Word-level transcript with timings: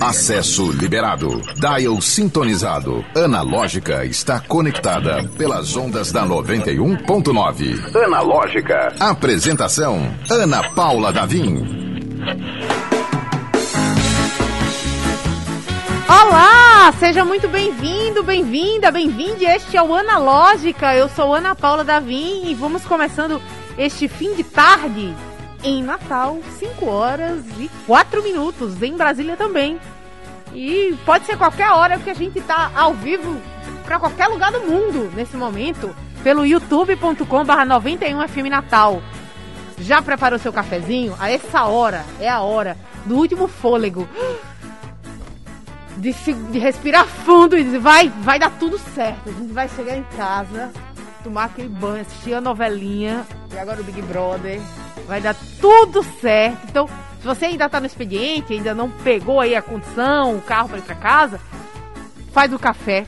Acesso 0.00 0.70
liberado. 0.70 1.42
Dial 1.56 2.00
sintonizado. 2.00 3.04
Analógica 3.12 4.04
está 4.04 4.38
conectada 4.38 5.28
pelas 5.36 5.76
ondas 5.76 6.12
da 6.12 6.24
91.9. 6.24 8.04
Analógica. 8.04 8.94
Apresentação: 9.00 9.98
Ana 10.30 10.70
Paula 10.70 11.12
Davim. 11.12 11.66
Olá, 16.08 16.94
seja 17.00 17.24
muito 17.24 17.48
bem-vindo, 17.48 18.22
bem-vinda, 18.22 18.92
bem-vinde. 18.92 19.44
Este 19.44 19.76
é 19.76 19.82
o 19.82 19.92
Analógica. 19.92 20.94
Eu 20.94 21.08
sou 21.08 21.34
Ana 21.34 21.56
Paula 21.56 21.82
Davim 21.82 22.48
e 22.48 22.54
vamos 22.54 22.84
começando 22.84 23.42
este 23.76 24.06
fim 24.06 24.36
de 24.36 24.44
tarde 24.44 25.12
em 25.66 25.82
Natal, 25.82 26.38
5 26.60 26.86
horas 26.86 27.44
e 27.58 27.68
4 27.86 28.22
minutos, 28.22 28.80
em 28.80 28.96
Brasília 28.96 29.36
também. 29.36 29.80
E 30.54 30.96
pode 31.04 31.26
ser 31.26 31.36
qualquer 31.36 31.72
hora 31.72 31.98
que 31.98 32.08
a 32.08 32.14
gente 32.14 32.40
tá 32.40 32.70
ao 32.74 32.94
vivo 32.94 33.38
para 33.84 33.98
qualquer 33.98 34.28
lugar 34.28 34.52
do 34.52 34.60
mundo 34.60 35.10
nesse 35.14 35.36
momento, 35.36 35.94
pelo 36.22 36.46
youtube.com/91fm 36.46 38.48
Natal. 38.48 39.02
Já 39.78 40.00
preparou 40.00 40.38
seu 40.38 40.52
cafezinho? 40.52 41.16
A 41.18 41.30
essa 41.30 41.64
hora 41.64 42.04
é 42.20 42.28
a 42.28 42.40
hora 42.40 42.76
do 43.04 43.16
último 43.16 43.48
fôlego. 43.48 44.08
De, 45.98 46.12
se, 46.12 46.34
de 46.34 46.58
respirar 46.58 47.06
fundo 47.06 47.56
e 47.56 47.64
dizer, 47.64 47.78
vai, 47.78 48.10
vai 48.20 48.38
dar 48.38 48.50
tudo 48.58 48.78
certo. 48.78 49.30
A 49.30 49.32
gente 49.32 49.54
vai 49.54 49.66
chegar 49.66 49.96
em 49.96 50.02
casa, 50.14 50.70
tomar 51.26 51.46
aquele 51.46 51.68
banho, 51.68 52.02
assistir 52.02 52.34
a 52.34 52.40
novelinha 52.40 53.26
e 53.52 53.58
agora 53.58 53.80
o 53.80 53.84
Big 53.84 54.00
Brother. 54.02 54.60
Vai 55.08 55.20
dar 55.20 55.34
tudo 55.60 56.04
certo. 56.20 56.60
Então, 56.68 56.88
se 57.20 57.26
você 57.26 57.46
ainda 57.46 57.68
tá 57.68 57.80
no 57.80 57.86
expediente, 57.86 58.52
ainda 58.52 58.72
não 58.72 58.88
pegou 58.88 59.40
aí 59.40 59.56
a 59.56 59.60
condição, 59.60 60.36
o 60.36 60.40
carro 60.40 60.68
para 60.68 60.78
ir 60.78 60.82
para 60.82 60.94
casa, 60.94 61.40
faz 62.32 62.52
o 62.52 62.58
café, 62.60 63.06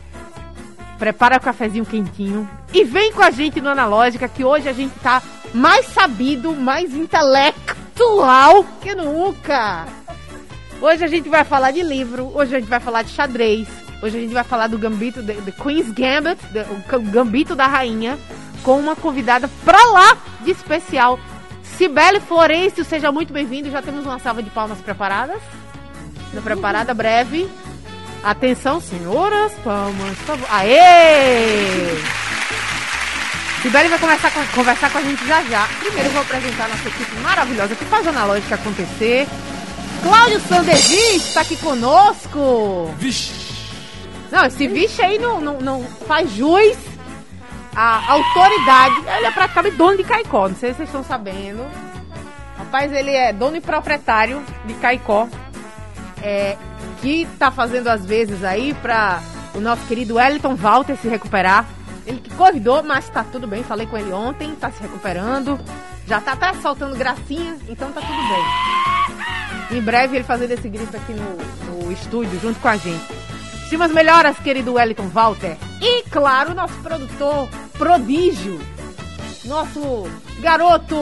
prepara 0.98 1.36
o 1.36 1.40
cafezinho 1.40 1.86
quentinho 1.86 2.48
e 2.74 2.82
vem 2.82 3.12
com 3.12 3.22
a 3.22 3.30
gente 3.30 3.60
no 3.60 3.68
Analógica 3.68 4.28
que 4.28 4.44
hoje 4.44 4.68
a 4.68 4.72
gente 4.72 4.98
tá 4.98 5.22
mais 5.54 5.86
sabido, 5.86 6.56
mais 6.56 6.92
intelectual 6.92 8.64
que 8.80 8.96
nunca. 8.96 9.86
Hoje 10.80 11.04
a 11.04 11.08
gente 11.08 11.28
vai 11.28 11.44
falar 11.44 11.70
de 11.70 11.82
livro, 11.82 12.32
hoje 12.34 12.56
a 12.56 12.58
gente 12.58 12.68
vai 12.68 12.80
falar 12.80 13.02
de 13.02 13.10
xadrez, 13.10 13.68
hoje 14.02 14.16
a 14.16 14.20
gente 14.20 14.34
vai 14.34 14.44
falar 14.44 14.66
do 14.66 14.78
Gambito, 14.78 15.22
The 15.22 15.52
Queen's 15.52 15.90
Gambit, 15.90 16.40
the, 16.52 16.66
o 16.94 17.00
Gambito 17.02 17.54
da 17.54 17.66
Rainha, 17.66 18.18
com 18.62 18.78
uma 18.78 18.96
convidada 18.96 19.48
pra 19.64 19.82
lá 19.86 20.16
de 20.44 20.50
especial. 20.50 21.18
Cibele 21.62 22.20
Florencio, 22.20 22.84
seja 22.84 23.12
muito 23.12 23.32
bem-vindo. 23.32 23.70
Já 23.70 23.80
temos 23.80 24.04
uma 24.04 24.18
salva 24.18 24.42
de 24.42 24.50
palmas 24.50 24.78
preparadas? 24.78 25.40
Tá 26.34 26.40
preparada, 26.40 26.92
breve. 26.92 27.48
Atenção, 28.22 28.80
senhoras, 28.80 29.52
palmas, 29.62 30.16
por 30.18 30.26
favor. 30.26 30.48
Aê! 30.50 31.96
Sibeli 33.62 33.88
vai 33.88 33.98
começar 33.98 34.28
a 34.28 34.54
conversar 34.54 34.90
com 34.90 34.98
a 34.98 35.02
gente 35.02 35.26
já 35.26 35.42
já. 35.44 35.68
Primeiro 35.80 36.10
vou 36.10 36.22
apresentar 36.22 36.64
a 36.64 36.68
nossa 36.68 36.88
equipe 36.88 37.16
maravilhosa 37.20 37.74
que 37.74 37.84
faz 37.84 38.06
a 38.06 38.10
analógica 38.10 38.54
acontecer. 38.54 39.26
Cláudio 40.02 40.40
Sandervis 40.40 41.26
está 41.26 41.40
aqui 41.40 41.56
conosco. 41.56 42.94
Vixe! 42.98 43.47
Não, 44.30 44.44
esse 44.44 44.68
vixe 44.68 45.00
aí 45.02 45.18
não, 45.18 45.40
não, 45.40 45.60
não 45.60 45.82
faz 46.06 46.30
jus 46.32 46.76
à 47.74 48.12
autoridade. 48.12 48.96
Ele 49.16 49.26
é 49.26 49.30
praticamente 49.30 49.76
dono 49.76 49.96
de 49.96 50.04
Caicó, 50.04 50.48
não 50.48 50.56
sei 50.56 50.70
se 50.70 50.78
vocês 50.78 50.88
estão 50.88 51.04
sabendo. 51.04 51.64
Rapaz, 52.56 52.92
ele 52.92 53.10
é 53.10 53.32
dono 53.32 53.56
e 53.56 53.60
proprietário 53.60 54.42
de 54.64 54.74
Caicó. 54.74 55.28
É, 56.22 56.56
que 57.00 57.26
tá 57.38 57.50
fazendo 57.50 57.88
às 57.88 58.04
vezes 58.04 58.42
aí 58.42 58.74
para 58.74 59.22
o 59.54 59.60
nosso 59.60 59.86
querido 59.86 60.16
Wellington 60.16 60.56
Walter 60.56 60.96
se 60.96 61.08
recuperar. 61.08 61.64
Ele 62.06 62.20
que 62.20 62.34
convidou, 62.34 62.82
mas 62.82 63.08
tá 63.08 63.24
tudo 63.24 63.46
bem. 63.46 63.62
Falei 63.62 63.86
com 63.86 63.96
ele 63.96 64.12
ontem, 64.12 64.54
tá 64.54 64.70
se 64.70 64.82
recuperando. 64.82 65.58
Já 66.06 66.20
tá 66.20 66.32
até 66.32 66.54
soltando 66.54 66.96
gracinha, 66.96 67.56
então 67.68 67.92
tá 67.92 68.00
tudo 68.00 68.16
bem. 69.70 69.78
Em 69.78 69.82
breve 69.82 70.16
ele 70.16 70.24
fazendo 70.24 70.52
esse 70.52 70.68
grito 70.68 70.96
aqui 70.96 71.12
no, 71.12 71.82
no 71.84 71.92
estúdio 71.92 72.40
junto 72.40 72.58
com 72.60 72.68
a 72.68 72.76
gente. 72.76 73.27
Estimas 73.68 73.92
melhoras, 73.92 74.38
querido 74.38 74.72
Wellington 74.72 75.08
Walter. 75.08 75.54
E 75.78 76.02
claro, 76.04 76.54
nosso 76.54 76.72
produtor 76.76 77.50
prodígio. 77.76 78.58
Nosso 79.44 80.08
garoto 80.40 80.96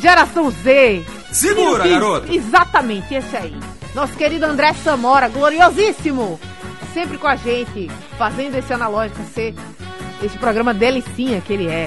geração 0.00 0.50
Z. 0.50 1.06
Segura, 1.30 1.84
Sim, 1.84 1.90
garoto! 1.90 2.32
Exatamente, 2.34 3.14
esse 3.14 3.36
aí. 3.36 3.56
Nosso 3.94 4.14
querido 4.14 4.46
André 4.46 4.72
Samora, 4.72 5.28
gloriosíssimo. 5.28 6.40
Sempre 6.92 7.18
com 7.18 7.28
a 7.28 7.36
gente, 7.36 7.88
fazendo 8.18 8.56
esse 8.56 8.72
analógico 8.72 9.22
ser 9.32 9.54
esse 10.20 10.36
programa 10.38 10.74
delicinha 10.74 11.40
que 11.40 11.52
ele 11.52 11.68
é. 11.68 11.86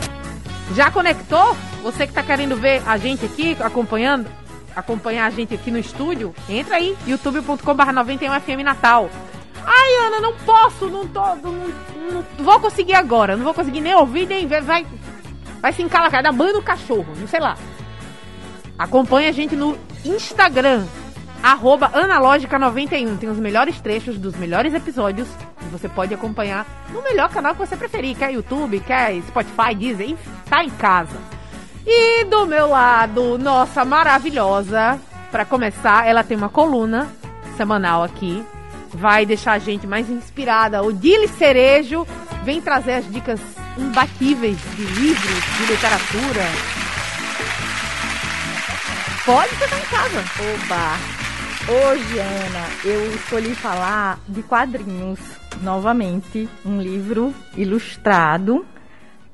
Já 0.74 0.90
conectou? 0.90 1.58
Você 1.84 2.08
que 2.08 2.14
tá 2.14 2.24
querendo 2.24 2.56
ver 2.56 2.82
a 2.88 2.96
gente 2.96 3.26
aqui, 3.26 3.58
acompanhando, 3.60 4.32
acompanhar 4.74 5.26
a 5.26 5.30
gente 5.30 5.54
aqui 5.54 5.70
no 5.70 5.78
estúdio, 5.78 6.34
entra 6.48 6.78
aí, 6.78 6.96
youtube.com.br 7.06 7.84
91FM 7.84 8.64
Natal. 8.64 9.10
Ai, 9.66 10.08
Ana, 10.08 10.20
não 10.20 10.34
posso, 10.38 10.90
não 10.90 11.08
tô. 11.08 11.22
Não, 11.36 11.54
não 11.54 12.26
vou 12.40 12.60
conseguir 12.60 12.94
agora, 12.94 13.36
não 13.36 13.44
vou 13.44 13.54
conseguir 13.54 13.82
nem 13.82 13.96
ouvir, 13.96 14.26
nem 14.28 14.48
ver, 14.48 14.62
vai. 14.62 14.86
Vai 15.62 15.74
se 15.74 15.84
encalacar, 15.84 16.24
dá 16.24 16.32
banho 16.32 16.54
no 16.54 16.64
cachorro, 16.64 17.14
não 17.18 17.28
sei 17.28 17.40
lá. 17.40 17.56
Acompanhe 18.78 19.28
a 19.28 19.32
gente 19.32 19.56
no 19.56 19.78
Instagram, 20.04 20.86
arroba 21.44 21.90
analógica91. 21.90 23.20
Tem 23.20 23.30
os 23.30 23.38
melhores 23.38 23.80
trechos 23.80 24.18
dos 24.18 24.36
melhores 24.36 24.74
episódios 24.74 25.28
você 25.72 25.88
pode 25.88 26.14
acompanhar 26.14 26.66
no 26.90 27.02
melhor 27.02 27.30
canal 27.30 27.54
que 27.54 27.60
você 27.60 27.78
preferir, 27.78 28.16
quer 28.18 28.34
YouTube, 28.34 28.80
quer 28.82 29.20
Spotify, 29.22 29.74
Deezer, 29.74 30.10
enfim, 30.10 30.32
tá 30.50 30.64
em 30.64 30.70
casa. 30.70 31.18
E 31.86 32.26
do 32.26 32.46
meu 32.46 32.68
lado, 32.70 33.38
nossa 33.38 33.84
maravilhosa, 33.86 35.00
para 35.32 35.46
começar, 35.46 36.06
ela 36.06 36.24
tem 36.24 36.38
uma 36.38 36.50
coluna 36.50 37.08
semanal 37.56 38.04
aqui, 38.04 38.44
vai 38.94 39.26
deixar 39.26 39.54
a 39.54 39.60
gente 39.60 39.88
mais 39.88 40.10
inspirada. 40.10 40.82
O 40.84 40.92
Dili 40.92 41.28
Cerejo 41.28 42.06
vem 42.44 42.62
trazer 42.62 42.94
as 42.94 43.12
dicas 43.12 43.40
imbatíveis 43.78 44.58
de 44.76 44.84
livros, 44.84 45.44
de 45.58 45.72
literatura. 45.72 46.46
Pode, 49.26 49.50
tá 49.56 49.66
em 49.66 49.86
casa. 49.90 50.24
Oba! 50.54 51.22
Hoje, 51.72 52.20
Ana, 52.20 52.68
eu 52.84 53.16
escolhi 53.16 53.54
falar 53.54 54.20
de 54.28 54.42
quadrinhos 54.42 55.20
novamente. 55.62 56.50
Um 56.66 56.82
livro 56.82 57.34
ilustrado. 57.56 58.66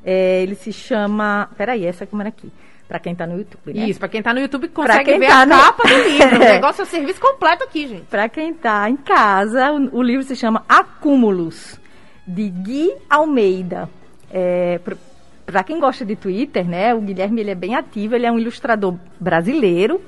É, 0.03 0.43
ele 0.43 0.55
se 0.55 0.73
chama. 0.73 1.49
Peraí, 1.57 1.85
essa 1.85 2.05
câmera 2.05 2.29
aqui. 2.29 2.51
Pra 2.87 2.99
quem 2.99 3.13
tá 3.13 3.27
no 3.27 3.37
YouTube, 3.37 3.73
né? 3.73 3.89
Isso, 3.89 3.99
pra 3.99 4.07
quem 4.07 4.21
tá 4.21 4.33
no 4.33 4.39
YouTube 4.39 4.69
consegue 4.69 5.17
ver 5.19 5.27
tá 5.27 5.41
a 5.41 5.45
no- 5.45 5.55
capa 5.55 5.83
do 5.83 5.93
livro. 6.07 6.39
O 6.39 6.43
É. 6.43 6.53
negócio 6.53 6.81
é 6.81 6.83
o 6.83 6.87
serviço 6.87 7.19
completo 7.19 7.63
aqui, 7.65 7.85
gente. 7.87 8.03
Pra 8.05 8.29
quem 8.29 8.53
tá 8.53 8.89
em 8.89 8.95
casa, 8.95 9.71
o, 9.71 9.97
o 9.97 10.01
livro 10.01 10.23
se 10.23 10.35
chama 10.35 10.63
Acúmulos, 10.69 11.79
de 12.25 12.49
Gui 12.49 12.93
Almeida. 13.09 13.89
É, 14.31 14.79
pra 15.45 15.63
quem 15.63 15.79
gosta 15.79 16.05
de 16.05 16.15
Twitter, 16.15 16.67
né? 16.67 16.93
O 16.93 17.01
Guilherme 17.01 17.41
ele 17.41 17.51
é 17.51 17.55
bem 17.55 17.75
ativo, 17.75 18.15
ele 18.15 18.25
é 18.25 18.31
um 18.31 18.39
ilustrador 18.39 18.95
brasileiro 19.19 20.01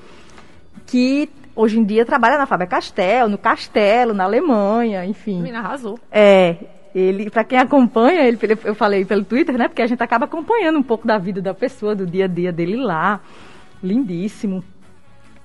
que 0.86 1.30
hoje 1.56 1.78
em 1.80 1.84
dia 1.84 2.06
trabalha 2.06 2.38
na 2.38 2.46
Faber 2.46 2.68
Castell, 2.68 3.28
no 3.28 3.38
Castelo, 3.38 4.14
na 4.14 4.24
Alemanha, 4.24 5.06
enfim. 5.06 5.38
Menina 5.42 5.60
arrasou. 5.60 6.00
É, 6.12 6.56
ele, 6.94 7.30
para 7.30 7.44
quem 7.44 7.60
acompanha, 7.60 8.28
ele, 8.28 8.38
eu 8.64 8.74
falei 8.74 9.06
pelo 9.06 9.24
Twitter, 9.24 9.58
né? 9.58 9.68
Porque 9.68 9.82
a 9.82 9.88
gente 9.88 10.02
acaba 10.02 10.26
acompanhando 10.26 10.80
um 10.80 10.84
pouco 10.84 11.08
da 11.08 11.18
vida 11.18 11.42
da 11.42 11.54
pessoa, 11.54 11.96
do 11.96 12.06
dia 12.06 12.26
a 12.26 12.28
dia 12.28 12.52
dele 12.52 12.76
lá. 12.76 13.22
Lindíssimo. 13.82 14.64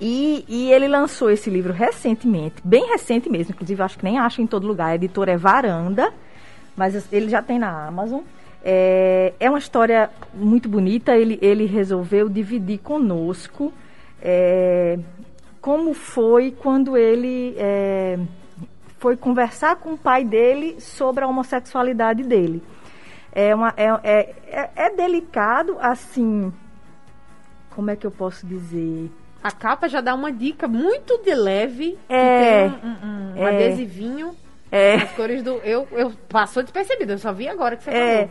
E, 0.01 0.45
e 0.49 0.73
ele 0.73 0.89
lançou 0.89 1.31
esse 1.31 1.49
livro 1.49 1.73
recentemente, 1.73 2.57
bem 2.65 2.89
recente 2.91 3.31
mesmo, 3.31 3.55
inclusive 3.55 3.81
acho 3.81 3.97
que 3.97 4.05
nem 4.05 4.19
acha 4.19 4.43
em 4.43 4.47
todo 4.47 4.67
lugar. 4.67 4.89
A 4.89 4.95
editora 4.97 5.33
é 5.33 5.37
Varanda, 5.37 6.13
mas 6.77 7.13
ele 7.13 7.29
já 7.29 7.41
tem 7.41 7.59
na 7.59 7.87
Amazon. 7.87 8.23
É, 8.65 9.35
é 9.39 9.49
uma 9.49 9.59
história 9.59 10.11
muito 10.33 10.69
bonita. 10.69 11.17
Ele, 11.17 11.39
ele 11.41 11.67
resolveu 11.67 12.29
dividir 12.29 12.79
conosco 12.79 13.73
é, 14.21 14.99
como 15.61 15.95
foi 15.95 16.51
quando 16.51 16.97
ele 16.97 17.55
é, 17.57 18.19
foi 19.05 19.19
conversar 19.19 19.77
com 19.77 19.93
o 19.93 19.99
pai 19.99 20.25
dele 20.25 20.81
sobre 20.81 21.23
a 21.25 21.27
homossexualidade 21.29 22.23
dele. 22.23 22.63
É, 23.31 23.55
uma, 23.55 23.75
é, 23.77 23.91
é, 24.03 24.71
é, 24.75 24.91
delicado, 24.97 25.77
assim. 25.79 26.51
Como 27.75 27.91
é 27.91 27.97
que 27.97 28.07
eu 28.07 28.11
posso 28.11 28.47
dizer? 28.47 29.11
A 29.43 29.51
capa 29.51 29.91
já 29.91 30.01
dá 30.01 30.15
uma 30.15 30.33
dica 30.33 30.67
muito 30.67 31.19
de 31.23 31.35
leve. 31.35 31.99
que 32.09 32.15
É. 32.15 32.71
tem 32.71 32.81
um, 32.91 33.07
um- 33.07 33.43
um 33.43 33.47
É. 33.47 33.55
adesivinho. 33.67 34.35
É. 34.73 34.95
As 34.95 35.13
cores 35.13 35.43
do. 35.43 35.57
Eu, 35.57 35.87
eu 35.93 36.11
passou 36.27 36.63
despercebido, 36.63 37.13
eu 37.13 37.19
só 37.19 37.31
vi 37.31 37.47
agora 37.47 37.77
que 37.77 37.85
você 37.85 37.91
É, 37.91 38.17
falou. 38.23 38.31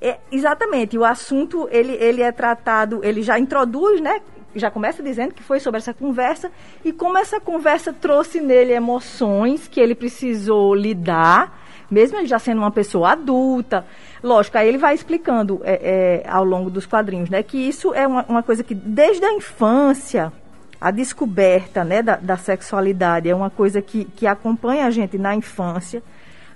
é, 0.00 0.18
exatamente. 0.32 0.98
O 0.98 1.04
assunto 1.04 1.68
ele, 1.70 1.92
ele 1.92 2.22
é 2.22 2.32
tratado, 2.32 3.04
ele 3.04 3.22
já 3.22 3.38
introduz, 3.38 4.00
né? 4.00 4.20
Já 4.54 4.70
começa 4.70 5.02
dizendo 5.02 5.34
que 5.34 5.42
foi 5.42 5.60
sobre 5.60 5.78
essa 5.78 5.92
conversa 5.92 6.50
e 6.84 6.92
como 6.92 7.18
essa 7.18 7.40
conversa 7.40 7.92
trouxe 7.92 8.40
nele 8.40 8.72
emoções 8.72 9.68
que 9.68 9.80
ele 9.80 9.94
precisou 9.94 10.74
lidar, 10.74 11.58
mesmo 11.90 12.18
ele 12.18 12.26
já 12.26 12.38
sendo 12.38 12.58
uma 12.58 12.70
pessoa 12.70 13.12
adulta. 13.12 13.84
Lógico, 14.22 14.58
aí 14.58 14.68
ele 14.68 14.78
vai 14.78 14.94
explicando 14.94 15.60
é, 15.64 16.22
é, 16.24 16.28
ao 16.28 16.44
longo 16.44 16.70
dos 16.70 16.86
quadrinhos, 16.86 17.30
né, 17.30 17.42
que 17.42 17.56
isso 17.56 17.94
é 17.94 18.06
uma, 18.06 18.24
uma 18.28 18.42
coisa 18.42 18.62
que 18.62 18.74
desde 18.74 19.24
a 19.24 19.32
infância 19.32 20.32
a 20.80 20.90
descoberta 20.90 21.84
né, 21.84 22.02
da, 22.02 22.16
da, 22.16 22.36
sexualidade 22.36 23.28
é 23.28 23.34
uma 23.34 23.50
coisa 23.50 23.82
que, 23.82 24.04
que 24.04 24.26
acompanha 24.26 24.86
a 24.86 24.90
gente 24.90 25.18
na 25.18 25.34
infância. 25.34 26.02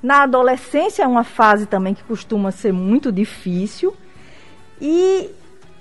Na 0.01 0.23
adolescência 0.23 1.03
é 1.03 1.07
uma 1.07 1.25
fase 1.25 1.67
também 1.67 1.93
que 1.93 2.05
costuma 2.05 2.53
ser 2.53 2.73
muito 2.73 3.11
difícil. 3.11 3.95
E, 4.81 5.29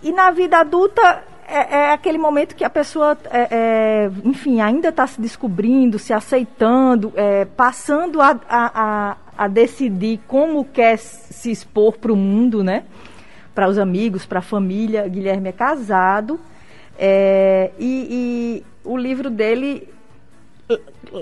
e 0.01 0.11
na 0.11 0.31
vida 0.31 0.57
adulta 0.57 1.23
é, 1.51 1.67
é 1.71 1.91
aquele 1.91 2.17
momento 2.17 2.55
que 2.55 2.63
a 2.63 2.69
pessoa, 2.69 3.17
é, 3.29 3.47
é 3.51 4.11
enfim, 4.23 4.61
ainda 4.61 4.89
está 4.89 5.05
se 5.05 5.19
descobrindo, 5.19 5.99
se 5.99 6.13
aceitando, 6.13 7.11
é, 7.15 7.45
passando 7.45 8.21
a, 8.21 8.39
a, 8.47 9.17
a, 9.37 9.47
decidir 9.47 10.19
como 10.27 10.65
quer 10.65 10.97
se 10.97 11.51
expor 11.51 11.97
para 11.97 12.11
o 12.11 12.15
mundo, 12.15 12.63
né? 12.63 12.83
Para 13.53 13.67
os 13.67 13.77
amigos, 13.77 14.25
para 14.25 14.39
a 14.39 14.41
família. 14.41 15.07
Guilherme 15.07 15.49
é 15.49 15.51
casado 15.51 16.39
é, 16.97 17.71
e, 17.79 18.07
e 18.09 18.87
o 18.87 18.95
livro 18.95 19.29
dele 19.29 19.89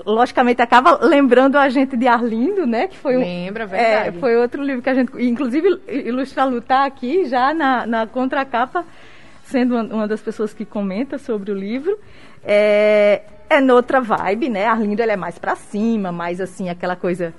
logicamente 0.04 0.62
acaba 0.62 0.98
lembrando 1.02 1.56
a 1.56 1.68
gente 1.68 1.96
de 1.96 2.06
Arlindo, 2.06 2.66
né? 2.66 2.86
Que 2.86 2.96
foi 2.96 3.16
um, 3.16 3.20
Lembra, 3.20 3.66
verdade. 3.66 4.08
É, 4.16 4.20
foi 4.20 4.36
outro 4.36 4.62
livro 4.62 4.82
que 4.82 4.90
a 4.90 4.94
gente, 4.94 5.10
inclusive, 5.18 5.80
Ilustra 5.88 6.44
Lutar 6.44 6.86
aqui 6.86 7.24
já 7.24 7.54
na, 7.54 7.86
na 7.86 8.06
contracapa, 8.06 8.84
sendo 9.50 9.76
uma, 9.76 10.06
das 10.06 10.20
pessoas 10.20 10.54
que 10.54 10.64
comenta 10.64 11.18
sobre 11.18 11.50
o 11.50 11.54
livro. 11.54 11.98
É, 12.44 13.22
é 13.48 13.60
noutra 13.60 14.00
vibe, 14.00 14.48
né? 14.48 14.66
Arlindo 14.66 15.02
é 15.02 15.16
mais 15.16 15.38
para 15.38 15.56
cima, 15.56 16.10
mais 16.12 16.40
assim 16.40 16.68
aquela 16.68 16.96
coisa 16.96 17.34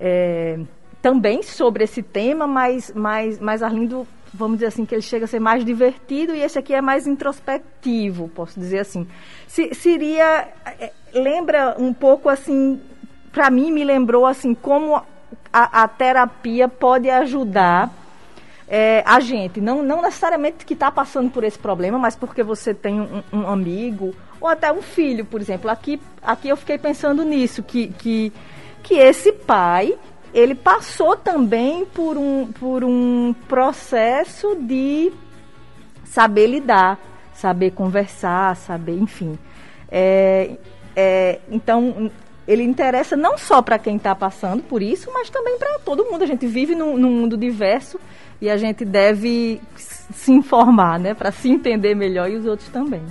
é, 0.00 0.58
também 1.02 1.42
sobre 1.42 1.84
esse 1.84 2.02
tema, 2.02 2.46
mas 2.46 2.92
mas, 2.94 3.38
mas 3.38 3.62
Arlindo 3.62 4.06
vamos 4.32 4.58
dizer 4.58 4.66
assim, 4.66 4.84
que 4.84 4.94
ele 4.94 5.02
chega 5.02 5.24
a 5.24 5.28
ser 5.28 5.40
mais 5.40 5.64
divertido 5.64 6.34
e 6.34 6.42
esse 6.42 6.58
aqui 6.58 6.74
é 6.74 6.80
mais 6.80 7.06
introspectivo, 7.06 8.28
posso 8.28 8.58
dizer 8.58 8.80
assim. 8.80 9.06
Se, 9.46 9.74
seria, 9.74 10.48
é, 10.78 10.92
lembra 11.14 11.74
um 11.78 11.92
pouco 11.92 12.28
assim, 12.28 12.80
para 13.32 13.50
mim 13.50 13.72
me 13.72 13.84
lembrou 13.84 14.26
assim, 14.26 14.54
como 14.54 14.96
a, 14.96 15.82
a 15.82 15.88
terapia 15.88 16.68
pode 16.68 17.08
ajudar 17.08 17.90
é, 18.68 19.02
a 19.06 19.18
gente, 19.18 19.60
não, 19.60 19.82
não 19.82 20.02
necessariamente 20.02 20.66
que 20.66 20.74
está 20.74 20.90
passando 20.90 21.30
por 21.30 21.42
esse 21.42 21.58
problema, 21.58 21.98
mas 21.98 22.14
porque 22.14 22.42
você 22.42 22.74
tem 22.74 23.00
um, 23.00 23.22
um, 23.32 23.48
amigo 23.48 24.14
ou 24.38 24.46
até 24.46 24.70
um 24.70 24.82
filho, 24.82 25.24
por 25.24 25.40
exemplo. 25.40 25.70
Aqui, 25.70 26.00
aqui 26.22 26.50
eu 26.50 26.56
fiquei 26.56 26.76
pensando 26.76 27.24
nisso, 27.24 27.62
que, 27.62 27.88
que, 27.88 28.32
que 28.82 28.94
esse 28.94 29.32
pai 29.32 29.98
ele 30.34 30.54
passou 30.54 31.16
também 31.16 31.86
por 31.86 32.18
um, 32.18 32.52
por 32.52 32.84
um 32.84 33.34
processo 33.48 34.54
de 34.56 35.10
saber 36.04 36.46
lidar, 36.46 36.98
saber 37.32 37.70
conversar, 37.70 38.54
saber, 38.54 38.98
enfim. 38.98 39.38
É, 39.90 40.56
é, 40.94 41.40
então, 41.50 42.10
ele 42.46 42.62
interessa 42.62 43.16
não 43.16 43.38
só 43.38 43.62
para 43.62 43.78
quem 43.78 43.96
está 43.96 44.14
passando 44.14 44.62
por 44.62 44.82
isso, 44.82 45.10
mas 45.12 45.30
também 45.30 45.58
para 45.58 45.78
todo 45.80 46.04
mundo. 46.04 46.24
A 46.24 46.26
gente 46.26 46.46
vive 46.46 46.74
num, 46.74 46.96
num, 46.96 47.10
mundo 47.10 47.36
diverso 47.36 48.00
e 48.40 48.48
a 48.48 48.56
gente 48.56 48.84
deve 48.84 49.60
se 49.76 50.32
informar, 50.32 50.98
né, 50.98 51.14
para 51.14 51.30
se 51.30 51.48
entender 51.48 51.94
melhor 51.94 52.30
e 52.30 52.36
os 52.36 52.46
outros 52.46 52.68
também. 52.68 53.02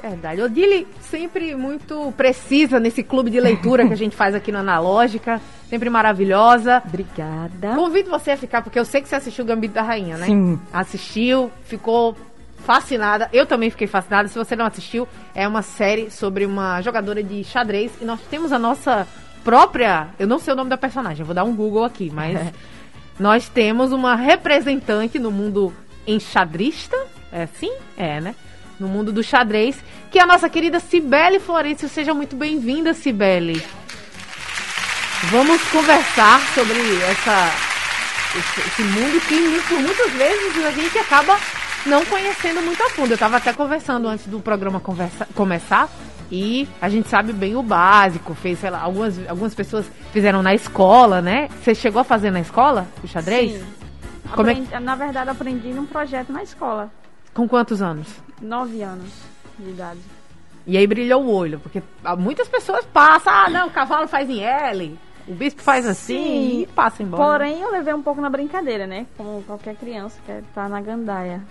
Verdade. 0.00 0.40
Odile 0.40 0.86
sempre 1.00 1.54
muito 1.54 2.12
precisa 2.16 2.78
nesse 2.78 3.02
clube 3.02 3.30
de 3.30 3.40
leitura 3.40 3.86
que 3.86 3.92
a 3.92 3.96
gente 3.96 4.14
faz 4.14 4.34
aqui 4.34 4.52
no 4.52 4.58
Analógica. 4.58 5.40
Sempre 5.68 5.90
maravilhosa. 5.90 6.82
Obrigada. 6.86 7.74
Convido 7.74 8.08
você 8.08 8.30
a 8.30 8.36
ficar, 8.36 8.62
porque 8.62 8.78
eu 8.78 8.84
sei 8.84 9.02
que 9.02 9.08
você 9.08 9.16
assistiu 9.16 9.44
o 9.44 9.46
Gambito 9.46 9.74
da 9.74 9.82
Rainha, 9.82 10.16
né? 10.16 10.26
Sim. 10.26 10.58
Assistiu, 10.72 11.50
ficou 11.64 12.16
fascinada. 12.64 13.28
Eu 13.32 13.44
também 13.44 13.70
fiquei 13.70 13.86
fascinada. 13.86 14.28
Se 14.28 14.38
você 14.38 14.54
não 14.54 14.66
assistiu, 14.66 15.06
é 15.34 15.46
uma 15.46 15.62
série 15.62 16.10
sobre 16.10 16.46
uma 16.46 16.80
jogadora 16.80 17.22
de 17.22 17.42
xadrez. 17.44 17.92
E 18.00 18.04
nós 18.04 18.20
temos 18.30 18.52
a 18.52 18.58
nossa 18.58 19.06
própria. 19.44 20.08
Eu 20.18 20.26
não 20.26 20.38
sei 20.38 20.54
o 20.54 20.56
nome 20.56 20.70
da 20.70 20.76
personagem, 20.76 21.24
vou 21.24 21.34
dar 21.34 21.44
um 21.44 21.54
Google 21.54 21.84
aqui, 21.84 22.10
mas. 22.12 22.38
nós 23.18 23.48
temos 23.48 23.92
uma 23.92 24.14
representante 24.14 25.18
no 25.18 25.30
mundo 25.30 25.72
enxadrista. 26.06 26.96
É 27.30 27.42
assim? 27.42 27.72
É, 27.96 28.20
né? 28.20 28.34
no 28.78 28.88
mundo 28.88 29.12
do 29.12 29.22
xadrez, 29.22 29.76
que 30.10 30.18
é 30.18 30.22
a 30.22 30.26
nossa 30.26 30.48
querida 30.48 30.80
Cibele 30.80 31.40
Florencio. 31.40 31.88
Seja 31.88 32.14
muito 32.14 32.36
bem-vinda, 32.36 32.94
Cibele. 32.94 33.62
Vamos 35.30 35.60
conversar 35.70 36.40
sobre 36.54 36.78
essa, 37.02 37.52
esse, 38.38 38.60
esse, 38.60 38.82
mundo 38.82 39.20
que 39.26 39.62
por 39.68 39.80
muitas 39.80 40.12
vezes 40.12 40.64
a 40.64 40.70
gente 40.70 40.96
acaba 40.98 41.38
não 41.84 42.04
conhecendo 42.04 42.62
muito 42.62 42.82
a 42.82 42.90
fundo. 42.90 43.10
Eu 43.10 43.14
estava 43.14 43.38
até 43.38 43.52
conversando 43.52 44.06
antes 44.06 44.26
do 44.26 44.38
programa 44.38 44.78
conversa, 44.78 45.26
começar 45.34 45.88
e 46.30 46.68
a 46.80 46.88
gente 46.88 47.08
sabe 47.08 47.32
bem 47.32 47.56
o 47.56 47.62
básico. 47.62 48.34
Fez, 48.34 48.58
sei 48.58 48.70
lá, 48.70 48.82
algumas, 48.82 49.18
algumas 49.28 49.54
pessoas 49.54 49.90
fizeram 50.12 50.42
na 50.42 50.54
escola, 50.54 51.22
né? 51.22 51.48
Você 51.62 51.74
chegou 51.74 52.00
a 52.00 52.04
fazer 52.04 52.30
na 52.30 52.40
escola 52.40 52.86
o 53.02 53.06
xadrez? 53.06 53.52
Sim. 53.52 53.64
Aprendi, 54.30 54.74
é... 54.74 54.80
Na 54.80 54.94
verdade, 54.94 55.30
aprendi 55.30 55.72
num 55.72 55.86
projeto 55.86 56.32
na 56.32 56.42
escola. 56.42 56.90
Com 57.32 57.48
quantos 57.48 57.80
anos? 57.80 58.08
Nove 58.42 58.82
anos 58.82 59.10
de 59.58 59.70
idade. 59.70 60.00
E 60.66 60.76
aí 60.76 60.86
brilhou 60.86 61.24
o 61.24 61.32
olho, 61.32 61.58
porque 61.60 61.82
muitas 62.18 62.46
pessoas 62.46 62.84
passam, 62.84 63.32
ah, 63.32 63.48
não, 63.48 63.68
o 63.68 63.70
cavalo 63.70 64.06
faz 64.06 64.28
em 64.28 64.44
L, 64.44 64.98
o 65.26 65.34
bispo 65.34 65.62
faz 65.62 65.86
assim 65.86 66.22
Sim, 66.22 66.60
e 66.60 66.66
passa 66.66 67.02
embora. 67.02 67.22
Porém, 67.22 67.62
eu 67.62 67.70
levei 67.70 67.94
um 67.94 68.02
pouco 68.02 68.20
na 68.20 68.28
brincadeira, 68.28 68.86
né? 68.86 69.06
Como 69.16 69.42
qualquer 69.44 69.76
criança 69.76 70.20
que 70.26 70.42
tá 70.54 70.68
na 70.68 70.80
gandaia. 70.82 71.42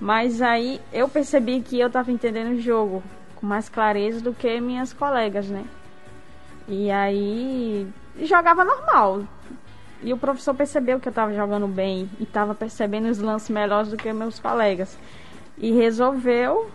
Mas 0.00 0.40
aí 0.40 0.80
eu 0.92 1.08
percebi 1.08 1.60
que 1.60 1.80
eu 1.80 1.90
tava 1.90 2.12
entendendo 2.12 2.52
o 2.56 2.60
jogo 2.60 3.02
com 3.36 3.46
mais 3.46 3.68
clareza 3.68 4.20
do 4.20 4.32
que 4.32 4.60
minhas 4.60 4.92
colegas, 4.92 5.46
né? 5.48 5.64
E 6.68 6.90
aí 6.90 7.86
jogava 8.22 8.64
normal. 8.64 9.22
E 10.02 10.12
o 10.12 10.18
professor 10.18 10.54
percebeu 10.54 11.00
que 11.00 11.08
eu 11.08 11.12
tava 11.12 11.32
jogando 11.34 11.66
bem 11.66 12.10
e 12.20 12.26
tava 12.26 12.54
percebendo 12.54 13.08
os 13.08 13.18
lances 13.18 13.48
melhores 13.48 13.90
do 13.90 13.96
que 13.96 14.12
meus 14.12 14.38
colegas 14.38 14.98
e 15.56 15.72
resolveu 15.72 16.70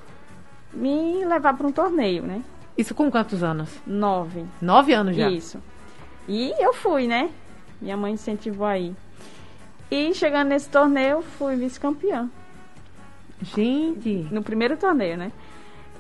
me 0.73 1.23
levar 1.25 1.55
para 1.55 1.67
um 1.67 1.71
torneio, 1.71 2.23
né? 2.23 2.41
Isso 2.77 2.95
com 2.95 3.11
quantos 3.11 3.43
anos? 3.43 3.79
Nove. 3.85 4.45
Nove 4.61 4.93
anos 4.93 5.15
já? 5.15 5.29
Isso. 5.29 5.61
E 6.27 6.53
eu 6.59 6.73
fui, 6.73 7.07
né? 7.07 7.30
Minha 7.81 7.97
mãe 7.97 8.13
incentivou 8.13 8.65
aí. 8.65 8.95
E 9.89 10.13
chegando 10.13 10.49
nesse 10.49 10.69
torneio, 10.69 11.21
fui 11.21 11.56
vice-campeã. 11.56 12.30
Gente! 13.41 14.27
No 14.31 14.41
primeiro 14.41 14.77
torneio, 14.77 15.18
né? 15.18 15.31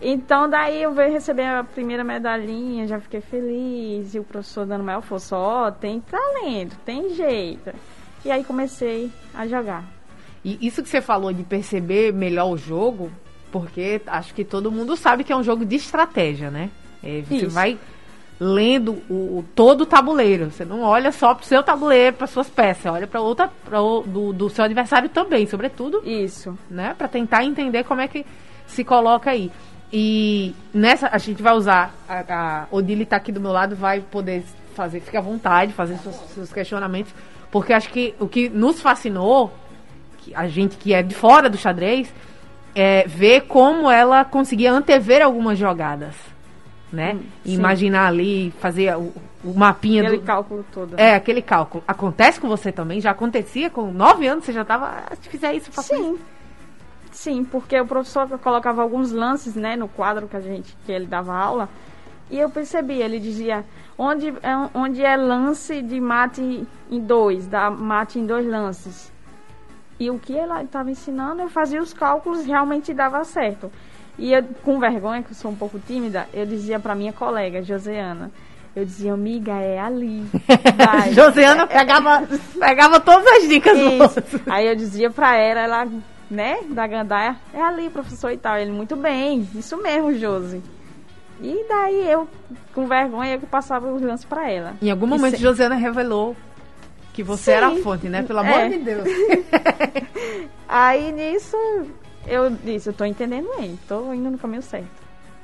Então 0.01 0.49
daí 0.49 0.81
eu 0.81 0.93
veio 0.93 1.11
receber 1.11 1.45
a 1.45 1.63
primeira 1.63 2.03
medalhinha, 2.03 2.87
já 2.87 2.99
fiquei 2.99 3.21
feliz. 3.21 4.15
E 4.15 4.19
o 4.19 4.23
professor 4.23 4.65
dando 4.65 4.83
maior 4.83 5.01
força, 5.01 5.37
ó, 5.37 5.67
oh, 5.67 5.71
tem 5.71 6.01
talento, 6.01 6.75
tem 6.83 7.13
jeito. 7.13 7.71
E 8.25 8.31
aí 8.31 8.43
comecei 8.43 9.11
a 9.33 9.47
jogar. 9.47 9.83
E 10.43 10.57
isso 10.65 10.81
que 10.81 10.89
você 10.89 11.01
falou 11.01 11.31
de 11.31 11.43
perceber 11.43 12.11
melhor 12.11 12.49
o 12.49 12.57
jogo, 12.57 13.11
porque 13.51 14.01
acho 14.07 14.33
que 14.33 14.43
todo 14.43 14.71
mundo 14.71 14.95
sabe 14.95 15.23
que 15.23 15.31
é 15.31 15.35
um 15.35 15.43
jogo 15.43 15.63
de 15.63 15.75
estratégia, 15.75 16.49
né? 16.49 16.71
É, 17.03 17.21
você 17.21 17.45
isso. 17.45 17.49
vai 17.49 17.77
lendo 18.39 19.03
o, 19.07 19.13
o, 19.13 19.45
todo 19.53 19.81
o 19.81 19.85
tabuleiro. 19.85 20.49
Você 20.49 20.65
não 20.65 20.81
olha 20.81 21.11
só 21.11 21.35
para 21.35 21.43
o 21.43 21.45
seu 21.45 21.61
tabuleiro, 21.61 22.17
para 22.17 22.25
suas 22.25 22.49
peças, 22.49 22.83
você 22.83 22.89
olha 22.89 23.05
para 23.05 23.21
outra 23.21 23.51
pra 23.63 23.79
o, 23.79 24.01
do, 24.01 24.33
do 24.33 24.49
seu 24.49 24.65
adversário 24.65 25.09
também, 25.09 25.45
sobretudo. 25.45 26.01
Isso. 26.03 26.57
Né? 26.67 26.95
Para 26.97 27.07
tentar 27.07 27.45
entender 27.45 27.83
como 27.83 28.01
é 28.01 28.07
que 28.07 28.25
se 28.65 28.83
coloca 28.83 29.29
aí. 29.29 29.51
E 29.93 30.55
nessa 30.73 31.09
a 31.11 31.17
gente 31.17 31.41
vai 31.41 31.53
usar 31.53 31.93
a, 32.07 32.23
a 32.29 32.67
Odile 32.71 33.03
está 33.03 33.17
aqui 33.17 33.31
do 33.31 33.41
meu 33.41 33.51
lado, 33.51 33.75
vai 33.75 33.99
poder 33.99 34.43
fazer, 34.73 35.01
fica 35.01 35.19
à 35.19 35.21
vontade, 35.21 35.73
fazer 35.73 35.97
seus, 35.97 36.15
seus 36.33 36.53
questionamentos, 36.53 37.13
porque 37.51 37.73
acho 37.73 37.89
que 37.89 38.15
o 38.19 38.27
que 38.27 38.47
nos 38.47 38.81
fascinou 38.81 39.51
a 40.35 40.47
gente 40.47 40.77
que 40.77 40.93
é 40.93 41.01
de 41.01 41.15
fora 41.15 41.49
do 41.49 41.57
xadrez, 41.57 42.13
é, 42.75 43.05
ver 43.07 43.41
como 43.41 43.89
ela 43.89 44.23
conseguia 44.23 44.71
antever 44.71 45.21
algumas 45.21 45.57
jogadas. 45.57 46.15
Né? 46.91 47.13
Hum, 47.15 47.23
Imaginar 47.45 48.07
ali, 48.07 48.53
fazer 48.59 48.95
o, 48.97 49.13
o 49.43 49.53
mapinha 49.55 50.03
aquele 50.03 50.17
do. 50.17 50.23
cálculo 50.23 50.65
todo. 50.73 50.99
É, 50.99 51.15
aquele 51.15 51.41
cálculo. 51.41 51.83
Acontece 51.87 52.39
com 52.39 52.49
você 52.49 52.71
também? 52.71 52.99
Já 52.99 53.11
acontecia? 53.11 53.69
Com 53.69 53.91
nove 53.91 54.27
anos 54.27 54.43
você 54.43 54.51
já 54.51 54.63
estava. 54.63 54.87
Ah, 54.87 55.15
se 55.15 55.29
fizer 55.29 55.53
isso, 55.53 55.71
faço 55.71 55.95
Sim. 55.95 56.15
Isso. 56.15 56.19
Sim, 57.11 57.43
porque 57.43 57.79
o 57.79 57.85
professor 57.85 58.27
colocava 58.39 58.81
alguns 58.81 59.11
lances, 59.11 59.55
né, 59.55 59.75
no 59.75 59.87
quadro 59.87 60.27
que 60.27 60.37
a 60.37 60.41
gente 60.41 60.75
que 60.85 60.91
ele 60.91 61.05
dava 61.05 61.35
aula, 61.35 61.69
e 62.29 62.39
eu 62.39 62.49
percebi, 62.49 63.01
ele 63.01 63.19
dizia 63.19 63.65
onde 63.97 64.29
é, 64.29 64.69
onde 64.73 65.03
é 65.03 65.17
lance 65.17 65.81
de 65.81 65.99
mate 65.99 66.65
em 66.89 66.99
dois, 66.99 67.45
dá 67.47 67.69
mate 67.69 68.17
em 68.17 68.25
dois 68.25 68.47
lances. 68.47 69.11
E 69.99 70.09
o 70.09 70.17
que 70.17 70.35
ela 70.35 70.63
estava 70.63 70.89
ensinando, 70.89 71.41
eu 71.41 71.49
fazia 71.49 71.81
os 71.81 71.93
cálculos 71.93 72.43
e 72.43 72.47
realmente 72.47 72.93
dava 72.93 73.23
certo. 73.23 73.71
E 74.17 74.33
eu, 74.33 74.43
com 74.63 74.79
vergonha, 74.79 75.21
que 75.21 75.31
eu 75.31 75.35
sou 75.35 75.51
um 75.51 75.55
pouco 75.55 75.77
tímida, 75.77 76.27
eu 76.33 76.45
dizia 76.45 76.79
para 76.79 76.95
minha 76.95 77.13
colega, 77.13 77.61
Joseana, 77.61 78.31
eu 78.75 78.85
dizia, 78.85 79.13
amiga, 79.13 79.51
é 79.53 79.77
ali. 79.79 80.25
Vai. 80.77 81.11
Josiana 81.13 81.67
pegava, 81.67 82.27
pegava 82.57 82.99
todas 82.99 83.27
as 83.27 83.49
dicas. 83.49 83.77
Aí 84.49 84.67
eu 84.67 84.75
dizia 84.75 85.09
pra 85.09 85.37
ela, 85.37 85.59
ela, 85.59 85.87
né, 86.31 86.61
da 86.69 86.87
Gandaia, 86.87 87.35
é 87.53 87.61
ali, 87.61 87.89
professor 87.89 88.31
e 88.31 88.37
tal. 88.37 88.57
Ele, 88.57 88.71
muito 88.71 88.95
bem, 88.95 89.47
isso 89.53 89.75
mesmo, 89.77 90.13
Josi. 90.13 90.63
E 91.41 91.65
daí 91.67 92.09
eu, 92.09 92.27
com 92.73 92.87
vergonha, 92.87 93.35
eu 93.35 93.41
passava 93.41 93.91
os 93.91 94.01
lances 94.01 94.25
pra 94.25 94.49
ela. 94.49 94.75
Em 94.81 94.89
algum 94.89 95.07
momento, 95.07 95.35
se... 95.35 95.41
Josiana 95.41 95.75
revelou 95.75 96.35
que 97.13 97.21
você 97.21 97.51
Sim. 97.51 97.57
era 97.57 97.67
a 97.67 97.75
fonte, 97.77 98.07
né? 98.07 98.23
Pelo 98.23 98.39
amor 98.39 98.59
é. 98.59 98.69
de 98.69 98.77
Deus. 98.77 99.03
Aí 100.69 101.11
nisso, 101.11 101.57
eu 102.25 102.49
disse, 102.49 102.87
eu 102.87 102.93
tô 102.93 103.03
entendendo 103.03 103.49
bem, 103.57 103.77
tô 103.87 104.13
indo 104.13 104.31
no 104.31 104.37
caminho 104.37 104.61
certo. 104.61 104.87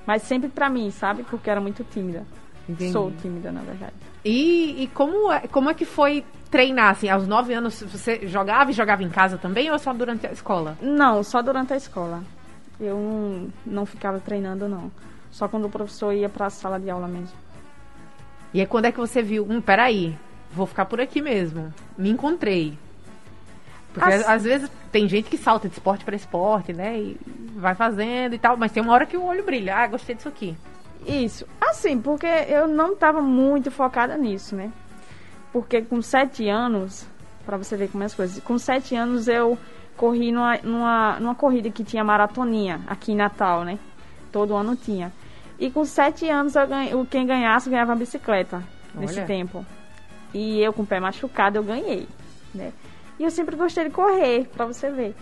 Mas 0.05 0.21
sempre 0.21 0.47
pra 0.47 0.69
mim, 0.69 0.89
sabe? 0.89 1.23
Porque 1.23 1.49
eu 1.49 1.51
era 1.51 1.59
muito 1.59 1.83
tímida. 1.83 2.25
Entendi. 2.67 2.91
Sou 2.91 3.11
tímida, 3.11 3.51
na 3.51 3.61
verdade. 3.61 3.93
E, 4.23 4.83
e 4.83 4.87
como, 4.87 5.31
é, 5.31 5.47
como 5.47 5.69
é 5.69 5.73
que 5.73 5.85
foi 5.85 6.23
treinar, 6.51 6.91
assim, 6.91 7.09
aos 7.09 7.27
nove 7.27 7.53
anos, 7.53 7.81
você 7.81 8.27
jogava 8.27 8.71
e 8.71 8.73
jogava 8.73 9.03
em 9.03 9.09
casa 9.09 9.37
também 9.37 9.71
ou 9.71 9.79
só 9.79 9.93
durante 9.93 10.27
a 10.27 10.31
escola? 10.31 10.77
Não, 10.81 11.23
só 11.23 11.41
durante 11.41 11.73
a 11.73 11.77
escola. 11.77 12.23
Eu 12.79 12.97
não, 12.97 13.47
não 13.65 13.85
ficava 13.85 14.19
treinando, 14.19 14.67
não. 14.67 14.91
Só 15.31 15.47
quando 15.47 15.65
o 15.65 15.69
professor 15.69 16.13
ia 16.13 16.29
para 16.29 16.47
a 16.47 16.49
sala 16.49 16.79
de 16.79 16.89
aula 16.89 17.07
mesmo. 17.07 17.35
E 18.53 18.59
aí 18.59 18.67
quando 18.67 18.85
é 18.85 18.91
que 18.91 18.99
você 18.99 19.21
viu, 19.21 19.45
hum, 19.49 19.61
peraí, 19.61 20.17
vou 20.51 20.65
ficar 20.65 20.85
por 20.85 20.99
aqui 20.99 21.21
mesmo, 21.21 21.73
me 21.97 22.09
encontrei. 22.09 22.77
Porque 23.93 24.13
As... 24.13 24.27
às 24.27 24.43
vezes 24.43 24.69
tem 24.91 25.07
gente 25.07 25.29
que 25.29 25.37
salta 25.37 25.67
de 25.67 25.73
esporte 25.73 26.05
para 26.05 26.15
esporte, 26.15 26.73
né, 26.73 26.99
e 26.99 27.17
vai 27.55 27.75
fazendo 27.75 28.35
e 28.35 28.39
tal, 28.39 28.55
mas 28.55 28.71
tem 28.71 28.81
uma 28.81 28.93
hora 28.93 29.05
que 29.05 29.17
o 29.17 29.25
olho 29.25 29.43
brilha, 29.43 29.75
ah, 29.75 29.87
gostei 29.87 30.15
disso 30.15 30.29
aqui. 30.29 30.55
Isso. 31.07 31.47
Assim, 31.61 31.99
porque 31.99 32.27
eu 32.27 32.67
não 32.67 32.93
estava 32.93 33.21
muito 33.21 33.71
focada 33.71 34.17
nisso, 34.17 34.55
né? 34.55 34.71
Porque 35.53 35.81
com 35.81 36.01
sete 36.01 36.49
anos, 36.49 37.07
para 37.45 37.57
você 37.57 37.77
ver 37.77 37.89
como 37.89 38.03
é 38.03 38.05
as 38.05 38.13
coisas, 38.13 38.43
com 38.43 38.59
sete 38.59 38.95
anos 38.95 39.27
eu 39.27 39.57
corri 39.95 40.31
numa, 40.31 40.57
numa, 40.57 41.19
numa 41.19 41.35
corrida 41.35 41.69
que 41.69 41.83
tinha 41.83 42.03
maratoninha 42.03 42.81
aqui 42.85 43.13
em 43.13 43.15
Natal, 43.15 43.63
né? 43.63 43.79
Todo 44.31 44.55
ano 44.55 44.75
tinha. 44.75 45.11
E 45.57 45.71
com 45.71 45.85
sete 45.85 46.29
anos 46.29 46.55
eu 46.55 46.67
ganhei, 46.67 47.05
quem 47.09 47.25
ganhasse 47.25 47.69
ganhava 47.69 47.93
uma 47.93 47.97
bicicleta 47.97 48.61
nesse 48.93 49.19
Olha. 49.19 49.25
tempo. 49.25 49.65
E 50.33 50.61
eu 50.61 50.73
com 50.73 50.83
o 50.83 50.85
pé 50.85 50.99
machucado 50.99 51.57
eu 51.57 51.63
ganhei, 51.63 52.07
né? 52.53 52.73
E 53.17 53.23
eu 53.23 53.31
sempre 53.31 53.55
gostei 53.55 53.85
de 53.85 53.89
correr, 53.89 54.45
para 54.53 54.65
você 54.65 54.91
ver. 54.91 55.15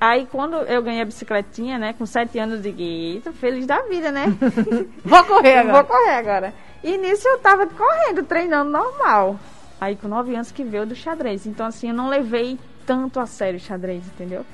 Aí 0.00 0.26
quando 0.26 0.56
eu 0.56 0.82
ganhei 0.82 1.02
a 1.02 1.06
bicicletinha, 1.06 1.78
né, 1.78 1.94
com 1.94 2.04
sete 2.04 2.38
anos, 2.38 2.56
eu 2.56 2.72
digo, 2.72 3.22
tô 3.22 3.32
feliz 3.32 3.66
da 3.66 3.80
vida, 3.82 4.12
né? 4.12 4.26
Vou 5.02 5.24
correr 5.24 5.58
agora. 5.58 5.72
Vou 5.72 5.84
correr 5.84 6.14
agora. 6.16 6.54
E 6.84 6.98
nisso 6.98 7.26
eu 7.26 7.38
tava 7.38 7.66
correndo, 7.66 8.22
treinando 8.22 8.70
normal. 8.70 9.40
Aí 9.80 9.96
com 9.96 10.06
nove 10.06 10.34
anos 10.34 10.52
que 10.52 10.62
veio 10.62 10.86
do 10.86 10.94
xadrez. 10.94 11.46
Então 11.46 11.66
assim, 11.66 11.88
eu 11.88 11.94
não 11.94 12.08
levei 12.08 12.58
tanto 12.84 13.18
a 13.18 13.26
sério 13.26 13.58
o 13.58 13.62
xadrez, 13.62 14.06
entendeu? 14.06 14.44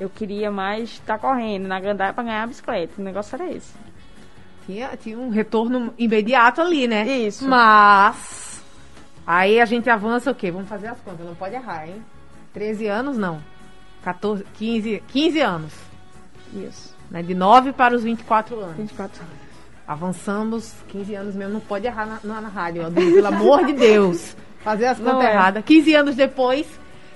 Eu 0.00 0.10
queria 0.10 0.50
mais 0.50 0.90
estar 0.90 1.14
tá 1.14 1.18
correndo 1.18 1.66
na 1.66 1.78
gandaia 1.78 2.12
para 2.12 2.24
ganhar 2.24 2.42
a 2.42 2.46
bicicleta. 2.46 2.94
O 2.98 3.04
negócio 3.04 3.34
era 3.36 3.50
esse. 3.50 3.72
Tinha, 4.66 4.96
tinha 4.96 5.18
um 5.18 5.30
retorno 5.30 5.94
imediato 5.96 6.60
ali, 6.60 6.86
né? 6.86 7.06
Isso. 7.06 7.48
Mas 7.48 8.62
aí 9.26 9.60
a 9.60 9.64
gente 9.64 9.88
avança 9.88 10.30
o 10.30 10.34
quê? 10.34 10.50
Vamos 10.50 10.68
fazer 10.68 10.88
as 10.88 11.00
contas, 11.00 11.24
não 11.24 11.34
pode 11.34 11.54
errar, 11.54 11.88
hein? 11.88 12.04
13 12.52 12.86
anos 12.86 13.16
não. 13.16 13.40
14, 14.02 14.44
15, 14.54 15.02
15 15.08 15.40
anos. 15.40 15.72
Isso. 16.54 16.96
Né? 17.10 17.22
De 17.22 17.34
9 17.34 17.72
para 17.72 17.94
os 17.94 18.02
24 18.02 18.58
anos. 18.60 18.76
24 18.76 19.22
anos. 19.22 19.34
Avançamos 19.86 20.74
15 20.88 21.14
anos 21.14 21.34
mesmo, 21.34 21.54
não 21.54 21.60
pode 21.60 21.86
errar 21.86 22.06
na, 22.06 22.20
na, 22.22 22.40
na 22.42 22.48
rádio, 22.48 22.90
pelo 22.92 23.26
amor 23.26 23.64
de 23.64 23.72
Deus. 23.72 24.36
Fazer 24.60 24.86
as 24.86 24.98
contas 24.98 25.24
é. 25.24 25.32
erradas. 25.32 25.64
15 25.64 25.94
anos 25.94 26.14
depois, 26.14 26.66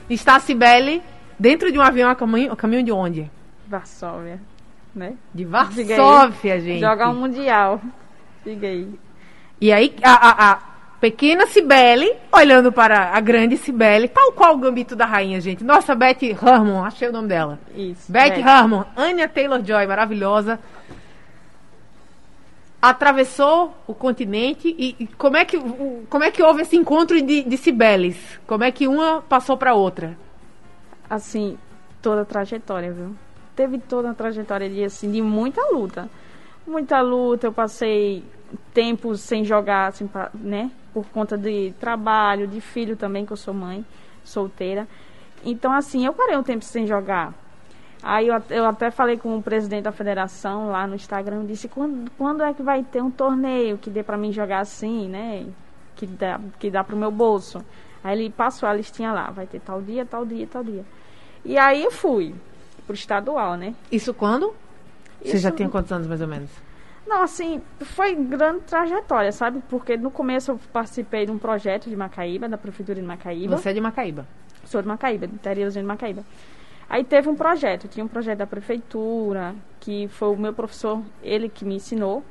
está 0.09 0.37
a 0.37 0.41
Cibele 0.41 1.03
dentro 1.39 1.71
de 1.71 1.79
um 1.79 1.83
avião 1.83 2.09
a 2.09 2.15
caminho, 2.15 2.51
a 2.51 2.57
caminho 2.57 2.83
de 2.83 2.91
onde? 2.91 3.31
Varsóvia, 3.69 4.41
né? 4.95 5.15
De 5.35 5.45
Varsóvia, 5.45 6.61
gente. 6.61 6.81
Jogar 6.81 7.11
um 7.11 7.21
mundial. 7.21 7.81
Diga 8.45 8.69
aí. 8.69 8.99
E 9.61 9.73
aí, 9.73 9.95
a, 10.03 10.13
a, 10.13 10.53
a 10.53 10.72
pequena 11.03 11.49
Cibele, 11.49 12.15
olhando 12.31 12.71
para 12.71 13.09
a 13.13 13.19
grande 13.19 13.57
Cibele, 13.57 14.07
tal 14.07 14.31
qual 14.31 14.55
o 14.55 14.59
gambito 14.59 14.95
da 14.95 15.05
rainha, 15.05 15.41
gente. 15.41 15.65
Nossa, 15.65 15.97
Betty 15.97 16.31
Harmon, 16.41 16.85
achei 16.85 17.09
o 17.09 17.13
nome 17.13 17.27
dela. 17.27 17.59
Isso. 17.75 18.11
Betty 18.11 18.41
é. 18.41 18.45
Harmon, 18.45 18.85
Anya 18.97 19.29
Taylor-Joy, 19.29 19.85
maravilhosa. 19.85 20.61
Atravessou 22.81 23.75
o 23.85 23.93
continente 23.93 24.73
e, 24.79 24.95
e, 25.01 25.07
como, 25.09 25.37
é 25.37 25.45
que, 25.45 25.59
como 26.09 26.23
é 26.23 26.31
que 26.31 26.41
houve 26.41 26.63
esse 26.63 26.77
encontro 26.77 27.21
de, 27.21 27.43
de 27.43 27.57
Cibeles? 27.57 28.17
Como 28.47 28.63
é 28.63 28.71
que 28.71 28.87
uma 28.87 29.23
passou 29.23 29.57
para 29.57 29.75
outra? 29.75 30.17
Assim, 31.11 31.59
toda 32.01 32.23
a 32.23 32.25
trajetória, 32.25 32.93
viu? 32.93 33.17
Teve 33.57 33.79
toda 33.79 34.11
a 34.11 34.15
trajetória 34.15 34.71
de, 34.71 34.85
assim, 34.85 35.11
de 35.11 35.21
muita 35.21 35.61
luta. 35.73 36.09
Muita 36.67 37.01
luta, 37.01 37.47
eu 37.47 37.53
passei 37.53 38.25
tempos 38.73 39.21
sem 39.21 39.45
jogar, 39.45 39.89
assim, 39.89 40.09
né? 40.35 40.71
por 40.93 41.07
conta 41.07 41.37
de 41.37 41.73
trabalho, 41.81 42.47
de 42.47 42.61
filho 42.61 42.97
também, 42.97 43.25
que 43.25 43.33
eu 43.33 43.37
sou 43.37 43.55
mãe 43.55 43.85
solteira. 44.25 44.87
Então, 45.45 45.73
assim, 45.73 46.05
eu 46.05 46.13
parei 46.13 46.37
um 46.37 46.43
tempo 46.43 46.65
sem 46.65 46.87
jogar. 46.87 47.35
Aí 48.03 48.29
eu, 48.29 48.43
eu 48.51 48.65
até 48.67 48.91
falei 48.91 49.17
com 49.17 49.37
o 49.37 49.43
presidente 49.43 49.85
da 49.85 49.93
federação 49.93 50.71
lá 50.71 50.87
no 50.87 50.95
Instagram, 50.95 51.47
disse 51.47 51.69
quando, 51.69 52.11
quando 52.19 52.43
é 52.43 52.53
que 52.53 52.63
vai 52.63 52.83
ter 52.83 53.03
um 53.03 53.11
torneio 53.11 53.79
que 53.79 53.89
dê 53.89 54.03
para 54.03 54.17
mim 54.17 54.33
jogar 54.33 54.61
assim, 54.61 55.09
né? 55.09 55.47
Que 55.95 56.07
dá, 56.07 56.41
que 56.59 56.71
dá 56.71 56.83
pro 56.83 56.97
meu 56.97 57.11
bolso. 57.11 57.65
Aí 58.03 58.19
ele 58.19 58.31
passou 58.31 58.69
a 58.69 58.75
listinha 58.75 59.13
lá, 59.13 59.31
vai 59.31 59.47
ter 59.47 59.61
tal 59.61 59.81
dia, 59.81 60.05
tal 60.05 60.27
dia, 60.27 60.47
tal 60.49 60.65
dia. 60.65 60.85
E 61.45 61.57
aí 61.57 61.83
eu 61.85 61.93
fui 61.93 62.35
pro 62.87 62.95
estadual, 62.95 63.57
né? 63.57 63.75
Isso 63.91 64.13
quando? 64.13 64.53
Você 65.25 65.39
já 65.39 65.51
tinha 65.51 65.69
quantos 65.69 65.93
anos 65.93 66.07
mais 66.07 66.21
ou 66.21 66.29
menos? 66.29 66.51
Não, 67.07 67.23
assim, 67.23 67.61
foi 67.81 68.15
grande 68.15 68.61
trajetória, 68.61 69.33
sabe? 69.33 69.63
Porque 69.69 69.97
no 69.97 70.11
começo 70.11 70.53
eu 70.53 70.61
participei 70.73 71.27
de 71.27 71.33
um 71.33 71.39
projeto 71.39 71.91
de 71.91 71.97
Macaíba, 71.97 72.49
da 72.49 72.57
Prefeitura 72.57 73.01
de 73.01 73.07
Macaíba. 73.07 73.57
Você 73.57 73.71
é 73.71 73.73
de 73.73 73.81
Macaíba? 73.81 74.27
Sou 74.65 74.81
de 74.81 74.89
Macaíba, 74.89 75.27
do 75.27 75.35
interiorzinho 75.35 75.83
de 75.83 75.89
Macaíba. 75.89 76.25
Aí 76.89 77.05
teve 77.05 77.29
um 77.29 77.35
projeto, 77.35 77.89
tinha 77.89 78.05
um 78.05 78.09
projeto 78.09 78.39
da 78.39 78.47
Prefeitura, 78.47 79.55
que 79.81 80.09
foi 80.09 80.29
o 80.29 80.37
meu 80.37 80.53
professor, 80.53 81.03
ele 81.23 81.49
que 81.49 81.65
me 81.65 81.77
ensinou. 81.77 82.25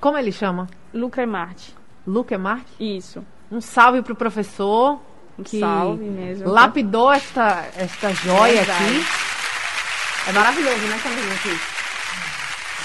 Como 0.00 0.16
ele 0.16 0.32
chama? 0.32 0.68
Lucremarte. 0.94 1.74
Lucremarte? 2.06 2.72
Isso. 2.78 3.24
Um 3.50 3.60
salve 3.60 4.02
pro 4.02 4.14
professor. 4.14 5.00
Um 5.38 5.42
que 5.42 5.60
salve 5.60 6.04
mesmo. 6.04 6.48
Lapidou 6.48 7.12
esta, 7.12 7.66
esta 7.76 8.12
joia 8.12 8.62
aqui. 8.62 9.04
É 10.28 10.32
maravilhoso, 10.32 10.86
né, 10.86 10.98
Camila? 11.02 11.75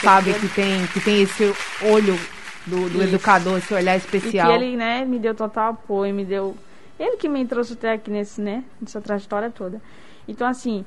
Sabe 0.01 0.33
que 0.33 0.47
tem, 0.49 0.87
que 0.87 0.99
tem 0.99 1.21
esse 1.21 1.53
olho 1.83 2.19
do, 2.65 2.89
do 2.89 3.01
educador, 3.01 3.57
esse 3.57 3.73
olhar 3.73 3.95
especial. 3.95 4.51
E 4.51 4.57
que 4.57 4.63
ele, 4.63 4.77
né, 4.77 5.05
me 5.05 5.19
deu 5.19 5.33
total 5.33 5.71
apoio, 5.71 6.13
me 6.13 6.25
deu. 6.25 6.55
Ele 6.99 7.17
que 7.17 7.29
me 7.29 7.45
trouxe 7.45 7.73
até 7.73 7.93
aqui 7.93 8.11
nesse, 8.11 8.41
né, 8.41 8.63
nessa 8.79 9.01
trajetória 9.01 9.49
toda. 9.49 9.81
Então, 10.27 10.47
assim, 10.47 10.85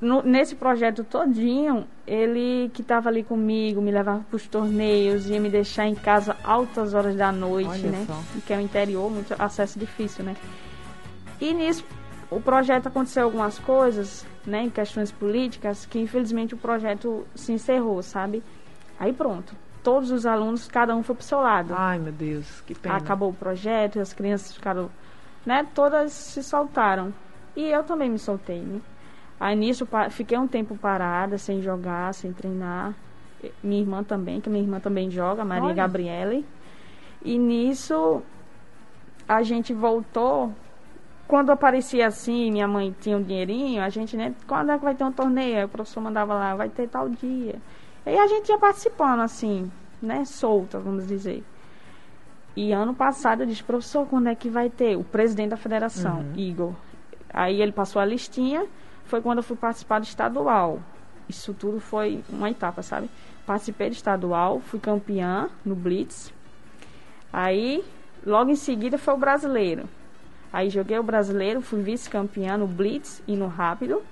no, 0.00 0.22
nesse 0.22 0.54
projeto 0.54 1.02
todinho, 1.04 1.86
ele 2.06 2.70
que 2.74 2.82
estava 2.82 3.08
ali 3.08 3.22
comigo, 3.22 3.80
me 3.80 3.90
levava 3.90 4.24
para 4.28 4.36
os 4.36 4.46
torneios, 4.46 5.28
ia 5.28 5.40
me 5.40 5.48
deixar 5.48 5.86
em 5.86 5.94
casa 5.94 6.36
altas 6.44 6.92
horas 6.92 7.16
da 7.16 7.32
noite, 7.32 7.70
Olha 7.70 7.90
né? 7.90 8.04
Só. 8.06 8.22
Que 8.46 8.52
é 8.52 8.58
o 8.58 8.60
interior, 8.60 9.10
muito 9.10 9.34
acesso 9.38 9.78
difícil, 9.78 10.24
né? 10.24 10.36
E 11.40 11.52
nisso, 11.52 11.84
o 12.30 12.40
projeto 12.40 12.88
aconteceu 12.88 13.24
algumas 13.24 13.58
coisas 13.58 14.26
né, 14.44 14.62
em 14.62 14.70
questões 14.70 15.12
políticas, 15.12 15.86
que 15.86 15.98
infelizmente 15.98 16.54
o 16.54 16.58
projeto 16.58 17.26
se 17.34 17.52
encerrou, 17.52 18.02
sabe? 18.02 18.42
Aí 18.98 19.12
pronto, 19.12 19.54
todos 19.82 20.10
os 20.10 20.26
alunos, 20.26 20.66
cada 20.66 20.94
um 20.96 21.02
foi 21.02 21.14
pro 21.14 21.24
seu 21.24 21.40
lado. 21.40 21.74
Ai, 21.76 21.98
meu 21.98 22.12
Deus, 22.12 22.60
que 22.62 22.74
pena. 22.74 22.96
Acabou 22.96 23.30
o 23.30 23.34
projeto, 23.34 24.00
as 24.00 24.12
crianças 24.12 24.52
ficaram, 24.52 24.90
né, 25.44 25.66
todas 25.74 26.12
se 26.12 26.42
soltaram. 26.42 27.12
E 27.54 27.70
eu 27.70 27.84
também 27.84 28.10
me 28.10 28.18
soltei, 28.18 28.60
né? 28.60 28.80
Aí 29.38 29.54
nisso 29.54 29.86
fiquei 30.10 30.36
um 30.36 30.48
tempo 30.48 30.76
parada, 30.76 31.38
sem 31.38 31.62
jogar, 31.62 32.12
sem 32.14 32.32
treinar. 32.32 32.94
Minha 33.62 33.82
irmã 33.82 34.02
também, 34.02 34.40
que 34.40 34.48
minha 34.48 34.62
irmã 34.62 34.80
também 34.80 35.10
joga, 35.10 35.44
Maria 35.44 35.66
Olha. 35.66 35.74
Gabriele. 35.74 36.46
E 37.22 37.38
nisso 37.38 38.22
a 39.28 39.42
gente 39.42 39.74
voltou 39.74 40.52
quando 41.26 41.50
aparecia 41.50 42.06
assim, 42.06 42.50
minha 42.50 42.68
mãe 42.68 42.94
tinha 43.00 43.16
um 43.16 43.22
dinheirinho, 43.22 43.82
a 43.82 43.88
gente, 43.88 44.16
né, 44.16 44.34
quando 44.46 44.70
é 44.70 44.78
que 44.78 44.84
vai 44.84 44.94
ter 44.94 45.04
um 45.04 45.12
torneio? 45.12 45.58
Aí 45.58 45.64
o 45.64 45.68
professor 45.68 46.00
mandava 46.00 46.34
lá, 46.34 46.54
vai 46.54 46.68
ter 46.68 46.88
tal 46.88 47.08
dia. 47.08 47.56
E 48.04 48.16
a 48.16 48.26
gente 48.28 48.48
ia 48.48 48.58
participando, 48.58 49.20
assim, 49.20 49.70
né, 50.00 50.24
solta, 50.24 50.78
vamos 50.78 51.06
dizer. 51.06 51.42
E 52.54 52.72
ano 52.72 52.94
passado 52.94 53.42
eu 53.42 53.46
disse, 53.46 53.62
professor, 53.62 54.06
quando 54.06 54.28
é 54.28 54.34
que 54.34 54.48
vai 54.48 54.70
ter? 54.70 54.96
O 54.96 55.02
presidente 55.02 55.50
da 55.50 55.56
federação, 55.56 56.20
uhum. 56.20 56.32
Igor. 56.36 56.72
Aí 57.28 57.60
ele 57.60 57.72
passou 57.72 58.00
a 58.00 58.04
listinha, 58.04 58.64
foi 59.04 59.20
quando 59.20 59.38
eu 59.38 59.44
fui 59.44 59.56
participar 59.56 59.98
do 59.98 60.04
estadual. 60.04 60.80
isso 61.28 61.52
tudo 61.52 61.80
foi 61.80 62.22
uma 62.30 62.48
etapa, 62.48 62.82
sabe? 62.82 63.10
Participei 63.44 63.90
de 63.90 63.96
estadual, 63.96 64.60
fui 64.60 64.78
campeã 64.78 65.48
no 65.64 65.74
Blitz. 65.74 66.32
Aí, 67.32 67.84
logo 68.24 68.50
em 68.50 68.56
seguida 68.56 68.96
foi 68.96 69.14
o 69.14 69.18
brasileiro. 69.18 69.88
Aí 70.56 70.70
joguei 70.70 70.98
o 70.98 71.02
brasileiro, 71.02 71.60
fui 71.60 71.82
vice-campeã 71.82 72.56
no 72.56 72.66
Blitz 72.66 73.22
e 73.28 73.36
no 73.36 73.46
Rápido. 73.46 74.02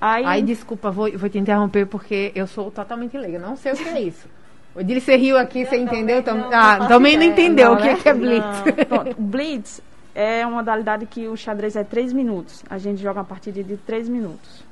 Aí, 0.00 0.24
Ai, 0.24 0.40
desculpa, 0.40 0.88
vou, 0.88 1.10
vou 1.18 1.28
te 1.28 1.36
interromper 1.36 1.84
porque 1.84 2.30
eu 2.32 2.46
sou 2.46 2.70
totalmente 2.70 3.18
leiga, 3.18 3.36
não 3.36 3.56
sei 3.56 3.72
o 3.72 3.76
que 3.76 3.88
é 3.88 4.02
isso. 4.02 4.28
O 4.72 4.84
Dili, 4.84 5.00
você 5.00 5.16
riu 5.16 5.36
aqui, 5.36 5.66
você 5.66 5.78
entendeu? 5.78 6.22
Não, 6.22 6.48
ah, 6.52 6.86
também 6.86 7.16
não 7.16 7.24
entendeu 7.24 7.70
não, 7.70 7.74
o 7.74 7.76
que, 7.76 7.86
né? 7.86 7.92
é, 7.94 7.96
que 7.96 8.08
é 8.08 8.14
Blitz. 8.14 8.86
Pronto, 8.86 9.16
Blitz 9.20 9.80
é 10.14 10.46
uma 10.46 10.58
modalidade 10.58 11.06
que 11.06 11.26
o 11.26 11.36
xadrez 11.36 11.74
é 11.74 11.82
3 11.82 12.12
minutos. 12.12 12.62
A 12.70 12.78
gente 12.78 13.02
joga 13.02 13.18
uma 13.18 13.26
partida 13.26 13.64
de 13.64 13.76
3 13.78 14.08
minutos. 14.08 14.62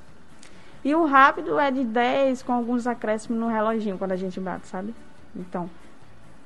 E 0.84 0.94
o 0.94 1.04
rápido 1.04 1.58
é 1.58 1.72
de 1.72 1.82
10 1.82 2.44
com 2.44 2.52
alguns 2.52 2.86
acréscimos 2.86 3.40
no 3.40 3.48
reloginho 3.48 3.98
quando 3.98 4.12
a 4.12 4.16
gente 4.16 4.38
bate, 4.38 4.68
sabe? 4.68 4.94
Então, 5.34 5.68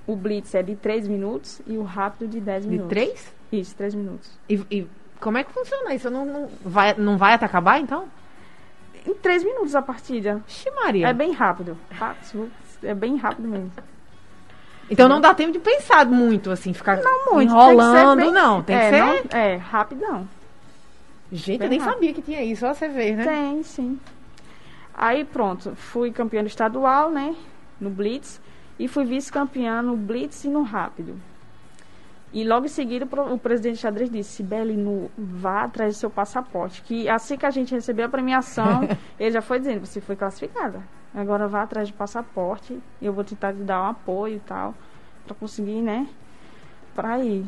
o 0.08 0.16
blitz 0.16 0.54
é 0.54 0.62
de 0.62 0.74
3 0.74 1.06
minutos 1.06 1.60
e 1.66 1.76
o 1.76 1.82
rápido 1.82 2.26
de 2.26 2.40
10 2.40 2.64
minutos. 2.64 2.88
De 2.88 2.94
3? 2.94 3.34
Isso, 3.52 3.76
3 3.76 3.94
minutos. 3.94 4.30
E, 4.48 4.54
e, 4.70 4.86
como 5.20 5.36
é 5.36 5.44
que 5.44 5.52
funciona 5.52 5.94
isso? 5.94 6.08
Não, 6.08 6.24
não, 6.24 6.48
vai, 6.64 6.94
não 6.94 7.18
vai 7.18 7.34
até 7.34 7.44
acabar, 7.44 7.78
então? 7.78 8.06
Em 9.06 9.12
3 9.12 9.44
minutos 9.44 9.76
a 9.76 9.82
partida. 9.82 10.42
Ixi, 10.48 10.70
Maria. 10.70 11.08
É 11.08 11.12
bem 11.12 11.32
rápido. 11.32 11.76
É 12.82 12.94
bem 12.94 13.16
rápido 13.16 13.48
mesmo. 13.48 13.70
Então 14.90 15.06
não 15.06 15.20
dá 15.20 15.34
tempo 15.34 15.52
de 15.52 15.58
pensar 15.58 16.06
muito, 16.06 16.50
assim, 16.50 16.72
ficar 16.72 16.96
não, 17.02 17.34
muito, 17.34 17.52
enrolando, 17.52 18.22
bem, 18.22 18.32
não. 18.32 18.62
Tem 18.62 18.76
é, 18.76 18.78
que 18.78 18.96
ser... 18.96 19.02
Não, 19.02 19.38
é, 19.38 19.56
rapidão. 19.56 20.28
Gente, 21.30 21.58
bem 21.58 21.66
eu 21.66 21.70
nem 21.70 21.78
rápido. 21.78 21.94
sabia 21.94 22.14
que 22.14 22.22
tinha 22.22 22.42
isso, 22.42 22.62
só 22.62 22.72
você 22.72 22.88
ver, 22.88 23.14
né? 23.14 23.24
Tem, 23.24 23.62
sim. 23.62 24.00
Aí 24.94 25.22
pronto, 25.22 25.76
fui 25.76 26.10
campeã 26.10 26.42
estadual, 26.44 27.10
né? 27.10 27.36
No 27.78 27.90
Blitz. 27.90 28.40
E 28.78 28.86
fui 28.86 29.04
vice-campeã 29.04 29.82
no 29.82 29.96
Blitz 29.96 30.44
e 30.44 30.48
no 30.48 30.62
Rápido. 30.62 31.20
E 32.32 32.44
logo 32.44 32.66
em 32.66 32.68
seguida 32.68 33.08
o 33.32 33.38
presidente 33.38 33.76
de 33.76 33.80
xadrez 33.80 34.10
disse, 34.10 34.30
Sibeli, 34.30 34.76
no, 34.76 35.10
vá 35.16 35.64
atrás 35.64 35.96
do 35.96 35.98
seu 35.98 36.10
passaporte. 36.10 36.82
Que 36.82 37.08
assim 37.08 37.36
que 37.36 37.46
a 37.46 37.50
gente 37.50 37.74
recebeu 37.74 38.06
a 38.06 38.08
premiação, 38.08 38.82
ele 39.18 39.30
já 39.32 39.40
foi 39.40 39.58
dizendo, 39.58 39.84
você 39.84 40.00
foi 40.00 40.14
classificada. 40.14 40.82
Agora 41.14 41.48
vá 41.48 41.62
atrás 41.62 41.88
do 41.90 41.94
passaporte. 41.94 42.78
E 43.00 43.06
eu 43.06 43.12
vou 43.12 43.24
tentar 43.24 43.54
te 43.54 43.60
dar 43.60 43.82
um 43.82 43.86
apoio 43.86 44.36
e 44.36 44.40
tal. 44.40 44.74
Pra 45.26 45.34
conseguir, 45.34 45.80
né? 45.80 46.06
Pra 46.94 47.18
ir. 47.18 47.46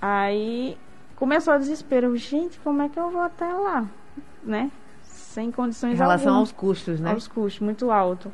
Aí 0.00 0.76
começou 1.16 1.54
o 1.54 1.58
desespero. 1.58 2.14
Gente, 2.16 2.60
como 2.60 2.82
é 2.82 2.88
que 2.88 2.98
eu 2.98 3.10
vou 3.10 3.22
até 3.22 3.46
lá? 3.46 3.86
Né? 4.44 4.70
sem 5.30 5.50
condições 5.50 5.94
Em 5.94 5.96
relação 5.96 6.34
aos 6.36 6.50
custos, 6.50 6.98
né? 6.98 7.12
Aos 7.12 7.28
custos, 7.28 7.60
muito 7.60 7.90
alto. 7.90 8.32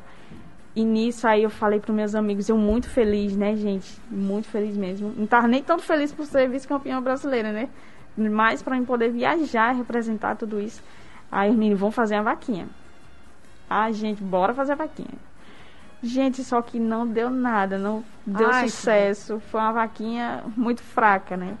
E 0.77 0.85
nisso 0.85 1.27
aí 1.27 1.41
eu 1.41 1.49
falei 1.49 1.79
para 1.79 1.91
meus 1.91 2.13
amigos, 2.13 2.47
eu 2.47 2.55
muito 2.55 2.87
feliz, 2.87 3.35
né, 3.35 3.55
gente? 3.55 3.99
Muito 4.11 4.47
feliz 4.47 4.77
mesmo. 4.77 5.11
Não 5.17 5.25
tava 5.25 5.47
nem 5.47 5.63
tão 5.63 5.79
feliz 5.79 6.13
por 6.13 6.23
ser 6.27 6.47
vice-campeã 6.47 7.01
brasileira, 7.01 7.51
né? 7.51 7.67
Mas 8.15 8.61
para 8.61 8.75
mim 8.75 8.85
poder 8.85 9.09
viajar 9.11 9.73
e 9.73 9.79
representar 9.79 10.35
tudo 10.35 10.61
isso. 10.61 10.83
Aí 11.31 11.49
os 11.49 11.55
meninos 11.55 11.79
vão 11.79 11.89
fazer 11.89 12.13
a 12.13 12.21
vaquinha. 12.21 12.67
Ah, 13.67 13.91
gente, 13.91 14.21
bora 14.21 14.53
fazer 14.53 14.73
a 14.73 14.75
vaquinha. 14.75 15.15
Gente, 16.03 16.43
só 16.43 16.61
que 16.61 16.79
não 16.79 17.07
deu 17.07 17.31
nada, 17.31 17.79
não 17.79 18.03
deu 18.23 18.47
Ai, 18.51 18.69
sucesso. 18.69 19.39
Foi 19.49 19.59
uma 19.59 19.71
vaquinha 19.71 20.43
muito 20.55 20.83
fraca, 20.83 21.35
né? 21.35 21.57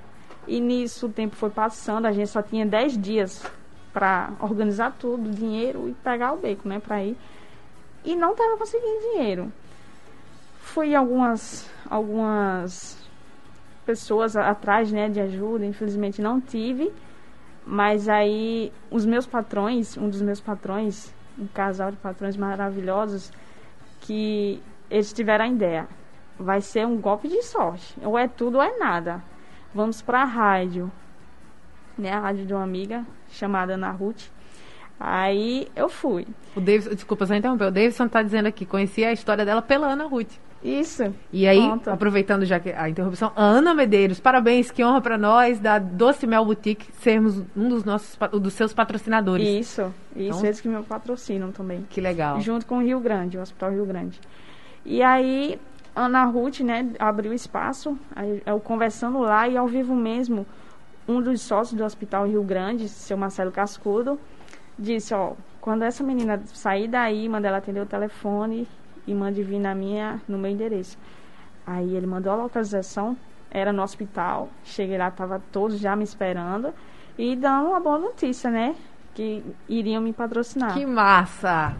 E 0.47 0.59
nisso 0.59 1.07
o 1.07 1.11
tempo 1.11 1.35
foi 1.35 1.49
passando, 1.49 2.05
a 2.05 2.11
gente 2.11 2.29
só 2.29 2.43
tinha 2.43 2.67
10 2.67 2.95
dias 3.01 3.43
para 3.91 4.29
organizar 4.39 4.95
tudo, 4.99 5.27
dinheiro 5.31 5.89
e 5.89 5.93
pegar 6.03 6.33
o 6.33 6.37
beco, 6.37 6.69
né, 6.69 6.79
para 6.79 7.03
ir. 7.03 7.17
E 8.07 8.15
não 8.15 8.31
estava 8.31 8.55
conseguindo 8.55 9.01
dinheiro. 9.01 9.51
Fui 10.61 10.95
algumas 10.95 11.69
algumas 11.89 12.97
pessoas 13.85 14.37
atrás, 14.37 14.89
né, 14.89 15.09
de 15.09 15.19
ajuda, 15.19 15.65
infelizmente 15.65 16.21
não 16.21 16.39
tive. 16.39 16.89
Mas 17.65 18.07
aí 18.07 18.71
os 18.89 19.05
meus 19.05 19.27
patrões, 19.27 19.97
um 19.97 20.09
dos 20.09 20.21
meus 20.21 20.39
patrões, 20.39 21.13
um 21.37 21.47
casal 21.47 21.91
de 21.91 21.97
patrões 21.97 22.37
maravilhosos, 22.37 23.29
que 23.99 24.63
eles 24.89 25.11
tiveram 25.11 25.43
a 25.43 25.49
ideia. 25.49 25.85
Vai 26.39 26.61
ser 26.61 26.87
um 26.87 26.95
golpe 27.01 27.27
de 27.27 27.43
sorte. 27.43 27.93
Ou 28.01 28.17
é 28.17 28.25
tudo 28.25 28.55
ou 28.55 28.63
é 28.63 28.77
nada. 28.77 29.21
Vamos 29.75 30.01
para 30.01 30.21
a 30.21 30.25
rádio. 30.25 30.89
Né, 31.97 32.13
a 32.13 32.21
rádio 32.21 32.45
de 32.45 32.53
uma 32.53 32.63
amiga, 32.63 33.05
chamada 33.27 33.73
Ana 33.73 33.91
Ruth. 33.91 34.29
Aí 34.99 35.67
eu 35.75 35.89
fui. 35.89 36.25
O 36.55 36.61
Davidson, 36.61 36.95
desculpa 36.95 37.25
só 37.25 37.35
interromper, 37.35 37.65
o 37.65 37.71
Davidson 37.71 38.05
está 38.05 38.23
dizendo 38.23 38.47
aqui, 38.47 38.65
conhecia 38.65 39.09
a 39.09 39.13
história 39.13 39.45
dela 39.45 39.61
pela 39.61 39.87
Ana 39.87 40.05
Ruth. 40.05 40.31
Isso. 40.63 41.13
E 41.31 41.47
aí, 41.47 41.59
aproveitando 41.85 42.43
já 42.43 42.59
a 42.77 42.89
interrupção, 42.89 43.31
Ana 43.35 43.75
Medeiros, 43.75 44.19
parabéns, 44.19 44.71
que 44.71 44.83
honra 44.83 44.99
para 44.99 45.17
nós 45.17 45.59
da 45.59 45.77
Doce 45.77 46.25
Mel 46.25 46.43
Boutique 46.43 46.87
sermos 46.99 47.43
um 47.55 47.69
dos 47.69 47.83
nossos 47.83 48.17
dos 48.41 48.53
seus 48.53 48.73
patrocinadores. 48.73 49.47
Isso, 49.47 49.93
isso, 50.15 50.29
então, 50.29 50.45
eles 50.45 50.59
que 50.59 50.67
me 50.67 50.81
patrocinam 50.83 51.51
também. 51.51 51.85
Que 51.89 52.01
legal. 52.01 52.41
Junto 52.41 52.65
com 52.65 52.79
o 52.79 52.81
Rio 52.81 52.99
Grande, 52.99 53.37
o 53.37 53.41
Hospital 53.41 53.71
Rio 53.71 53.85
Grande. 53.85 54.19
E 54.83 55.03
aí, 55.03 55.59
Ana 55.95 56.25
Ruth, 56.25 56.61
né, 56.61 56.89
abriu 56.97 57.33
espaço, 57.33 57.97
aí, 58.15 58.41
eu 58.45 58.59
conversando 58.59 59.19
lá 59.19 59.47
e 59.47 59.55
ao 59.55 59.67
vivo 59.67 59.95
mesmo, 59.95 60.45
um 61.07 61.21
dos 61.21 61.41
sócios 61.41 61.77
do 61.77 61.83
Hospital 61.83 62.27
Rio 62.27 62.43
Grande, 62.43 62.89
seu 62.89 63.15
Marcelo 63.15 63.51
Cascudo, 63.51 64.19
disse, 64.77 65.13
ó, 65.13 65.33
quando 65.59 65.83
essa 65.83 66.03
menina 66.03 66.41
sair 66.45 66.87
daí, 66.87 67.27
manda 67.27 67.47
ela 67.47 67.57
atender 67.57 67.81
o 67.81 67.85
telefone 67.85 68.67
e 69.05 69.13
mande 69.13 69.43
vir 69.43 69.59
na 69.59 69.73
minha, 69.73 70.21
no 70.27 70.37
meu 70.37 70.51
endereço. 70.51 70.97
Aí 71.65 71.95
ele 71.95 72.07
mandou 72.07 72.31
a 72.31 72.35
localização, 72.35 73.17
era 73.51 73.73
no 73.73 73.81
hospital, 73.81 74.49
cheguei 74.63 74.97
lá, 74.97 75.11
tava 75.11 75.41
todos 75.51 75.79
já 75.79 75.95
me 75.95 76.03
esperando 76.03 76.73
e 77.17 77.35
dando 77.35 77.69
uma 77.69 77.79
boa 77.79 77.97
notícia, 77.97 78.49
né? 78.49 78.75
Que 79.13 79.43
iriam 79.67 80.01
me 80.01 80.13
patrocinar. 80.13 80.73
Que 80.73 80.85
massa! 80.85 81.75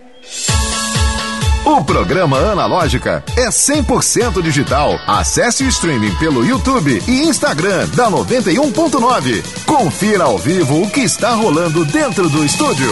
O 1.70 1.84
programa 1.84 2.38
Analógica 2.38 3.22
é 3.36 3.50
100% 3.50 4.42
digital. 4.42 4.98
Acesse 5.06 5.66
o 5.66 5.68
streaming 5.68 6.16
pelo 6.16 6.46
YouTube 6.46 7.04
e 7.06 7.24
Instagram 7.24 7.90
da 7.90 8.10
91.9. 8.10 9.66
Confira 9.66 10.24
ao 10.24 10.38
vivo 10.38 10.84
o 10.84 10.90
que 10.90 11.02
está 11.02 11.32
rolando 11.32 11.84
dentro 11.84 12.30
do 12.30 12.46
estúdio. 12.46 12.90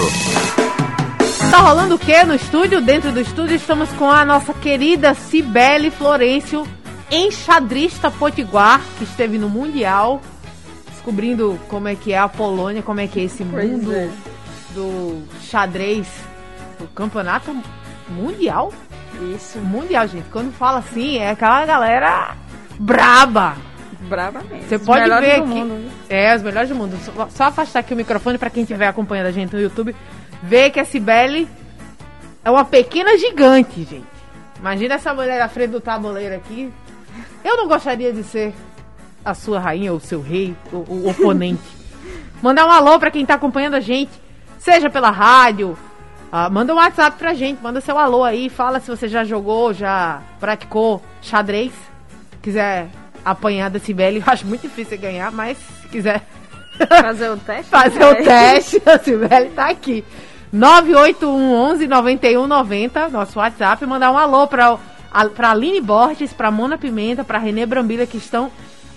Está 1.42 1.62
rolando 1.62 1.96
o 1.96 1.98
que 1.98 2.22
no 2.26 2.36
estúdio? 2.36 2.82
Dentro 2.82 3.14
do 3.14 3.22
estúdio 3.22 3.56
estamos 3.56 3.90
com 3.94 4.12
a 4.12 4.26
nossa 4.26 4.54
querida 4.54 5.14
Cibele 5.14 5.90
Florencio, 5.90 6.68
enxadrista 7.10 8.12
potiguar, 8.12 8.82
que 8.98 9.06
esteve 9.06 9.38
no 9.38 9.48
Mundial, 9.48 10.22
descobrindo 10.92 11.58
como 11.70 11.88
é 11.88 11.96
que 11.96 12.12
é 12.12 12.18
a 12.18 12.28
Polônia, 12.28 12.84
como 12.84 13.00
é 13.00 13.08
que 13.08 13.22
é 13.22 13.24
esse 13.24 13.42
mundo 13.42 13.94
é. 13.94 14.10
do 14.72 15.24
xadrez, 15.50 16.08
do 16.78 16.88
campeonato 16.88 17.56
Mundial? 18.10 18.72
Isso. 19.36 19.60
Mundial, 19.60 20.08
gente. 20.08 20.28
Quando 20.30 20.52
fala 20.52 20.80
assim, 20.80 21.18
é 21.18 21.32
aquela 21.32 21.66
galera 21.66 22.36
braba. 22.80 23.56
Braba 24.02 24.42
mesmo. 24.44 24.68
Você 24.68 24.80
pode 24.80 25.06
ver 25.06 25.32
aqui. 25.32 25.48
Mundo, 25.48 25.92
é, 26.10 26.36
os 26.36 26.42
melhores 26.42 26.70
do 26.70 26.76
mundo. 26.76 26.98
Só, 26.98 27.30
só 27.30 27.44
afastar 27.46 27.80
aqui 27.80 27.94
o 27.94 27.98
microfone 27.98 28.38
para 28.38 28.50
quem 28.50 28.64
estiver 28.64 28.88
acompanhando 28.88 29.28
a 29.28 29.32
gente 29.32 29.54
no 29.54 29.62
YouTube. 29.62 29.96
Ver 30.44 30.70
que 30.70 30.80
a 30.80 30.86
Cibele 30.86 31.48
é 32.44 32.52
uma 32.52 32.64
pequena 32.64 33.18
gigante, 33.18 33.84
gente. 33.84 34.16
Imagina 34.60 34.96
essa 34.96 35.14
mulher 35.14 35.42
à 35.42 35.50
frente 35.50 35.72
do 35.72 35.82
tabuleiro 35.82 36.36
aqui. 36.36 36.72
Eu 37.44 37.58
não 37.58 37.68
gostaria 37.68 38.14
de 38.14 38.24
ser 38.24 38.54
a 39.24 39.34
sua 39.34 39.60
rainha 39.60 39.92
ou 39.92 40.00
seu 40.00 40.22
rei, 40.22 40.56
o, 40.72 40.78
o 40.78 41.10
oponente. 41.10 41.62
Mandar 42.42 42.68
um 42.68 42.72
alô 42.72 43.00
para 43.00 43.10
quem 43.10 43.26
tá 43.26 43.34
acompanhando 43.34 43.76
a 43.76 43.80
gente, 43.80 44.12
seja 44.60 44.90
pela 44.90 45.10
rádio, 45.10 45.76
ah, 46.38 46.50
manda 46.50 46.74
um 46.74 46.76
WhatsApp 46.76 47.18
pra 47.18 47.34
gente, 47.34 47.64
manda 47.64 47.80
seu 47.80 47.98
alô 47.98 48.22
aí, 48.22 48.50
fala 48.50 48.82
se 48.82 48.90
você 48.90 49.08
já 49.08 49.24
jogou, 49.24 49.74
já 49.74 50.22
praticou 50.38 51.02
xadrez. 51.22 51.72
Quiser 52.42 52.90
apanhar 53.24 53.70
da 53.70 53.80
Cibele, 53.80 54.20
eu 54.28 54.34
acho 54.34 54.46
muito 54.46 54.64
difícil 54.64 54.98
ganhar, 54.98 55.32
mas 55.32 55.58
se 55.58 55.88
quiser 55.88 56.22
fazer 57.02 57.30
o 57.30 57.38
teste, 57.38 57.70
fazer 57.72 58.04
o 58.04 58.16
teste, 58.16 58.82
a 58.86 59.00
Cibele 59.00 59.52
tá 59.52 59.70
aqui. 59.70 60.04
98111 60.52 61.88
9190, 61.88 63.08
nosso 63.08 63.40
WhatsApp, 63.40 63.86
mandar 63.86 64.12
um 64.12 64.18
alô 64.18 64.46
pra, 64.46 64.78
pra 65.34 65.52
Aline 65.52 65.80
Borges, 65.80 66.34
pra 66.34 66.52
Mona 66.52 66.78
Pimenta, 66.78 67.24
pra 67.24 67.38
Renê 67.38 67.66
Brambila, 67.66 68.06
que 68.06 68.18
estão 68.18 68.52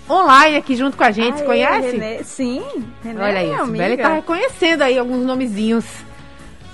online 0.09 0.57
aqui 0.57 0.75
junto 0.75 0.97
com 0.97 1.05
a 1.05 1.11
gente. 1.11 1.39
Aê, 1.39 1.45
conhece? 1.45 1.91
Renê, 1.91 2.21
sim, 2.21 2.61
Renê 3.01 3.21
Olha 3.21 3.39
aí, 3.39 3.53
a 3.53 3.65
Cibele 3.65 3.95
tá 3.95 4.09
reconhecendo 4.09 4.81
aí 4.81 4.99
alguns 4.99 5.25
nomezinhos 5.25 6.08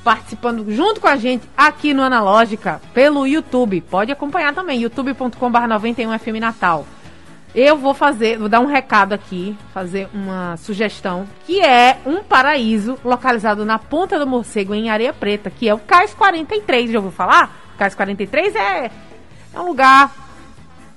participando 0.05 0.71
junto 0.71 1.01
com 1.01 1.07
a 1.07 1.15
gente 1.15 1.49
aqui 1.57 1.91
no 1.91 2.03
Analógica 2.03 2.79
pelo 2.93 3.25
YouTube. 3.25 3.81
Pode 3.81 4.11
acompanhar 4.11 4.53
também, 4.53 4.79
youtube.com.br 4.81 5.35
91FM 5.39 6.39
Natal. 6.39 6.85
Eu 7.55 7.75
vou 7.75 7.95
fazer, 7.95 8.37
vou 8.37 8.47
dar 8.47 8.59
um 8.59 8.67
recado 8.67 9.13
aqui, 9.13 9.57
fazer 9.73 10.07
uma 10.13 10.57
sugestão, 10.57 11.25
que 11.47 11.59
é 11.59 11.97
um 12.05 12.21
paraíso 12.21 12.99
localizado 13.03 13.65
na 13.65 13.79
Ponta 13.79 14.19
do 14.19 14.27
Morcego, 14.27 14.75
em 14.75 14.91
Areia 14.91 15.11
Preta, 15.11 15.49
que 15.49 15.67
é 15.67 15.73
o 15.73 15.79
Cais 15.79 16.13
43. 16.13 16.91
Já 16.91 16.99
ouviu 16.99 17.11
falar? 17.11 17.73
Cais 17.75 17.95
43 17.95 18.55
é, 18.55 18.91
é 19.53 19.59
um 19.59 19.65
lugar 19.65 20.11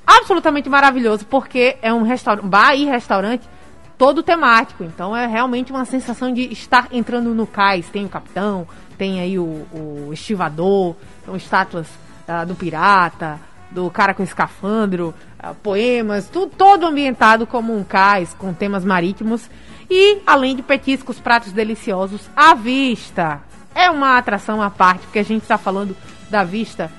absolutamente 0.06 0.68
maravilhoso, 0.68 1.24
porque 1.24 1.78
é 1.80 1.94
um 1.94 2.02
restaurante, 2.02 2.44
bar 2.44 2.74
e 2.74 2.84
restaurante 2.84 3.48
todo 3.96 4.22
temático. 4.22 4.84
Então 4.84 5.16
é 5.16 5.26
realmente 5.26 5.72
uma 5.72 5.86
sensação 5.86 6.30
de 6.30 6.52
estar 6.52 6.88
entrando 6.92 7.34
no 7.34 7.46
cais. 7.46 7.88
Tem 7.88 8.04
o 8.04 8.08
capitão, 8.08 8.66
tem 8.98 9.20
aí 9.20 9.38
o, 9.38 9.44
o 9.72 10.10
estivador, 10.12 10.96
são 11.24 11.36
estátuas 11.36 11.86
uh, 12.28 12.44
do 12.44 12.54
pirata, 12.54 13.38
do 13.70 13.88
cara 13.90 14.12
com 14.12 14.22
escafandro, 14.22 15.14
uh, 15.42 15.54
poemas, 15.62 16.28
tudo 16.28 16.52
todo 16.56 16.84
ambientado 16.84 17.46
como 17.46 17.74
um 17.74 17.84
cais, 17.84 18.34
com 18.36 18.52
temas 18.52 18.84
marítimos. 18.84 19.48
E, 19.88 20.20
além 20.26 20.54
de 20.54 20.62
petiscos, 20.62 21.18
pratos 21.18 21.52
deliciosos 21.52 22.28
à 22.36 22.54
vista. 22.54 23.40
É 23.74 23.88
uma 23.88 24.18
atração 24.18 24.60
à 24.60 24.68
parte, 24.68 25.02
porque 25.02 25.20
a 25.20 25.24
gente 25.24 25.42
está 25.42 25.56
falando 25.56 25.96
da 26.28 26.44
vista 26.44 26.90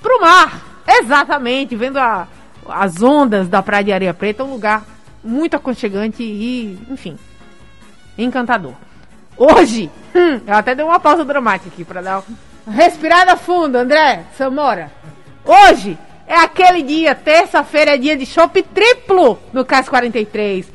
pro 0.00 0.20
mar. 0.20 0.62
Exatamente, 0.86 1.74
vendo 1.74 1.98
a, 1.98 2.28
as 2.68 3.02
ondas 3.02 3.48
da 3.48 3.62
Praia 3.62 3.84
de 3.84 3.92
Areia 3.92 4.14
Preta, 4.14 4.44
um 4.44 4.52
lugar 4.52 4.84
muito 5.24 5.56
aconchegante 5.56 6.22
e, 6.22 6.78
enfim, 6.90 7.18
encantador. 8.16 8.74
Hoje, 9.38 9.88
hum, 10.14 10.40
eu 10.44 10.54
até 10.54 10.74
dei 10.74 10.84
uma 10.84 10.98
pausa 10.98 11.24
dramática 11.24 11.70
aqui 11.72 11.84
para 11.84 12.02
dar 12.02 12.24
uma 12.66 12.74
respirada 12.74 13.36
fundo, 13.36 13.76
André, 13.76 14.24
Samora. 14.36 14.90
Hoje 15.44 15.96
é 16.26 16.34
aquele 16.34 16.82
dia, 16.82 17.14
terça-feira 17.14 17.94
é 17.94 17.96
dia 17.96 18.16
de 18.16 18.26
shopping 18.26 18.64
triplo 18.64 19.38
no 19.52 19.64
CAS 19.64 19.88
43 19.88 20.66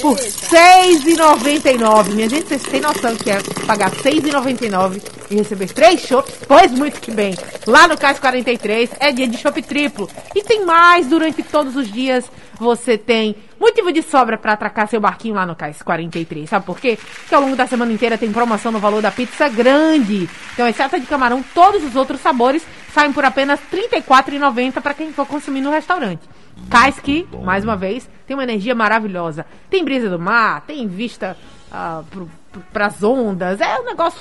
por 0.00 0.16
R$ 0.16 0.24
6,99. 0.24 2.14
Minha 2.14 2.28
gente, 2.28 2.48
vocês 2.48 2.62
têm 2.62 2.80
noção 2.80 3.14
que 3.14 3.30
é 3.30 3.38
pagar 3.66 3.90
R$ 3.90 3.96
6,99 4.02 5.02
e 5.30 5.36
receber 5.36 5.68
três 5.72 6.00
chopps? 6.00 6.34
Pois 6.46 6.72
muito 6.72 7.00
que 7.00 7.10
bem. 7.10 7.34
Lá 7.66 7.86
no 7.86 7.96
Cais 7.96 8.18
43 8.18 8.90
é 8.98 9.12
dia 9.12 9.28
de 9.28 9.36
chopp 9.38 9.60
triplo. 9.62 10.08
E 10.34 10.42
tem 10.42 10.64
mais 10.64 11.06
durante 11.06 11.42
todos 11.42 11.76
os 11.76 11.90
dias. 11.90 12.24
Você 12.58 12.96
tem 12.96 13.36
motivo 13.60 13.92
de 13.92 14.02
sobra 14.02 14.38
para 14.38 14.52
atracar 14.52 14.88
seu 14.88 15.00
barquinho 15.00 15.34
lá 15.34 15.44
no 15.44 15.54
Cais 15.54 15.82
43. 15.82 16.48
Sabe 16.48 16.64
por 16.64 16.78
quê? 16.78 16.98
Porque 16.98 17.34
ao 17.34 17.42
longo 17.42 17.56
da 17.56 17.66
semana 17.66 17.92
inteira 17.92 18.16
tem 18.16 18.32
promoção 18.32 18.72
no 18.72 18.78
valor 18.78 19.02
da 19.02 19.10
pizza 19.10 19.48
grande. 19.48 20.28
Então, 20.52 20.66
exceto 20.66 20.98
de 20.98 21.06
camarão, 21.06 21.44
todos 21.54 21.84
os 21.84 21.94
outros 21.94 22.20
sabores 22.20 22.66
saem 22.92 23.12
por 23.12 23.24
apenas 23.24 23.60
R$ 23.70 23.88
34,90 23.90 24.80
para 24.80 24.94
quem 24.94 25.12
for 25.12 25.26
consumir 25.26 25.60
no 25.60 25.70
restaurante. 25.70 26.22
Cais 26.70 26.98
que, 26.98 27.28
mais 27.42 27.62
uma 27.62 27.76
vez, 27.76 28.08
tem 28.26 28.34
uma 28.34 28.42
energia 28.42 28.74
maravilhosa. 28.74 29.44
Tem 29.68 29.84
brisa 29.84 30.08
do 30.08 30.18
mar, 30.18 30.62
tem 30.62 30.88
vista 30.88 31.36
uh, 31.70 32.28
para 32.72 32.86
as 32.86 33.02
ondas. 33.02 33.60
É 33.60 33.78
um 33.78 33.84
negócio 33.84 34.20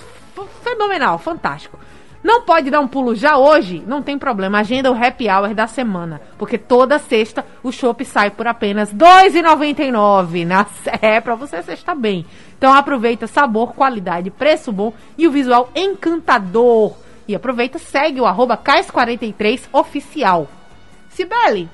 fenomenal, 0.62 1.18
fantástico. 1.18 1.80
Não 2.26 2.42
pode 2.42 2.72
dar 2.72 2.80
um 2.80 2.88
pulo 2.88 3.14
já 3.14 3.38
hoje? 3.38 3.84
Não 3.86 4.02
tem 4.02 4.18
problema. 4.18 4.58
Agenda 4.58 4.92
o 4.92 4.96
happy 4.96 5.30
hour 5.30 5.54
da 5.54 5.68
semana. 5.68 6.20
Porque 6.40 6.58
toda 6.58 6.98
sexta 6.98 7.46
o 7.62 7.72
chopp 7.72 8.04
sai 8.04 8.32
por 8.32 8.48
apenas 8.48 8.90
R$ 8.90 8.98
2,99. 8.98 10.44
Na... 10.44 10.66
É, 11.04 11.22
pra 11.22 11.36
você 11.36 11.62
sexta 11.62 11.94
bem. 11.94 12.26
Então 12.58 12.74
aproveita 12.74 13.28
sabor, 13.28 13.76
qualidade, 13.76 14.32
preço 14.32 14.72
bom 14.72 14.92
e 15.16 15.28
o 15.28 15.32
visual 15.32 15.70
encantador. 15.76 16.96
E 17.28 17.36
aproveita, 17.36 17.78
segue 17.78 18.20
o 18.20 18.26
arroba 18.26 18.58
CAIS43oficial. 18.58 20.48
Sibeli, 21.10 21.70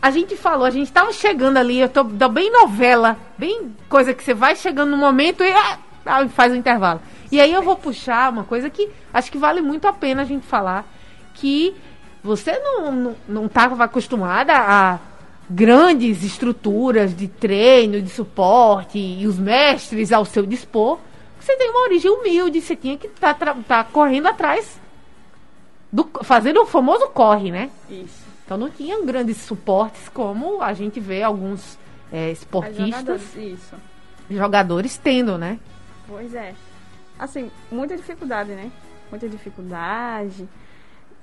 a 0.00 0.12
gente 0.12 0.36
falou, 0.36 0.66
a 0.66 0.70
gente 0.70 0.92
tava 0.92 1.12
chegando 1.12 1.56
ali, 1.56 1.80
eu 1.80 1.88
tô, 1.88 2.04
tô 2.04 2.28
bem 2.28 2.48
novela, 2.52 3.16
bem 3.36 3.74
coisa 3.88 4.14
que 4.14 4.22
você 4.22 4.34
vai 4.34 4.54
chegando 4.54 4.92
no 4.92 4.96
momento 4.96 5.42
e 5.42 5.52
ah, 5.52 6.28
faz 6.28 6.52
o 6.52 6.56
intervalo. 6.56 7.00
E 7.32 7.40
aí 7.40 7.50
eu 7.50 7.62
vou 7.62 7.74
puxar 7.74 8.30
uma 8.30 8.44
coisa 8.44 8.68
que 8.68 8.90
acho 9.10 9.32
que 9.32 9.38
vale 9.38 9.62
muito 9.62 9.88
a 9.88 9.92
pena 9.92 10.20
a 10.20 10.24
gente 10.26 10.46
falar, 10.46 10.86
que 11.32 11.74
você 12.22 12.58
não, 12.58 12.92
não, 12.92 13.16
não 13.26 13.50
acostumada 13.80 14.52
a 14.54 14.98
grandes 15.48 16.22
estruturas 16.22 17.16
de 17.16 17.28
treino, 17.28 18.02
de 18.02 18.10
suporte 18.10 18.98
e 18.98 19.26
os 19.26 19.38
mestres 19.38 20.12
ao 20.12 20.26
seu 20.26 20.44
dispor. 20.44 20.98
Você 21.40 21.56
tem 21.56 21.70
uma 21.70 21.84
origem 21.84 22.10
humilde, 22.10 22.60
você 22.60 22.76
tinha 22.76 22.98
que 22.98 23.06
estar 23.06 23.32
tá, 23.32 23.56
tá 23.66 23.82
correndo 23.82 24.26
atrás 24.26 24.78
do 25.90 26.08
fazendo 26.22 26.60
o 26.60 26.66
famoso 26.66 27.08
corre, 27.08 27.50
né? 27.50 27.70
Isso. 27.88 28.26
Então 28.44 28.58
não 28.58 28.68
tinham 28.68 29.06
grandes 29.06 29.38
suportes 29.38 30.06
como 30.10 30.60
a 30.60 30.74
gente 30.74 31.00
vê 31.00 31.22
alguns 31.22 31.78
é, 32.12 32.30
esportistas, 32.30 33.22
isso. 33.36 33.74
jogadores 34.30 34.98
tendo, 34.98 35.38
né? 35.38 35.58
Pois 36.06 36.34
é. 36.34 36.54
Assim, 37.22 37.52
muita 37.70 37.96
dificuldade, 37.96 38.50
né? 38.50 38.72
Muita 39.08 39.28
dificuldade. 39.28 40.48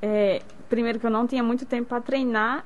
É, 0.01 0.41
primeiro 0.69 0.97
que 0.97 1.05
eu 1.05 1.09
não 1.09 1.27
tinha 1.27 1.43
muito 1.43 1.65
tempo 1.65 1.89
para 1.89 1.99
treinar 1.99 2.63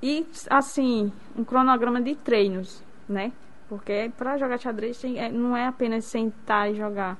e, 0.00 0.24
assim, 0.48 1.12
um 1.36 1.42
cronograma 1.42 2.00
de 2.00 2.14
treinos, 2.14 2.84
né? 3.08 3.32
Porque 3.68 4.12
para 4.16 4.38
jogar 4.38 4.58
xadrez 4.58 5.00
tem, 5.00 5.18
é, 5.18 5.28
não 5.28 5.56
é 5.56 5.66
apenas 5.66 6.04
sentar 6.04 6.70
e 6.70 6.76
jogar. 6.76 7.18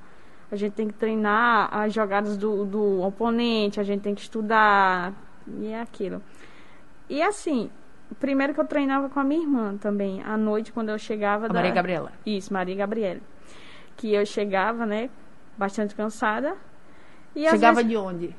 A 0.53 0.55
gente 0.55 0.75
tem 0.75 0.87
que 0.87 0.95
treinar 0.95 1.69
as 1.77 1.93
jogadas 1.93 2.37
do, 2.37 2.65
do 2.65 3.03
oponente, 3.03 3.81
a 3.81 3.83
gente 3.83 4.03
tem 4.03 4.15
que 4.15 4.21
estudar 4.21 5.13
e 5.49 5.67
é 5.67 5.81
aquilo. 5.81 6.23
E 7.11 7.21
assim, 7.21 7.69
primeiro 8.21 8.55
que 8.55 8.61
eu 8.61 8.67
treinava 8.69 9.09
com 9.09 9.19
a 9.19 9.25
minha 9.25 9.43
irmã 9.43 9.77
também, 9.79 10.23
à 10.23 10.37
noite, 10.37 10.73
quando 10.73 10.91
eu 10.91 10.99
chegava. 10.99 11.47
A 11.47 11.49
da... 11.49 11.55
Maria 11.55 11.73
Gabriela. 11.73 12.13
Isso, 12.25 12.53
Maria 12.53 12.77
Gabriela. 12.77 13.21
Que 13.97 14.15
eu 14.15 14.25
chegava, 14.25 14.87
né, 14.87 15.11
bastante 15.57 15.95
cansada. 15.95 16.57
E 17.35 17.49
chegava 17.49 17.77
vezes... 17.77 17.91
de 17.91 17.97
onde? 17.97 18.37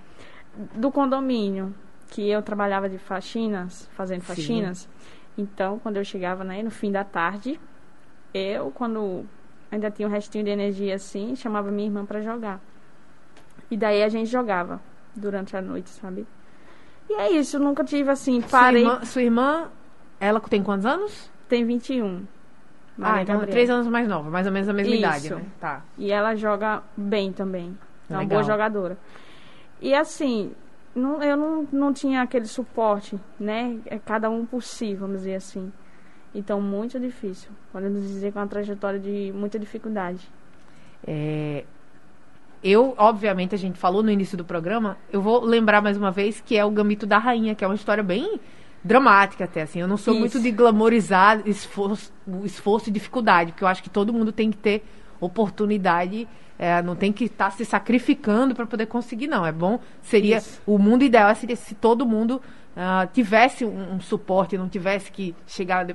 Do 0.75 0.91
condomínio, 0.91 1.73
que 2.09 2.27
eu 2.29 2.41
trabalhava 2.41 2.89
de 2.89 2.97
faxinas, 2.97 3.87
fazendo 3.93 4.21
faxinas. 4.21 4.79
Sim. 4.79 4.89
Então, 5.37 5.79
quando 5.79 5.97
eu 5.97 6.03
chegava, 6.03 6.43
né, 6.43 6.63
no 6.63 6.71
fim 6.71 6.91
da 6.91 7.03
tarde, 7.03 7.59
eu, 8.33 8.71
quando 8.71 9.25
ainda 9.71 9.91
tinha 9.91 10.07
um 10.07 10.11
restinho 10.11 10.43
de 10.43 10.49
energia 10.49 10.95
assim, 10.95 11.35
chamava 11.35 11.69
minha 11.69 11.87
irmã 11.87 12.05
para 12.05 12.21
jogar. 12.21 12.59
E 13.69 13.77
daí 13.77 14.01
a 14.01 14.09
gente 14.09 14.29
jogava 14.29 14.81
durante 15.15 15.55
a 15.55 15.61
noite, 15.61 15.89
sabe? 15.89 16.25
E 17.09 17.13
é 17.13 17.31
isso, 17.31 17.57
eu 17.57 17.61
nunca 17.61 17.83
tive 17.83 18.09
assim, 18.09 18.41
parei. 18.41 18.83
Sua 18.83 18.91
irmã, 18.91 19.05
sua 19.05 19.21
irmã 19.21 19.71
ela 20.19 20.39
tem 20.39 20.63
quantos 20.63 20.85
anos? 20.85 21.29
Tem 21.47 21.65
21. 21.65 22.25
Maria 22.97 23.19
ah, 23.19 23.21
então 23.21 23.45
três 23.45 23.69
anos 23.69 23.87
mais 23.87 24.07
nova, 24.07 24.29
mais 24.29 24.47
ou 24.47 24.51
menos 24.51 24.67
a 24.67 24.73
mesma 24.73 24.93
isso. 24.93 24.99
idade, 24.99 25.35
né? 25.35 25.45
Tá. 25.59 25.83
E 25.97 26.11
ela 26.11 26.35
joga 26.35 26.81
bem 26.95 27.31
também. 27.31 27.77
É 28.09 28.13
uma 28.13 28.25
boa 28.25 28.43
jogadora. 28.43 28.97
E 29.79 29.93
assim, 29.93 30.51
não, 30.95 31.21
eu 31.21 31.37
não, 31.37 31.67
não 31.71 31.93
tinha 31.93 32.21
aquele 32.21 32.47
suporte, 32.47 33.19
né? 33.39 33.77
É 33.85 33.99
cada 33.99 34.29
um 34.29 34.45
por 34.45 34.63
si, 34.63 34.95
vamos 34.95 35.17
dizer 35.17 35.35
assim. 35.35 35.71
Então, 36.33 36.59
muito 36.59 36.99
difícil. 36.99 37.49
Podemos 37.71 38.01
dizer 38.01 38.31
que 38.31 38.37
é 38.37 38.41
uma 38.41 38.47
trajetória 38.47 38.99
de 38.99 39.31
muita 39.35 39.59
dificuldade. 39.59 40.27
É, 41.05 41.63
eu, 42.63 42.95
obviamente, 42.97 43.53
a 43.53 43.57
gente 43.57 43.77
falou 43.77 44.01
no 44.01 44.09
início 44.09 44.37
do 44.37 44.43
programa, 44.43 44.97
eu 45.11 45.21
vou 45.21 45.43
lembrar 45.43 45.81
mais 45.81 45.97
uma 45.97 46.11
vez 46.11 46.41
que 46.41 46.57
é 46.57 46.65
o 46.65 46.71
Gambito 46.71 47.05
da 47.05 47.17
Rainha, 47.17 47.53
que 47.53 47.63
é 47.63 47.67
uma 47.67 47.75
história 47.75 48.03
bem 48.03 48.39
dramática 48.83 49.43
até, 49.43 49.63
assim. 49.63 49.79
Eu 49.79 49.87
não 49.87 49.97
sou 49.97 50.13
Isso. 50.13 50.19
muito 50.19 50.39
de 50.39 50.51
glamorizar 50.51 51.41
esforço, 51.45 52.11
esforço 52.43 52.89
e 52.89 52.91
dificuldade, 52.91 53.51
porque 53.51 53.63
eu 53.63 53.67
acho 53.67 53.83
que 53.83 53.89
todo 53.89 54.13
mundo 54.13 54.31
tem 54.31 54.51
que 54.51 54.57
ter 54.57 54.83
oportunidade, 55.19 56.27
é, 56.59 56.81
não 56.81 56.95
tem 56.95 57.11
que 57.11 57.25
estar 57.25 57.45
tá 57.45 57.51
se 57.51 57.65
sacrificando 57.65 58.55
para 58.55 58.65
poder 58.65 58.85
conseguir, 58.85 59.27
não. 59.27 59.45
É 59.45 59.51
bom, 59.51 59.79
seria, 60.01 60.37
Isso. 60.37 60.61
o 60.65 60.77
mundo 60.77 61.03
ideal 61.03 61.33
seria 61.35 61.55
se 61.55 61.75
todo 61.75 62.05
mundo 62.05 62.41
uh, 62.75 63.07
tivesse 63.13 63.65
um, 63.65 63.95
um, 63.95 63.99
suporte, 63.99 64.57
não 64.57 64.69
tivesse 64.69 65.11
que 65.11 65.35
chegar 65.45 65.85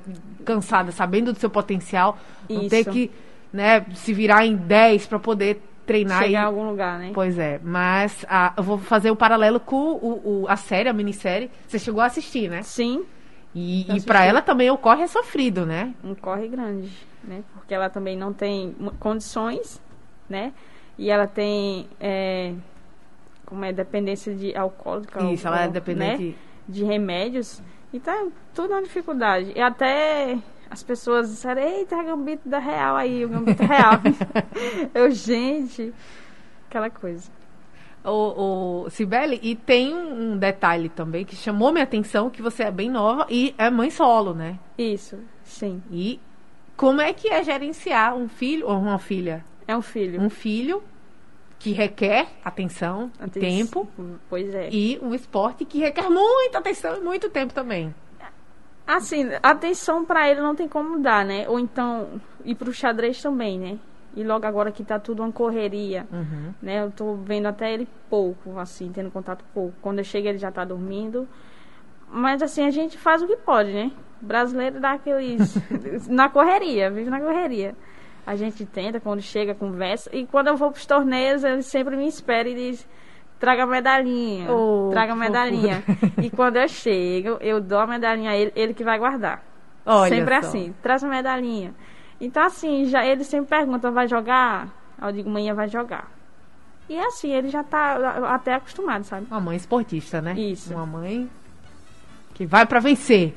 cansada, 0.45 0.91
sabendo 0.91 1.33
do 1.33 1.39
seu 1.39 1.49
potencial, 1.49 2.17
não 2.49 2.61
Isso. 2.61 2.69
ter 2.69 2.85
que 2.85 3.11
né, 3.51 3.85
se 3.93 4.13
virar 4.13 4.45
em 4.45 4.55
10 4.55 5.05
para 5.05 5.19
poder 5.19 5.61
treinar 5.85 6.23
Chegar 6.23 6.39
e... 6.39 6.43
em 6.43 6.45
algum 6.45 6.69
lugar, 6.69 6.99
né? 6.99 7.11
Pois 7.13 7.37
é, 7.37 7.59
mas 7.63 8.25
a, 8.29 8.53
eu 8.57 8.63
vou 8.63 8.77
fazer 8.77 9.11
o 9.11 9.15
paralelo 9.15 9.59
com 9.59 9.93
o, 9.93 10.43
o, 10.43 10.45
a 10.47 10.55
série, 10.55 10.89
a 10.89 10.93
minissérie. 10.93 11.49
Você 11.67 11.79
chegou 11.79 12.01
a 12.01 12.05
assistir, 12.05 12.49
né? 12.49 12.61
Sim. 12.63 13.05
E, 13.55 13.95
e 13.95 14.01
para 14.01 14.25
ela 14.25 14.41
também 14.41 14.69
o 14.71 14.77
corre 14.77 15.03
é 15.03 15.07
sofrido, 15.07 15.65
né? 15.65 15.93
Um 16.03 16.15
corre 16.15 16.47
grande, 16.47 16.91
né? 17.23 17.43
Porque 17.53 17.73
ela 17.73 17.89
também 17.89 18.17
não 18.17 18.33
tem 18.33 18.75
condições, 18.99 19.81
né? 20.27 20.53
E 20.97 21.09
ela 21.09 21.27
tem, 21.27 21.87
é, 21.99 22.53
como 23.45 23.63
é, 23.63 23.71
dependência 23.71 24.33
de 24.33 24.55
alcoólica. 24.55 25.23
Isso, 25.31 25.47
ou, 25.47 25.53
ela 25.53 25.63
é 25.65 25.67
dependente... 25.67 26.23
Né? 26.23 26.35
De 26.65 26.81
remédios. 26.81 27.61
Então, 27.93 28.31
tudo 28.55 28.71
é 28.71 28.77
uma 28.77 28.83
dificuldade. 28.83 29.51
E 29.53 29.59
até 29.59 30.37
as 30.73 30.81
pessoas 30.81 31.29
disseram, 31.29 31.61
eita, 31.61 32.01
gambito 32.01 32.49
da 32.49 32.57
real 32.57 32.95
aí, 32.95 33.23
o 33.23 33.29
gambito 33.29 33.61
real. 33.63 33.93
eu, 34.93 35.11
gente, 35.11 35.93
aquela 36.67 36.89
coisa. 36.89 37.29
o, 38.03 38.83
o 38.85 38.89
Cibele, 38.89 39.39
e 39.43 39.55
tem 39.55 39.93
um 39.93 40.35
detalhe 40.35 40.89
também 40.89 41.23
que 41.25 41.35
chamou 41.35 41.71
minha 41.71 41.83
atenção, 41.83 42.29
que 42.29 42.41
você 42.41 42.63
é 42.63 42.71
bem 42.71 42.89
nova 42.89 43.27
e 43.29 43.53
é 43.57 43.69
mãe 43.69 43.91
solo, 43.91 44.33
né? 44.33 44.57
Isso, 44.77 45.19
sim. 45.43 45.81
E 45.91 46.19
como 46.75 46.99
é 47.01 47.13
que 47.13 47.27
é 47.29 47.43
gerenciar 47.43 48.15
um 48.15 48.27
filho 48.27 48.67
ou 48.67 48.77
uma 48.79 48.97
filha? 48.97 49.45
É 49.67 49.77
um 49.77 49.81
filho. 49.81 50.19
Um 50.19 50.29
filho 50.29 50.81
que 51.59 51.71
requer 51.71 52.27
atenção, 52.43 53.11
Aten- 53.19 53.39
tempo, 53.39 53.87
Pois 54.27 54.53
é. 54.53 54.69
e 54.71 54.99
um 55.01 55.13
esporte 55.13 55.63
que 55.63 55.77
requer 55.79 56.09
muita 56.09 56.57
atenção 56.57 56.97
e 56.97 56.99
muito 56.99 57.29
tempo 57.29 57.53
também. 57.53 57.93
Assim, 58.85 59.29
atenção 59.41 60.03
pra 60.03 60.29
ele 60.29 60.41
não 60.41 60.55
tem 60.55 60.67
como 60.67 60.99
dar, 60.99 61.23
né? 61.25 61.45
Ou 61.47 61.57
então 61.59 62.21
ir 62.43 62.55
pro 62.55 62.73
xadrez 62.73 63.21
também, 63.21 63.57
né? 63.57 63.77
E 64.15 64.23
logo 64.23 64.45
agora 64.45 64.71
que 64.71 64.83
tá 64.83 64.99
tudo 64.99 65.23
uma 65.23 65.31
correria, 65.31 66.05
Uhum. 66.11 66.53
né? 66.61 66.83
Eu 66.83 66.91
tô 66.91 67.15
vendo 67.15 67.47
até 67.47 67.73
ele 67.73 67.87
pouco, 68.09 68.59
assim, 68.59 68.91
tendo 68.93 69.09
contato 69.09 69.43
pouco. 69.53 69.73
Quando 69.81 69.99
eu 69.99 70.03
chego 70.03 70.27
ele 70.27 70.37
já 70.37 70.51
tá 70.51 70.63
dormindo. 70.65 71.27
Mas 72.11 72.43
assim, 72.43 72.65
a 72.65 72.69
gente 72.69 72.97
faz 72.97 73.23
o 73.23 73.27
que 73.27 73.37
pode, 73.37 73.71
né? 73.73 73.91
O 74.21 74.25
brasileiro 74.25 74.79
dá 74.79 74.91
aqueles. 74.91 75.55
na 76.07 76.29
correria, 76.29 76.91
vive 76.91 77.09
na 77.09 77.19
correria. 77.19 77.73
A 78.25 78.35
gente 78.35 78.65
tenta, 78.65 78.99
quando 78.99 79.21
chega, 79.21 79.55
conversa. 79.55 80.09
E 80.15 80.25
quando 80.27 80.47
eu 80.47 80.55
vou 80.57 80.71
pros 80.71 80.85
torneios, 80.85 81.43
ele 81.43 81.61
sempre 81.63 81.95
me 81.97 82.07
espera 82.07 82.47
e 82.47 82.53
diz. 82.53 82.87
Traga 83.43 83.63
a 83.63 83.67
medalhinha, 83.67 84.49
Oh, 84.49 84.87
traga 84.89 85.13
medalhinha. 85.13 85.83
E 86.21 86.29
quando 86.31 86.55
eu 86.55 86.67
chego, 86.69 87.37
eu 87.41 87.59
dou 87.59 87.77
a 87.79 87.85
medalhinha 87.85 88.31
a 88.31 88.37
ele, 88.37 88.53
ele 88.55 88.73
que 88.73 88.85
vai 88.85 88.97
guardar. 88.97 89.43
Olha 89.85 90.15
sempre 90.15 90.33
só. 90.41 90.47
assim, 90.47 90.73
traz 90.81 91.03
a 91.03 91.09
medalhinha. 91.09 91.75
Então, 92.21 92.41
assim, 92.41 92.85
já 92.85 93.05
ele 93.05 93.25
sempre 93.25 93.49
pergunta, 93.49 93.91
vai 93.91 94.07
jogar? 94.07 94.69
Eu 95.01 95.11
digo, 95.11 95.29
manhã 95.29 95.53
vai 95.53 95.67
jogar. 95.67 96.09
E 96.87 96.97
assim, 96.97 97.33
ele 97.33 97.49
já 97.49 97.65
tá 97.65 97.97
até 98.33 98.53
acostumado, 98.53 99.03
sabe? 99.03 99.27
Uma 99.29 99.41
mãe 99.41 99.57
esportista, 99.57 100.21
né? 100.21 100.35
Isso. 100.39 100.73
Uma 100.73 100.85
mãe 100.85 101.29
que 102.33 102.45
vai 102.45 102.65
pra 102.65 102.79
vencer. 102.79 103.35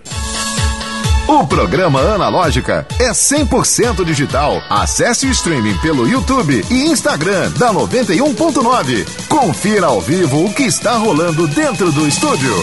O 1.29 1.45
programa 1.45 2.01
Analógica 2.01 2.87
é 3.01 3.11
100% 3.11 4.05
digital. 4.05 4.63
Acesse 4.71 5.27
o 5.27 5.31
streaming 5.31 5.77
pelo 5.79 6.07
YouTube 6.09 6.65
e 6.71 6.85
Instagram 6.85 7.51
da 7.59 7.73
91.9. 7.73 9.27
Confira 9.27 9.87
ao 9.87 10.01
vivo 10.01 10.45
o 10.45 10.55
que 10.55 10.63
está 10.63 10.93
rolando 10.97 11.49
dentro 11.49 11.91
do 11.91 12.07
estúdio. 12.07 12.55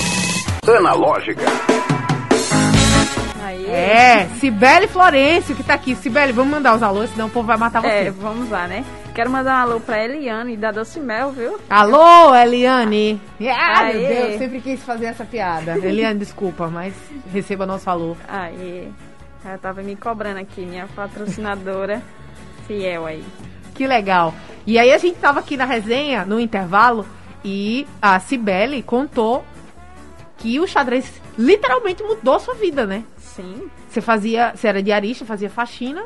Analógica. 0.65 1.43
Aí, 3.43 3.65
É, 3.69 4.27
Cibele 4.39 4.87
Florencio 4.87 5.55
que 5.55 5.63
tá 5.63 5.73
aqui. 5.73 5.95
Cibele, 5.95 6.31
vamos 6.31 6.51
mandar 6.51 6.75
os 6.75 6.81
alôs, 6.83 7.09
senão 7.09 7.27
o 7.27 7.29
povo 7.29 7.47
vai 7.47 7.57
matar 7.57 7.81
você. 7.81 7.87
é, 7.89 8.11
vamos 8.11 8.49
lá, 8.49 8.67
né? 8.67 8.85
Quero 9.13 9.29
mandar 9.29 9.55
um 9.67 9.71
alô 9.71 9.79
pra 9.79 10.03
Eliane 10.03 10.55
da 10.57 10.71
Doce 10.71 10.99
Mel, 10.99 11.31
viu? 11.31 11.59
Alô, 11.69 12.33
Eliane. 12.33 13.21
Ah, 13.41 13.83
meu 13.83 14.01
Aê. 14.01 14.07
Deus, 14.07 14.37
sempre 14.39 14.61
quis 14.61 14.81
fazer 14.83 15.05
essa 15.07 15.25
piada. 15.25 15.77
Eliane, 15.85 16.17
desculpa, 16.19 16.67
mas 16.67 16.93
receba 17.31 17.65
nosso 17.65 17.89
alô. 17.89 18.15
Aí, 18.27 18.91
ela 19.45 19.57
tava 19.57 19.81
me 19.83 19.95
cobrando 19.95 20.39
aqui, 20.39 20.61
minha 20.65 20.87
patrocinadora 20.95 22.01
fiel 22.65 23.05
aí. 23.05 23.23
Que 23.75 23.85
legal. 23.85 24.33
E 24.65 24.79
aí 24.79 24.91
a 24.93 24.97
gente 24.97 25.17
tava 25.19 25.41
aqui 25.41 25.57
na 25.57 25.65
resenha, 25.65 26.23
no 26.25 26.39
intervalo, 26.39 27.05
e 27.43 27.85
a 28.01 28.19
Cibele 28.19 28.81
contou 28.81 29.43
que 30.37 30.59
o 30.59 30.67
xadrez 30.67 31.21
literalmente 31.37 32.01
mudou 32.03 32.35
a 32.35 32.39
sua 32.39 32.53
vida, 32.53 32.85
né? 32.85 33.03
Sim, 33.35 33.69
Você 33.89 33.99
fazia, 34.01 34.53
você 34.55 34.67
era 34.67 34.81
diarista, 34.83 35.25
fazia 35.25 35.49
faxina, 35.49 36.05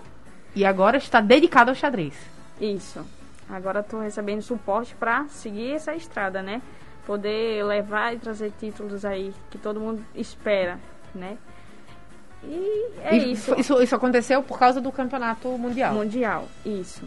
e 0.56 0.66
agora 0.66 0.98
está 0.98 1.20
dedicado 1.22 1.70
ao 1.72 1.76
xadrez. 1.76 2.14
isso. 2.60 3.06
Agora 3.50 3.82
tô 3.82 4.00
recebendo 4.02 4.42
suporte 4.42 4.94
pra 4.96 5.26
seguir 5.30 5.72
essa 5.74 5.96
estrada, 5.96 6.42
né? 6.42 6.62
Poder 7.06 7.64
levar 7.64 8.14
e 8.14 8.20
trazer 8.20 8.52
títulos 8.60 9.06
aí 9.06 9.34
que 9.50 9.58
todo 9.58 9.80
mundo 9.80 10.04
espera, 10.14 10.78
né? 11.16 11.38
E 12.44 12.92
é 13.02 13.16
E 13.16 13.32
isso. 13.32 13.56
isso. 13.58 13.82
Isso 13.82 13.96
aconteceu 13.96 14.44
por 14.44 14.60
causa 14.60 14.82
do 14.82 14.92
campeonato 14.92 15.48
mundial. 15.58 15.94
Mundial, 15.94 16.48
isso. 16.66 17.04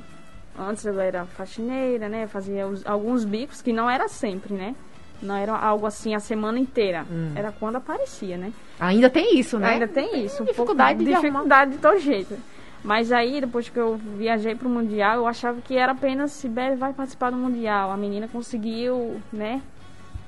Antes 0.59 0.85
eu 0.87 0.99
era 0.99 1.25
faxineira, 1.27 2.09
né? 2.09 2.27
Fazia 2.27 2.67
os- 2.67 2.85
alguns 2.87 3.25
bicos, 3.25 3.61
que 3.63 3.73
não 3.73 3.89
era 3.89 4.09
sempre, 4.09 4.55
né? 4.55 4.75
Não 5.23 5.37
era 5.37 5.55
algo 5.57 5.87
assim 5.87 6.15
a 6.15 6.21
semana 6.21 6.59
inteira. 6.59 7.05
Hum. 7.11 7.33
Era 7.35 7.53
quando 7.53 7.77
aparecia, 7.77 8.37
né? 8.37 8.53
Ainda 8.79 9.11
tem 9.11 9.39
isso, 9.39 9.59
né? 9.59 9.71
Ainda 9.71 9.89
tem 9.89 10.25
isso. 10.25 10.45
dificuldade 10.45 11.05
de 11.05 11.13
dificuldade 11.13 11.73
de 11.73 11.79
todo 11.79 11.99
jeito. 11.99 12.37
Mas 12.83 13.13
aí, 13.13 13.41
depois 13.43 13.69
que 13.69 13.79
eu 13.79 13.97
viajei 14.17 14.55
pro 14.55 14.69
Mundial, 14.69 15.17
eu 15.17 15.27
achava 15.27 15.61
que 15.61 15.77
era 15.77 15.93
apenas 15.93 16.33
Sibeli 16.33 16.77
vai 16.77 16.95
participar 16.95 17.31
do 17.31 17.37
Mundial. 17.37 17.91
A 17.91 17.97
menina 17.97 18.27
conseguiu, 18.27 19.21
né? 19.31 19.61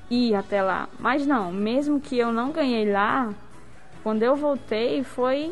Ir 0.09 0.35
até 0.35 0.61
lá. 0.61 0.87
Mas 0.99 1.25
não, 1.25 1.51
mesmo 1.51 1.99
que 1.99 2.17
eu 2.17 2.31
não 2.31 2.51
ganhei 2.51 2.91
lá, 2.91 3.33
quando 4.03 4.21
eu 4.21 4.35
voltei, 4.35 5.03
foi. 5.03 5.51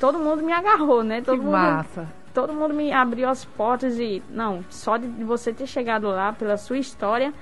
Todo 0.00 0.18
mundo 0.18 0.42
me 0.42 0.52
agarrou, 0.52 1.04
né? 1.04 1.20
Que 1.20 1.26
Todo 1.26 1.42
mundo 1.42 1.52
massa. 1.52 2.08
todo 2.34 2.52
mundo 2.52 2.74
me 2.74 2.92
abriu 2.92 3.28
as 3.28 3.44
portas 3.44 4.00
e 4.00 4.20
não, 4.30 4.64
só 4.68 4.96
de 4.96 5.06
você 5.22 5.52
ter 5.52 5.66
chegado 5.68 6.08
lá 6.08 6.32
pela 6.32 6.56
sua 6.56 6.78
história, 6.78 7.32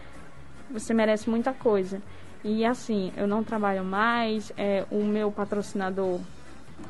você 0.72 0.94
merece 0.94 1.28
muita 1.28 1.52
coisa. 1.52 2.00
E 2.42 2.64
assim, 2.64 3.12
eu 3.16 3.26
não 3.26 3.44
trabalho 3.44 3.84
mais, 3.84 4.50
é, 4.56 4.84
o 4.90 5.04
meu 5.04 5.30
patrocinador, 5.30 6.14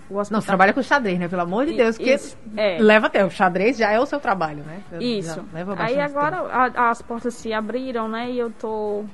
o 0.08 0.12
Não, 0.12 0.20
hospital. 0.20 0.40
você 0.40 0.46
trabalha 0.46 0.72
com 0.72 0.82
xadrez, 0.82 1.18
né? 1.18 1.26
Pelo 1.28 1.42
amor 1.42 1.66
de 1.66 1.72
Deus, 1.76 1.98
isso, 1.98 2.36
é. 2.56 2.78
leva 2.80 3.08
até. 3.08 3.24
O 3.24 3.30
xadrez 3.30 3.76
já 3.76 3.90
é 3.90 3.98
o 3.98 4.06
seu 4.06 4.20
trabalho, 4.20 4.62
né? 4.62 4.80
Isso. 5.00 5.44
leva 5.52 5.74
Aí 5.78 5.98
agora 5.98 6.36
a- 6.52 6.90
as 6.90 7.02
portas 7.02 7.34
se 7.34 7.52
abriram, 7.52 8.08
né? 8.08 8.30
E 8.30 8.38
eu 8.38 8.50
tô 8.50 9.04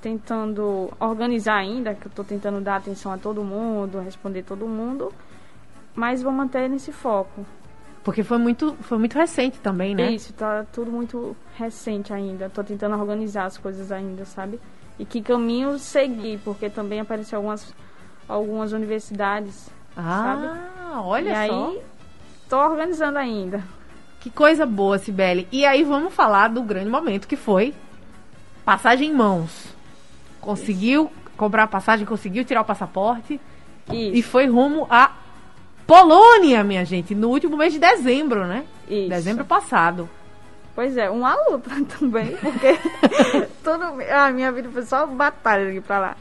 tentando 0.00 0.90
organizar 0.98 1.56
ainda, 1.56 1.94
que 1.94 2.06
eu 2.06 2.12
tô 2.12 2.24
tentando 2.24 2.60
dar 2.60 2.76
atenção 2.76 3.12
a 3.12 3.18
todo 3.18 3.44
mundo, 3.44 4.00
responder 4.00 4.42
todo 4.42 4.66
mundo, 4.66 5.12
mas 5.94 6.22
vou 6.22 6.32
manter 6.32 6.68
nesse 6.70 6.90
foco. 6.92 7.44
Porque 8.02 8.22
foi 8.22 8.38
muito, 8.38 8.74
foi 8.80 8.98
muito 8.98 9.16
recente 9.16 9.58
também, 9.58 9.94
né? 9.94 10.12
Isso, 10.12 10.32
tá 10.32 10.64
tudo 10.72 10.90
muito 10.90 11.36
recente 11.56 12.12
ainda. 12.12 12.48
Tô 12.48 12.64
tentando 12.64 12.96
organizar 12.96 13.44
as 13.44 13.58
coisas 13.58 13.92
ainda, 13.92 14.24
sabe? 14.24 14.58
E 14.98 15.04
que 15.04 15.20
caminho 15.20 15.78
seguir, 15.78 16.40
porque 16.44 16.70
também 16.70 17.00
apareceu 17.00 17.38
algumas, 17.38 17.74
algumas 18.26 18.72
universidades. 18.72 19.70
Ah, 19.96 21.00
olha 21.02 21.30
e 21.30 21.48
só. 21.48 21.68
aí, 21.68 21.82
tô 22.48 22.58
organizando 22.58 23.18
ainda. 23.18 23.62
Que 24.20 24.30
coisa 24.30 24.64
boa, 24.66 24.98
Sibeli. 24.98 25.48
E 25.50 25.64
aí 25.64 25.82
vamos 25.82 26.12
falar 26.12 26.48
do 26.48 26.62
grande 26.62 26.90
momento 26.90 27.26
que 27.26 27.36
foi 27.36 27.74
passagem 28.64 29.10
em 29.10 29.14
mãos. 29.14 29.74
Conseguiu 30.40 31.10
comprar 31.36 31.64
a 31.64 31.66
passagem, 31.66 32.06
conseguiu 32.06 32.44
tirar 32.44 32.60
o 32.60 32.64
passaporte 32.64 33.40
e 33.90 34.18
Isso, 34.18 34.28
foi 34.28 34.46
rumo 34.46 34.86
a 34.90 35.12
Polônia, 35.90 36.62
minha 36.62 36.84
gente, 36.84 37.16
no 37.16 37.30
último 37.30 37.56
mês 37.56 37.72
de 37.72 37.80
dezembro, 37.80 38.46
né? 38.46 38.64
isso. 38.88 39.08
Dezembro 39.08 39.44
passado. 39.44 40.08
Pois 40.72 40.96
é, 40.96 41.10
uma 41.10 41.34
luta 41.34 41.68
também, 41.98 42.36
porque 42.36 42.78
toda 43.64 43.86
a 43.88 44.30
minha 44.30 44.52
vida 44.52 44.70
foi 44.70 44.82
só 44.82 45.04
batalha 45.04 45.68
aqui 45.68 45.80
pra 45.80 45.98
lá. 45.98 46.16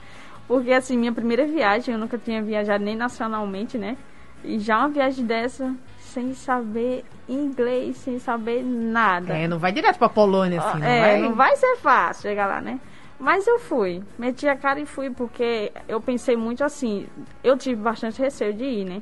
Porque 0.48 0.72
assim, 0.72 0.98
minha 0.98 1.14
primeira 1.14 1.46
viagem, 1.46 1.94
eu 1.94 2.00
nunca 2.00 2.18
tinha 2.18 2.42
viajado 2.42 2.84
nem 2.84 2.96
nacionalmente, 2.96 3.78
né? 3.78 3.96
E 4.44 4.58
já 4.58 4.80
uma 4.80 4.90
viagem 4.90 5.24
dessa, 5.24 5.72
sem 6.00 6.34
saber 6.34 7.06
inglês, 7.28 7.98
sem 7.98 8.18
saber 8.18 8.64
nada. 8.64 9.38
É, 9.38 9.48
não 9.48 9.60
vai 9.60 9.72
direto 9.72 10.00
pra 10.00 10.10
Polônia, 10.10 10.60
assim, 10.60 10.80
não 10.80 10.88
é, 10.88 11.00
vai? 11.00 11.22
não 11.22 11.36
vai 11.36 11.56
ser 11.56 11.76
fácil 11.76 12.24
chegar 12.24 12.48
lá, 12.48 12.60
né? 12.60 12.80
Mas 13.20 13.46
eu 13.46 13.60
fui, 13.60 14.02
meti 14.18 14.48
a 14.48 14.56
cara 14.56 14.80
e 14.80 14.86
fui, 14.88 15.12
porque 15.12 15.72
eu 15.88 16.02
pensei 16.02 16.36
muito 16.36 16.64
assim, 16.64 17.06
eu 17.44 17.56
tive 17.56 17.80
bastante 17.80 18.20
receio 18.20 18.52
de 18.52 18.64
ir, 18.64 18.86
né? 18.86 19.02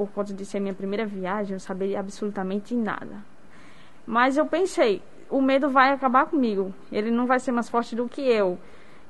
Por 0.00 0.10
conta 0.12 0.32
de 0.32 0.46
ser 0.46 0.60
minha 0.60 0.72
primeira 0.72 1.04
viagem, 1.04 1.50
eu 1.50 1.56
não 1.56 1.58
sabia 1.58 2.00
absolutamente 2.00 2.74
nada. 2.74 3.22
Mas 4.06 4.38
eu 4.38 4.46
pensei, 4.46 5.02
o 5.28 5.42
medo 5.42 5.68
vai 5.68 5.90
acabar 5.90 6.24
comigo, 6.24 6.72
ele 6.90 7.10
não 7.10 7.26
vai 7.26 7.38
ser 7.38 7.52
mais 7.52 7.68
forte 7.68 7.94
do 7.94 8.08
que 8.08 8.22
eu. 8.22 8.58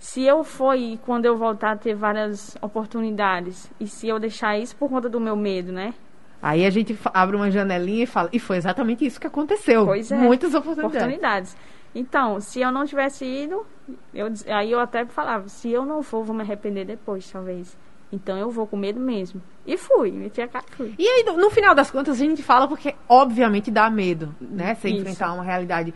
Se 0.01 0.25
eu 0.25 0.43
for 0.43 0.75
e 0.75 0.99
quando 1.07 1.27
eu 1.27 1.39
voltar 1.39 1.79
ter 1.79 1.95
várias 1.95 2.57
oportunidades, 2.61 3.71
e 3.79 3.87
se 3.87 4.09
eu 4.09 4.19
deixar 4.19 4.59
isso 4.59 4.75
por 4.75 4.91
conta 4.91 5.09
do 5.09 5.21
meu 5.21 5.37
medo, 5.37 5.71
né? 5.71 5.95
Aí 6.43 6.67
a 6.67 6.71
gente 6.71 6.99
abre 7.15 7.37
uma 7.37 7.53
janelinha 7.53 8.03
e 8.03 8.07
fala. 8.07 8.29
E 8.33 8.41
foi 8.41 8.57
exatamente 8.57 9.07
isso 9.07 9.21
que 9.21 9.29
aconteceu. 9.29 9.87
Pois 9.87 10.11
é. 10.11 10.17
Muitas 10.17 10.55
oportunidades. 10.57 10.97
oportunidades. 10.97 11.57
Então, 11.95 12.41
se 12.41 12.61
eu 12.61 12.73
não 12.73 12.85
tivesse 12.85 13.25
ido, 13.25 13.65
eu, 14.13 14.27
aí 14.49 14.73
eu 14.73 14.81
até 14.81 15.05
falava, 15.05 15.47
se 15.47 15.71
eu 15.71 15.87
não 15.87 16.03
for, 16.03 16.25
vou 16.25 16.35
me 16.35 16.43
arrepender 16.43 16.85
depois, 16.85 17.31
talvez. 17.31 17.79
Então 18.13 18.37
eu 18.37 18.51
vou 18.51 18.67
com 18.67 18.77
medo 18.77 18.99
mesmo. 18.99 19.41
E 19.67 19.77
fui, 19.77 20.11
meti 20.11 20.41
a 20.41 20.49
cara 20.49 20.65
e 20.73 20.77
fui. 20.77 20.95
E 20.99 21.07
aí, 21.07 21.25
no- 21.25 21.51
final 21.51 21.75
das 21.75 21.91
contas, 21.91 22.17
a 22.17 22.25
gente 22.25 22.43
fala 22.43 22.67
porque, 22.67 22.95
obviamente, 23.09 23.71
dá 23.71 23.89
medo, 23.89 24.35
né? 24.41 24.75
Você 24.75 24.89
Isso. 24.89 24.99
enfrentar 25.01 25.33
uma 25.33 25.45
realidade 25.45 25.95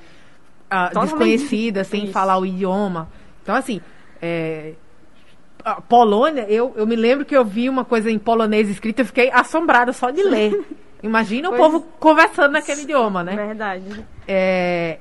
Totalmente 0.68 1.11
desconhecida, 1.11 1.85
sem 1.85 2.05
isso. 2.05 2.12
falar 2.12 2.38
o 2.38 2.46
idioma. 2.46 3.09
Então, 3.42 3.55
assim, 3.55 3.81
é, 4.22 4.74
a 5.64 5.81
Polônia, 5.81 6.46
eu, 6.48 6.72
eu 6.77 6.87
me 6.87 6.94
lembro 6.96 7.24
que 7.24 7.37
eu 7.37 7.44
vi 7.44 7.68
uma 7.68 7.85
coisa 7.85 8.11
em 8.11 8.18
polonês 8.18 8.68
escrita, 8.68 9.03
eu 9.03 9.07
fiquei 9.07 9.31
assombrada 9.33 9.92
só 9.92 10.11
de 10.11 10.22
ler. 10.22 10.64
Imagina 11.03 11.48
o 11.48 11.53
Pois- 11.57 11.62
povo 11.62 11.81
conversando 12.00 12.53
naquele 12.53 12.83
idioma, 12.83 13.22
né? 13.24 13.35
Verdade. 13.37 14.07
É, 14.27 14.98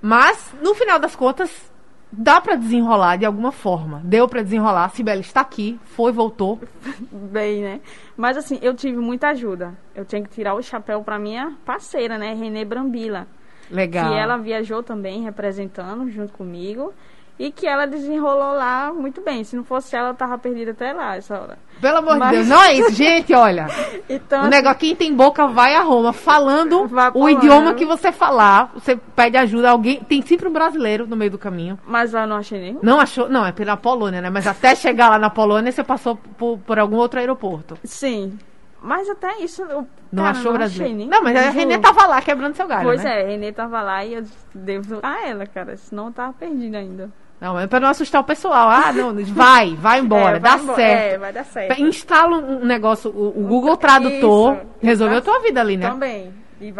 Mas, 0.00 0.52
no 0.60 0.74
final 0.74 0.98
das 0.98 1.14
contas, 1.14 1.70
dá 2.12 2.40
pra 2.40 2.54
desenrolar 2.54 3.16
de 3.16 3.24
alguma 3.24 3.50
forma. 3.50 4.02
Deu 4.04 4.28
pra 4.28 4.42
desenrolar. 4.42 4.84
A 4.84 4.88
Cibele 4.90 5.20
está 5.22 5.40
aqui, 5.40 5.80
foi, 5.84 6.12
voltou. 6.12 6.60
Bem, 7.10 7.62
né? 7.62 7.80
Mas 8.16 8.36
assim, 8.36 8.58
eu 8.60 8.74
tive 8.74 8.98
muita 8.98 9.28
ajuda. 9.28 9.72
Eu 9.94 10.04
tinha 10.04 10.22
que 10.22 10.28
tirar 10.28 10.54
o 10.54 10.62
chapéu 10.62 11.02
pra 11.02 11.18
minha 11.18 11.56
parceira, 11.64 12.18
né? 12.18 12.34
Renê 12.34 12.64
Brambila. 12.64 13.26
Legal. 13.70 14.10
Que 14.10 14.18
ela 14.18 14.36
viajou 14.36 14.82
também 14.82 15.22
representando 15.22 16.10
junto 16.10 16.34
comigo. 16.34 16.92
E 17.38 17.50
que 17.50 17.66
ela 17.66 17.86
desenrolou 17.86 18.54
lá 18.54 18.92
muito 18.92 19.20
bem. 19.20 19.42
Se 19.42 19.56
não 19.56 19.64
fosse 19.64 19.96
ela, 19.96 20.10
eu 20.10 20.14
tava 20.14 20.38
perdida 20.38 20.70
até 20.72 20.92
lá 20.92 21.16
essa 21.16 21.34
hora. 21.40 21.58
Pelo 21.80 21.98
amor 21.98 22.18
Mas- 22.18 22.30
de 22.30 22.36
Deus. 22.36 22.48
Não 22.48 22.62
é 22.62 22.74
isso, 22.74 22.92
gente, 22.92 23.34
olha. 23.34 23.66
Então, 24.08 24.44
O 24.44 24.48
negócio, 24.48 24.78
quem 24.78 24.94
tem 24.94 25.12
boca 25.14 25.46
vai 25.48 25.74
a 25.74 25.80
Roma, 25.82 26.12
falando 26.12 26.88
o 27.14 27.28
idioma 27.28 27.74
que 27.74 27.84
você 27.84 28.12
falar. 28.12 28.70
Você 28.74 28.96
pede 29.16 29.36
ajuda 29.38 29.68
a 29.68 29.72
alguém. 29.72 30.00
Tem 30.04 30.22
sempre 30.22 30.46
um 30.48 30.52
brasileiro 30.52 31.06
no 31.06 31.16
meio 31.16 31.30
do 31.30 31.38
caminho. 31.38 31.78
mas 31.86 32.12
lá 32.12 32.22
eu 32.22 32.26
não 32.28 32.36
achei 32.36 32.60
nenhum. 32.60 32.78
Não 32.82 33.00
achou? 33.00 33.28
Não, 33.28 33.44
é 33.44 33.50
pela 33.50 33.76
Polônia, 33.76 34.20
né? 34.20 34.30
Mas 34.30 34.46
até 34.46 34.74
chegar 34.74 35.08
lá 35.08 35.18
na 35.18 35.30
Polônia, 35.30 35.72
você 35.72 35.82
passou 35.82 36.16
por, 36.38 36.58
por 36.58 36.78
algum 36.78 36.96
outro 36.96 37.18
aeroporto. 37.18 37.76
Sim. 37.82 38.38
Mas 38.80 39.08
até 39.08 39.38
isso. 39.38 39.62
Eu, 39.62 39.86
Não 40.12 40.24
cara, 40.24 40.36
achou 40.36 40.50
não 40.52 40.58
brasileiro? 40.58 40.94
Achei, 40.94 41.06
nem, 41.06 41.08
não, 41.08 41.22
mas 41.22 41.36
a. 41.36 41.50
Renê 41.50 41.78
tava 41.78 42.06
lá 42.06 42.20
quebrando 42.20 42.54
seu 42.54 42.66
galho, 42.66 42.84
Pois 42.84 43.02
né? 43.02 43.22
é, 43.22 43.26
Renê 43.28 43.52
tava 43.52 43.80
lá 43.80 44.04
e 44.04 44.14
eu 44.14 44.24
devo 44.54 44.98
a 45.02 45.26
ela, 45.26 45.46
cara. 45.46 45.76
Senão 45.76 46.06
eu 46.06 46.12
tava 46.12 46.32
perdida 46.32 46.78
ainda. 46.78 47.10
Não, 47.42 47.58
é 47.58 47.66
pra 47.66 47.80
não 47.80 47.88
assustar 47.88 48.20
o 48.20 48.24
pessoal. 48.24 48.68
Ah, 48.70 48.92
não, 48.92 49.12
vai, 49.34 49.74
vai 49.74 49.98
embora, 50.00 50.36
É, 50.36 50.38
vai 50.38 50.56
dá 50.56 50.62
embora. 50.62 50.76
certo. 50.76 51.14
É, 51.14 51.18
vai 51.18 51.32
dar 51.32 51.44
certo. 51.44 51.82
Instala 51.82 52.36
um 52.38 52.64
negócio, 52.64 53.10
o, 53.10 53.40
o 53.40 53.46
Google 53.48 53.76
Tradutor 53.76 54.54
Isso. 54.54 54.66
resolveu 54.80 55.18
a 55.18 55.20
Tá- 55.20 55.32
tua 55.32 55.40
vida 55.42 55.60
ali, 55.60 55.76
né? 55.76 55.88
Também. 55.90 56.32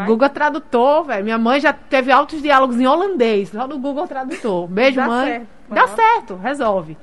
Google 0.07 0.29
Tradutor, 0.29 1.03
velho. 1.07 1.25
Minha 1.25 1.39
mãe 1.39 1.59
já 1.59 1.73
teve 1.73 2.13
altos 2.13 2.41
diálogos 2.41 2.79
em 2.79 2.87
holandês, 2.87 3.49
só 3.49 3.67
no 3.67 3.77
Google 3.81 4.07
Tradutor. 4.07 4.69
Beijo, 4.69 4.95
Dá 5.01 5.07
mãe. 5.09 5.27
certo. 5.33 5.47
Dá 5.69 5.87
certo, 5.89 6.37
resolve. 6.37 6.97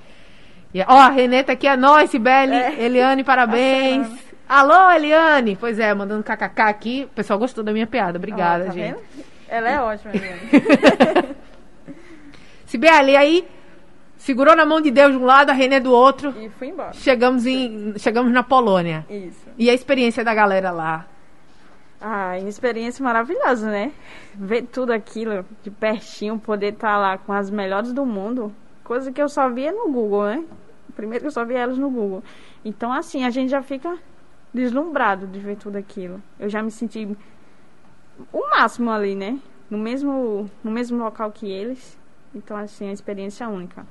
E, 0.74 0.82
ó, 0.84 0.86
a 0.98 1.10
Renê 1.10 1.44
tá 1.44 1.52
aqui, 1.52 1.68
é 1.68 1.76
nóis, 1.76 2.10
Sibeli. 2.10 2.56
É. 2.56 2.76
Eliane, 2.82 3.26
parabéns. 3.26 4.08
Alô, 4.48 4.90
Eliane. 4.92 5.58
Pois 5.60 5.78
é, 5.78 5.94
mandando 5.94 6.24
kkk 6.24 6.62
aqui. 6.62 7.04
O 7.12 7.14
pessoal 7.16 7.38
gostou 7.38 7.62
da 7.62 7.74
minha 7.74 7.86
piada. 7.86 8.18
Obrigada, 8.18 8.64
Ó, 8.64 8.68
tá 8.68 8.72
gente. 8.74 8.94
vendo? 8.94 9.00
Ela 9.50 9.70
é 9.70 9.82
ótima, 9.82 10.14
Eliane. 10.16 11.36
Sibeli, 12.70 13.16
aí 13.16 13.48
segurou 14.16 14.56
na 14.56 14.64
mão 14.64 14.80
de 14.80 14.92
Deus 14.92 15.12
de 15.12 15.18
um 15.18 15.26
lado, 15.26 15.50
a 15.50 15.54
Renê 15.54 15.80
do 15.80 15.92
outro. 15.92 16.30
e 16.40 16.50
fui 16.50 16.68
embora. 16.68 16.94
Chegamos, 16.94 17.48
em, 17.48 17.98
chegamos 17.98 18.32
na 18.32 18.44
Polônia. 18.44 19.08
Isso. 19.10 19.48
E 19.58 19.72
a 19.72 19.74
experiência 19.74 20.24
da 20.24 20.36
galera 20.36 20.70
lá? 20.70 21.08
Ah, 22.00 22.36
uma 22.40 22.48
experiência 22.48 23.04
maravilhosa, 23.04 23.72
né? 23.72 23.92
Ver 24.36 24.68
tudo 24.68 24.94
aquilo 24.94 25.44
de 25.64 25.72
pertinho, 25.72 26.38
poder 26.38 26.74
estar 26.74 26.96
lá 27.00 27.18
com 27.18 27.34
as 27.34 27.50
melhores 27.50 27.92
do 27.92 28.06
mundo, 28.06 28.54
coisa 28.84 29.12
que 29.12 29.20
eu 29.22 29.28
só 29.28 29.50
via 29.50 29.72
no 29.72 29.92
Google, 29.92 30.26
né? 30.26 30.44
Primeiro 30.96 31.24
que 31.24 31.28
eu 31.28 31.32
só 31.32 31.44
via 31.44 31.58
elas 31.58 31.78
no 31.80 31.90
Google. 31.90 32.24
Então, 32.64 32.94
assim, 32.94 33.26
a 33.26 33.32
gente 33.32 33.50
já 33.50 33.64
fica 33.64 33.98
deslumbrado 34.54 35.26
de 35.26 35.40
ver 35.40 35.58
tudo 35.58 35.76
aquilo. 35.76 36.22
Eu 36.40 36.50
já 36.50 36.62
me 36.62 36.70
senti 36.70 37.18
o 38.32 38.50
máximo 38.52 38.92
ali, 38.92 39.16
né? 39.16 39.40
No 39.72 39.78
mesmo, 39.78 40.50
no 40.64 40.70
mesmo 40.70 41.00
local 41.04 41.32
que 41.32 41.50
eles. 41.52 41.99
Então, 42.34 42.56
assim, 42.58 42.86
é 42.86 42.88
uma 42.88 42.94
experiência 42.94 43.48
única. 43.48 43.86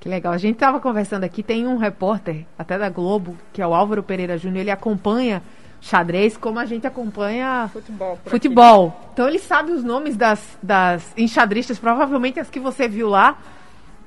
Que 0.00 0.08
legal. 0.08 0.32
A 0.32 0.38
gente 0.38 0.56
tava 0.56 0.80
conversando 0.80 1.24
aqui, 1.24 1.42
tem 1.42 1.66
um 1.66 1.76
repórter, 1.76 2.46
até 2.58 2.78
da 2.78 2.88
Globo, 2.88 3.36
que 3.52 3.60
é 3.60 3.66
o 3.66 3.74
Álvaro 3.74 4.02
Pereira 4.02 4.38
Júnior, 4.38 4.60
ele 4.60 4.70
acompanha 4.70 5.42
xadrez 5.80 6.36
como 6.36 6.58
a 6.58 6.64
gente 6.64 6.86
acompanha 6.86 7.70
Futebol. 7.72 8.18
futebol. 8.24 9.00
Então 9.12 9.28
ele 9.28 9.38
sabe 9.38 9.72
os 9.72 9.84
nomes 9.84 10.16
das, 10.16 10.58
das 10.62 11.12
enxadristas, 11.16 11.78
provavelmente 11.78 12.40
as 12.40 12.50
que 12.50 12.60
você 12.60 12.88
viu 12.88 13.08
lá. 13.08 13.38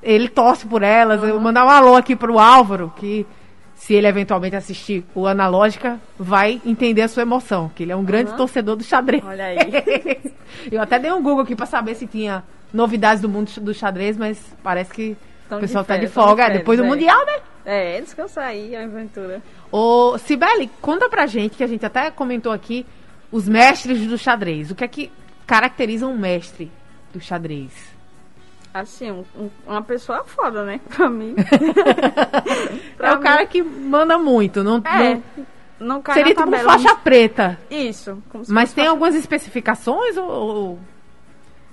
Ele 0.03 0.27
torce 0.27 0.65
por 0.65 0.81
elas. 0.81 1.21
Eu 1.23 1.33
vou 1.33 1.39
mandar 1.39 1.65
um 1.65 1.69
alô 1.69 1.95
aqui 1.95 2.15
pro 2.15 2.39
Álvaro, 2.39 2.91
que 2.97 3.25
se 3.75 3.93
ele 3.93 4.07
eventualmente 4.07 4.55
assistir 4.55 5.05
o 5.15 5.27
Analógica, 5.27 5.99
vai 6.17 6.61
entender 6.65 7.03
a 7.03 7.07
sua 7.07 7.23
emoção, 7.23 7.71
que 7.73 7.83
ele 7.83 7.91
é 7.91 7.95
um 7.95 8.03
grande 8.03 8.35
torcedor 8.35 8.75
do 8.75 8.83
xadrez. 8.83 9.23
Olha 9.23 9.45
aí. 9.45 9.57
Eu 10.71 10.81
até 10.81 10.99
dei 10.99 11.11
um 11.11 11.21
Google 11.21 11.43
aqui 11.43 11.55
pra 11.55 11.65
saber 11.65 11.95
se 11.95 12.05
tinha 12.05 12.43
novidades 12.73 13.21
do 13.21 13.29
mundo 13.29 13.51
do 13.61 13.73
xadrez, 13.73 14.17
mas 14.17 14.39
parece 14.63 14.91
que 14.93 15.17
Tão 15.49 15.57
o 15.57 15.61
de 15.61 15.67
pessoal 15.67 15.83
tá 15.83 15.95
de 15.95 15.99
férias, 16.07 16.13
tão 16.13 16.23
de 16.23 16.27
folga. 16.29 16.43
É, 16.43 16.45
férias, 16.45 16.59
depois 16.61 16.79
do 16.79 16.85
é. 16.85 16.87
Mundial, 16.87 17.25
né? 17.25 17.39
É, 17.65 18.01
descansar 18.01 18.45
aí, 18.45 18.75
a 18.75 18.83
aventura. 18.83 19.41
Ô, 19.71 20.17
Sibeli, 20.17 20.69
conta 20.81 21.07
pra 21.09 21.25
gente, 21.27 21.55
que 21.57 21.63
a 21.63 21.67
gente 21.67 21.85
até 21.85 22.09
comentou 22.09 22.51
aqui, 22.51 22.85
os 23.31 23.47
mestres 23.47 24.07
do 24.07 24.17
xadrez. 24.17 24.71
O 24.71 24.75
que 24.75 24.83
é 24.83 24.87
que 24.87 25.11
caracteriza 25.45 26.07
um 26.07 26.17
mestre 26.17 26.71
do 27.13 27.19
xadrez? 27.19 27.71
Assim, 28.73 29.11
um- 29.11 29.25
um- 29.37 29.49
uma 29.67 29.81
pessoa 29.81 30.23
foda, 30.25 30.63
né? 30.63 30.79
Pra 30.95 31.09
mim. 31.09 31.35
é 32.99 33.13
o 33.13 33.19
cara 33.19 33.45
que 33.45 33.61
manda 33.61 34.17
muito, 34.17 34.63
não, 34.63 34.77
É. 34.85 35.15
não- 35.15 35.23
Não 35.79 36.01
cai 36.01 36.15
seria 36.15 36.33
tipo 36.35 36.43
tabela. 36.49 36.71
faixa 36.71 36.95
preta. 36.95 37.59
Isso. 37.69 38.21
Mas 38.47 38.71
tem 38.73 38.87
algumas 38.87 39.15
especificações 39.15 40.15
ou, 40.17 40.29
ou 40.29 40.79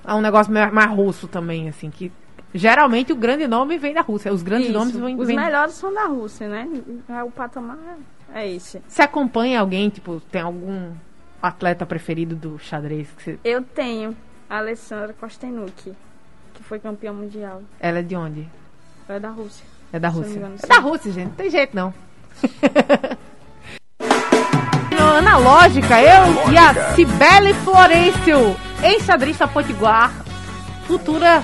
é 0.07 0.15
um 0.15 0.21
negócio 0.21 0.53
mais, 0.53 0.73
mais 0.73 0.91
russo 0.91 1.27
também, 1.29 1.69
assim, 1.69 1.91
que 1.91 2.11
geralmente 2.55 3.13
o 3.13 3.17
grande 3.17 3.47
nome 3.47 3.79
vem 3.79 3.93
da 3.95 4.01
Rússia. 4.01 4.33
Os 4.33 4.43
grandes 4.43 4.69
Isso. 4.69 4.79
nomes 4.79 4.97
vêm. 4.97 5.19
Os 5.21 5.27
vêm- 5.27 5.37
melhores 5.37 5.75
são 5.75 5.93
da 5.93 6.07
Rússia, 6.07 6.49
né? 6.49 6.69
É, 7.09 7.23
O 7.23 7.31
patamar 7.31 7.77
é 8.35 8.49
esse. 8.51 8.81
Você 8.89 9.03
acompanha 9.03 9.61
alguém, 9.61 9.89
tipo, 9.91 10.21
tem 10.31 10.41
algum 10.41 10.93
atleta 11.43 11.85
preferido 11.87 12.35
do 12.35 12.59
xadrez? 12.59 13.09
Que 13.17 13.23
você- 13.23 13.39
Eu 13.45 13.63
tenho 13.63 14.17
a 14.49 14.59
Alessandra 14.59 15.15
Kostenuk, 15.19 15.93
que 16.55 16.63
foi 16.63 16.79
campeã 16.79 17.13
mundial. 17.13 17.63
Ela 17.79 17.99
é 17.99 18.03
de 18.03 18.17
onde? 18.17 18.49
Ela 19.09 19.17
é 19.17 19.21
da 19.21 19.31
Rússia. 19.31 19.65
É 19.93 19.99
da 19.99 20.09
Rússia. 20.09 20.37
engano, 20.39 20.57
é 20.63 20.67
da 20.67 20.79
Rússia, 20.79 21.13
gente. 21.13 21.29
Não 21.29 21.35
tem 21.35 21.51
jeito, 21.51 21.75
não. 21.75 21.95
Analógica, 25.19 26.01
eu 26.01 26.53
e 26.53 26.57
a 26.59 26.95
Cibele 26.95 27.53
Florencio, 27.55 28.57
ex-xadrista 28.83 29.47
potiguar, 29.49 30.13
futura 30.87 31.43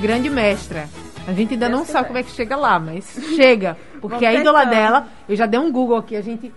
grande 0.00 0.28
mestra. 0.30 0.88
A 1.26 1.32
gente 1.32 1.54
ainda 1.54 1.68
Deus 1.68 1.78
não 1.80 1.86
sabe 1.86 2.08
como 2.08 2.18
é 2.18 2.22
que 2.22 2.30
chega 2.32 2.56
lá, 2.56 2.78
mas 2.78 3.04
chega. 3.36 3.76
Porque 4.00 4.26
a 4.26 4.34
ídola 4.34 4.64
dela, 4.66 5.06
eu 5.28 5.36
já 5.36 5.46
dei 5.46 5.60
um 5.60 5.70
Google 5.70 5.96
aqui, 5.98 6.16
a 6.16 6.20
gente 6.22 6.52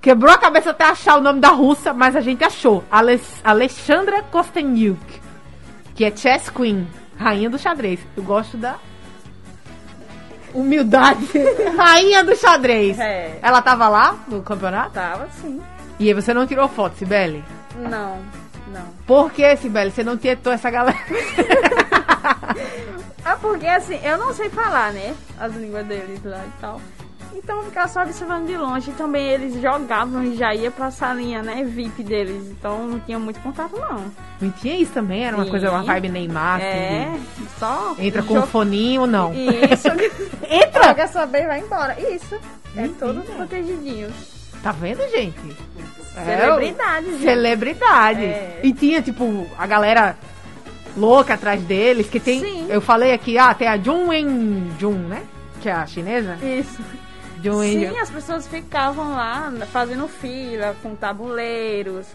quebrou 0.00 0.32
a 0.32 0.38
cabeça 0.38 0.70
até 0.70 0.84
achar 0.84 1.18
o 1.18 1.20
nome 1.20 1.40
da 1.40 1.48
russa, 1.50 1.92
mas 1.92 2.16
a 2.16 2.20
gente 2.20 2.42
achou. 2.42 2.82
Ales- 2.90 3.40
Alexandra 3.44 4.22
Kostenyuk, 4.22 4.98
que 5.94 6.04
é 6.04 6.16
chess 6.16 6.48
queen, 6.48 6.88
rainha 7.18 7.50
do 7.50 7.58
xadrez. 7.58 8.00
Eu 8.16 8.22
gosto 8.22 8.56
da 8.56 8.76
humildade, 10.54 11.26
rainha 11.76 12.24
do 12.24 12.34
xadrez. 12.34 12.98
É. 12.98 13.38
Ela 13.42 13.60
tava 13.60 13.88
lá 13.88 14.16
no 14.26 14.42
campeonato? 14.42 14.92
Tava 14.92 15.28
sim. 15.42 15.60
E 16.00 16.08
aí 16.08 16.14
você 16.14 16.32
não 16.32 16.46
tirou 16.46 16.68
foto, 16.68 16.96
Sibeli? 16.96 17.44
Não, 17.76 18.18
não. 18.68 18.86
Por 19.06 19.30
que, 19.32 19.56
Sibeli? 19.56 19.90
Você 19.90 20.02
não 20.04 20.16
tietou 20.16 20.52
essa 20.52 20.70
galera? 20.70 20.98
É 23.24 23.36
porque 23.36 23.66
assim, 23.66 23.98
eu 24.02 24.16
não 24.16 24.32
sei 24.32 24.48
falar, 24.48 24.90
né? 24.92 25.14
As 25.38 25.54
línguas 25.54 25.86
deles 25.86 26.18
lá 26.24 26.42
e 26.46 26.60
tal. 26.60 26.80
Então 27.34 27.58
eu 27.58 27.64
ficava 27.64 27.86
só 27.86 28.02
observando 28.02 28.46
de 28.46 28.56
longe. 28.56 28.90
E 28.90 28.94
também 28.94 29.26
eles 29.28 29.60
jogavam 29.60 30.24
e 30.24 30.34
já 30.34 30.54
ia 30.54 30.70
pra 30.70 30.90
salinha, 30.90 31.42
né? 31.42 31.62
VIP 31.62 32.02
deles. 32.02 32.46
Então 32.50 32.86
não 32.86 32.98
tinha 33.00 33.18
muito 33.18 33.38
contato, 33.40 33.76
não. 33.78 34.04
Não 34.40 34.50
tinha 34.50 34.76
isso 34.76 34.92
também? 34.92 35.26
Era 35.26 35.36
uma 35.36 35.44
Sim. 35.44 35.50
coisa, 35.50 35.70
uma 35.70 35.82
vibe 35.82 36.08
Neymar, 36.08 36.60
é, 36.62 37.04
assim, 37.04 37.46
só. 37.58 37.94
Entra 37.98 38.22
com 38.22 38.32
um 38.32 38.36
jogo- 38.36 38.46
foninho, 38.48 39.06
não. 39.06 39.32
Isso. 39.34 39.88
Entra! 40.48 40.84
Joga 40.88 41.08
sua 41.08 41.26
bem 41.26 41.44
e 41.44 41.46
vai 41.46 41.60
embora. 41.60 42.00
Isso. 42.00 42.34
É 42.74 42.80
Mentira. 42.82 42.98
todos 42.98 43.24
protegidinhos. 43.28 44.12
Tá 44.62 44.72
vendo, 44.72 45.06
gente? 45.10 45.38
Celebridades, 46.24 47.08
É, 47.08 47.12
gente. 47.12 47.22
Celebridade. 47.22 48.24
É. 48.24 48.60
E 48.62 48.72
tinha, 48.72 49.02
tipo, 49.02 49.46
a 49.58 49.66
galera 49.66 50.16
louca 50.96 51.34
atrás 51.34 51.60
deles, 51.62 52.08
que 52.08 52.18
tem... 52.20 52.40
Sim. 52.40 52.66
Eu 52.68 52.80
falei 52.80 53.12
aqui, 53.12 53.38
ah, 53.38 53.54
tem 53.54 53.68
a 53.68 53.76
Jun 53.78 54.08
Wen 54.08 54.72
Jun, 54.78 54.94
né? 54.94 55.22
Que 55.60 55.68
é 55.68 55.72
a 55.72 55.86
chinesa. 55.86 56.36
Isso. 56.42 56.82
Jun 57.42 57.62
Sim, 57.62 57.98
as 57.98 58.10
pessoas 58.10 58.48
ficavam 58.48 59.12
lá 59.12 59.52
fazendo 59.72 60.08
fila 60.08 60.74
com 60.82 60.94
tabuleiros 60.96 62.06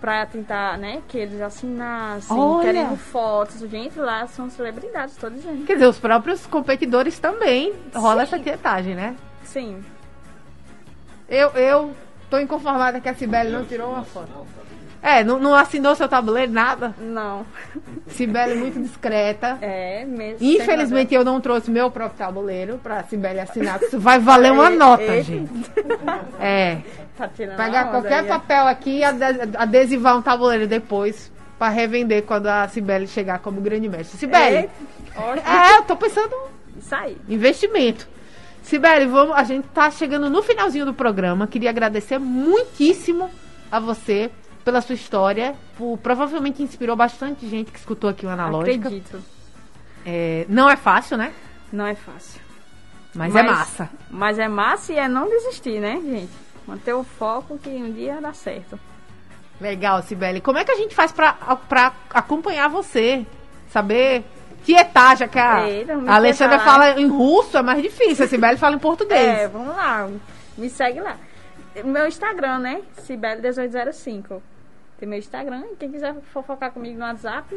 pra 0.00 0.26
tentar, 0.26 0.76
né, 0.76 1.00
que 1.08 1.16
eles 1.16 1.40
assinassem, 1.40 2.36
Olha. 2.36 2.64
querendo 2.66 2.96
fotos. 2.96 3.60
Gente, 3.70 3.98
lá 3.98 4.26
são 4.26 4.50
celebridades, 4.50 5.16
tô 5.16 5.30
dizendo. 5.30 5.64
Quer 5.64 5.74
dizer, 5.74 5.86
os 5.86 5.98
próprios 5.98 6.44
competidores 6.44 7.18
também 7.18 7.72
rola 7.94 8.26
Sim. 8.26 8.34
essa 8.34 8.38
tietagem, 8.38 8.94
né? 8.94 9.16
Sim. 9.44 9.82
Eu, 11.26 11.48
eu 11.52 11.94
tô 12.34 12.40
inconformada 12.40 13.00
que 13.00 13.08
a 13.08 13.14
Cibele 13.14 13.50
não 13.50 13.64
tirou 13.64 13.90
uma 13.92 14.02
foto. 14.04 14.28
É, 15.00 15.22
não, 15.22 15.38
não 15.38 15.54
assinou 15.54 15.94
seu 15.94 16.08
tabuleiro, 16.08 16.50
nada. 16.50 16.94
Não. 16.98 17.44
Cibele 18.08 18.54
muito 18.54 18.80
discreta. 18.80 19.58
É 19.60 20.04
mesmo. 20.04 20.38
Infelizmente 20.40 21.14
eu 21.14 21.22
não 21.22 21.40
trouxe 21.40 21.70
meu 21.70 21.90
próprio 21.90 22.18
tabuleiro 22.18 22.78
pra 22.82 23.02
Cibele 23.04 23.38
assinar, 23.40 23.80
isso 23.82 23.98
vai 24.00 24.18
valer 24.18 24.50
uma 24.52 24.70
nota, 24.70 25.02
ei. 25.02 25.22
gente. 25.22 25.52
É. 26.40 26.78
Tá 27.16 27.28
tirando 27.28 27.56
Pegar 27.56 27.80
a 27.80 27.82
onda 27.82 27.90
qualquer 27.92 28.18
aí, 28.20 28.24
é. 28.24 28.28
papel 28.28 28.66
aqui 28.66 28.98
e 28.98 29.04
ade- 29.04 29.56
adesivar 29.56 30.16
um 30.16 30.22
tabuleiro 30.22 30.66
depois 30.66 31.30
pra 31.58 31.68
revender 31.68 32.22
quando 32.24 32.46
a 32.48 32.66
Cibele 32.66 33.06
chegar 33.06 33.38
como 33.38 33.60
grande 33.60 33.88
mestre. 33.88 34.18
Cibele, 34.18 34.56
É, 34.56 34.68
ótimo. 35.16 35.48
é, 35.48 35.76
eu 35.78 35.82
tô 35.82 35.94
pensando 35.96 36.34
Isso 36.76 36.94
aí. 36.94 37.16
investimento. 37.28 38.08
Sibeli, 38.64 39.06
vamos, 39.06 39.36
a 39.36 39.44
gente 39.44 39.68
tá 39.68 39.90
chegando 39.90 40.30
no 40.30 40.42
finalzinho 40.42 40.86
do 40.86 40.94
programa. 40.94 41.46
Queria 41.46 41.68
agradecer 41.68 42.18
muitíssimo 42.18 43.30
a 43.70 43.78
você 43.78 44.30
pela 44.64 44.80
sua 44.80 44.94
história. 44.94 45.54
Por, 45.76 45.98
provavelmente 45.98 46.62
inspirou 46.62 46.96
bastante 46.96 47.46
gente 47.46 47.70
que 47.70 47.78
escutou 47.78 48.08
aqui 48.08 48.24
o 48.24 48.30
Analógica. 48.30 48.88
Acredito. 48.88 49.22
É, 50.04 50.46
não 50.48 50.68
é 50.68 50.76
fácil, 50.76 51.18
né? 51.18 51.34
Não 51.70 51.86
é 51.86 51.94
fácil. 51.94 52.40
Mas, 53.14 53.36
é 53.36 53.42
massa. 53.42 53.90
Mas 54.10 54.38
é 54.38 54.48
massa 54.48 54.92
e 54.94 54.96
é 54.96 55.06
não 55.06 55.28
desistir, 55.28 55.78
né, 55.78 56.00
gente? 56.02 56.32
Manter 56.66 56.94
o 56.94 57.04
foco 57.04 57.58
que 57.58 57.68
um 57.68 57.92
dia 57.92 58.18
dá 58.18 58.32
certo. 58.32 58.80
Legal, 59.60 60.02
Sibeli. 60.02 60.40
Como 60.40 60.58
é 60.58 60.64
que 60.64 60.72
a 60.72 60.76
gente 60.76 60.94
faz 60.94 61.12
pra 61.12 61.36
acompanhar 62.10 62.68
você? 62.68 63.26
Saber 63.68 64.24
tietar, 64.64 65.16
já 65.16 65.28
que 65.28 65.38
a, 65.38 65.58
a 66.08 66.14
Alexandra 66.16 66.58
tietar. 66.58 66.72
fala 66.72 67.00
em 67.00 67.06
russo, 67.08 67.56
é 67.56 67.62
mais 67.62 67.82
difícil. 67.82 68.24
A 68.24 68.28
Sibeli 68.28 68.56
fala 68.56 68.74
em 68.76 68.78
português. 68.78 69.20
É, 69.20 69.48
vamos 69.48 69.76
lá. 69.76 70.08
Me 70.56 70.68
segue 70.70 71.00
lá. 71.00 71.16
Meu 71.84 72.06
Instagram, 72.06 72.58
né? 72.60 72.82
Cibele1805. 73.02 74.40
Tem 74.98 75.08
meu 75.08 75.18
Instagram. 75.18 75.64
Quem 75.78 75.90
quiser 75.90 76.14
fofocar 76.32 76.70
comigo 76.72 76.98
no 76.98 77.04
WhatsApp, 77.04 77.54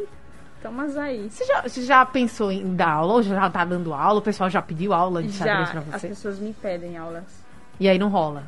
estamos 0.55 0.97
aí. 0.97 1.29
Você 1.29 1.45
já, 1.45 1.61
você 1.61 1.81
já 1.83 2.05
pensou 2.05 2.51
em 2.51 2.75
dar 2.75 2.89
aula? 2.89 3.13
Ou 3.13 3.23
já 3.23 3.49
tá 3.49 3.63
dando 3.63 3.93
aula? 3.93 4.19
O 4.19 4.23
pessoal 4.23 4.49
já 4.49 4.61
pediu 4.61 4.93
aula 4.93 5.21
de 5.21 5.31
xadrez 5.31 5.69
Já, 5.69 5.81
pra 5.81 5.95
as 5.95 6.01
você? 6.01 6.07
pessoas 6.09 6.39
me 6.39 6.53
pedem 6.53 6.97
aulas. 6.97 7.23
E 7.79 7.87
aí 7.87 7.99
não 7.99 8.09
rola. 8.09 8.43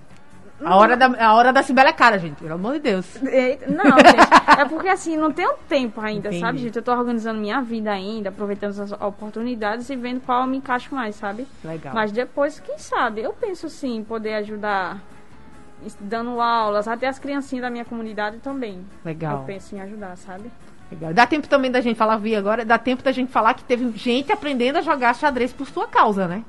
A 0.63 0.75
hora 0.75 0.97
da, 0.97 1.05
a 1.25 1.33
hora 1.33 1.53
da 1.53 1.63
Cibele 1.63 1.89
é 1.89 1.93
cara, 1.93 2.17
gente. 2.19 2.35
Pelo 2.41 2.53
amor 2.55 2.73
de 2.73 2.79
Deus. 2.79 3.21
Eita, 3.23 3.69
Não, 3.71 3.85
gente, 3.85 4.59
é 4.59 4.65
porque 4.65 4.87
assim, 4.87 5.15
não 5.15 5.31
tenho 5.31 5.53
tempo 5.67 6.01
ainda, 6.01 6.27
Entendi. 6.27 6.41
sabe, 6.41 6.57
gente? 6.57 6.75
Eu 6.75 6.83
tô 6.83 6.91
organizando 6.91 7.39
minha 7.39 7.61
vida 7.61 7.91
ainda, 7.91 8.29
aproveitando 8.29 8.71
essas 8.71 8.91
oportunidades 8.91 9.89
e 9.89 9.95
vendo 9.95 10.21
qual 10.21 10.41
eu 10.41 10.47
me 10.47 10.57
encaixo 10.57 10.93
mais, 10.93 11.15
sabe? 11.15 11.47
Legal. 11.63 11.93
Mas 11.93 12.11
depois, 12.11 12.59
quem 12.59 12.77
sabe? 12.77 13.21
Eu 13.21 13.33
penso 13.33 13.69
sim, 13.69 14.03
poder 14.03 14.35
ajudar 14.35 15.01
dando 15.99 16.41
aulas, 16.41 16.87
até 16.87 17.07
as 17.07 17.19
criancinhas 17.19 17.63
da 17.63 17.69
minha 17.69 17.85
comunidade 17.85 18.37
também. 18.39 18.85
Legal. 19.03 19.39
Eu 19.39 19.43
penso 19.45 19.75
em 19.75 19.81
ajudar, 19.81 20.17
sabe? 20.17 20.51
Legal. 20.91 21.13
Dá 21.13 21.25
tempo 21.25 21.47
também 21.47 21.71
da 21.71 21.81
gente 21.81 21.95
falar, 21.95 22.17
Vi, 22.17 22.35
agora, 22.35 22.65
dá 22.65 22.77
tempo 22.77 23.03
da 23.03 23.11
gente 23.11 23.31
falar 23.31 23.53
que 23.53 23.63
teve 23.63 23.89
gente 23.97 24.31
aprendendo 24.31 24.77
a 24.77 24.81
jogar 24.81 25.15
xadrez 25.15 25.53
por 25.53 25.67
sua 25.67 25.87
causa, 25.87 26.27
né? 26.27 26.43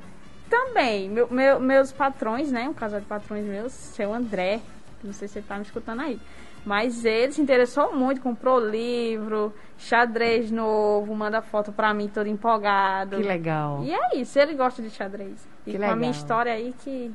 Também, 0.51 1.09
meu, 1.09 1.29
meu- 1.31 1.61
meus 1.61 1.93
patrões, 1.93 2.51
né? 2.51 2.69
Um 2.69 2.75
casal 2.75 2.99
de 3.01 3.07
patrões 3.07 3.45
meus, 3.47 3.73
seu 3.73 4.13
André, 4.13 4.61
não 5.03 5.13
sei 5.13 5.29
se 5.29 5.39
ele 5.39 5.47
tá 5.49 5.55
me 5.57 5.63
escutando 5.63 6.01
aí. 6.01 6.19
Mas 6.67 7.05
ele 7.07 7.33
se 7.33 7.41
interessou 7.41 7.95
muito, 7.95 8.21
comprou 8.21 8.59
livro, 8.61 9.55
xadrez 9.79 10.51
novo, 10.51 11.15
manda 11.15 11.41
foto 11.41 11.73
pra 11.73 11.95
mim 11.95 12.09
todo 12.09 12.27
empolgado. 12.27 13.17
Que 13.17 13.23
legal. 13.23 13.83
E 13.85 13.95
é 13.95 14.17
isso, 14.19 14.39
ele 14.39 14.55
gosta 14.55 14.83
de 14.83 14.91
xadrez. 14.91 15.33
E 15.67 15.73
Que 15.73 15.79
com 15.79 15.85
a 15.85 15.89
minha 15.97 16.11
legal. 16.11 16.11
história 16.11 16.53
aí 16.53 16.75
que. 16.85 17.11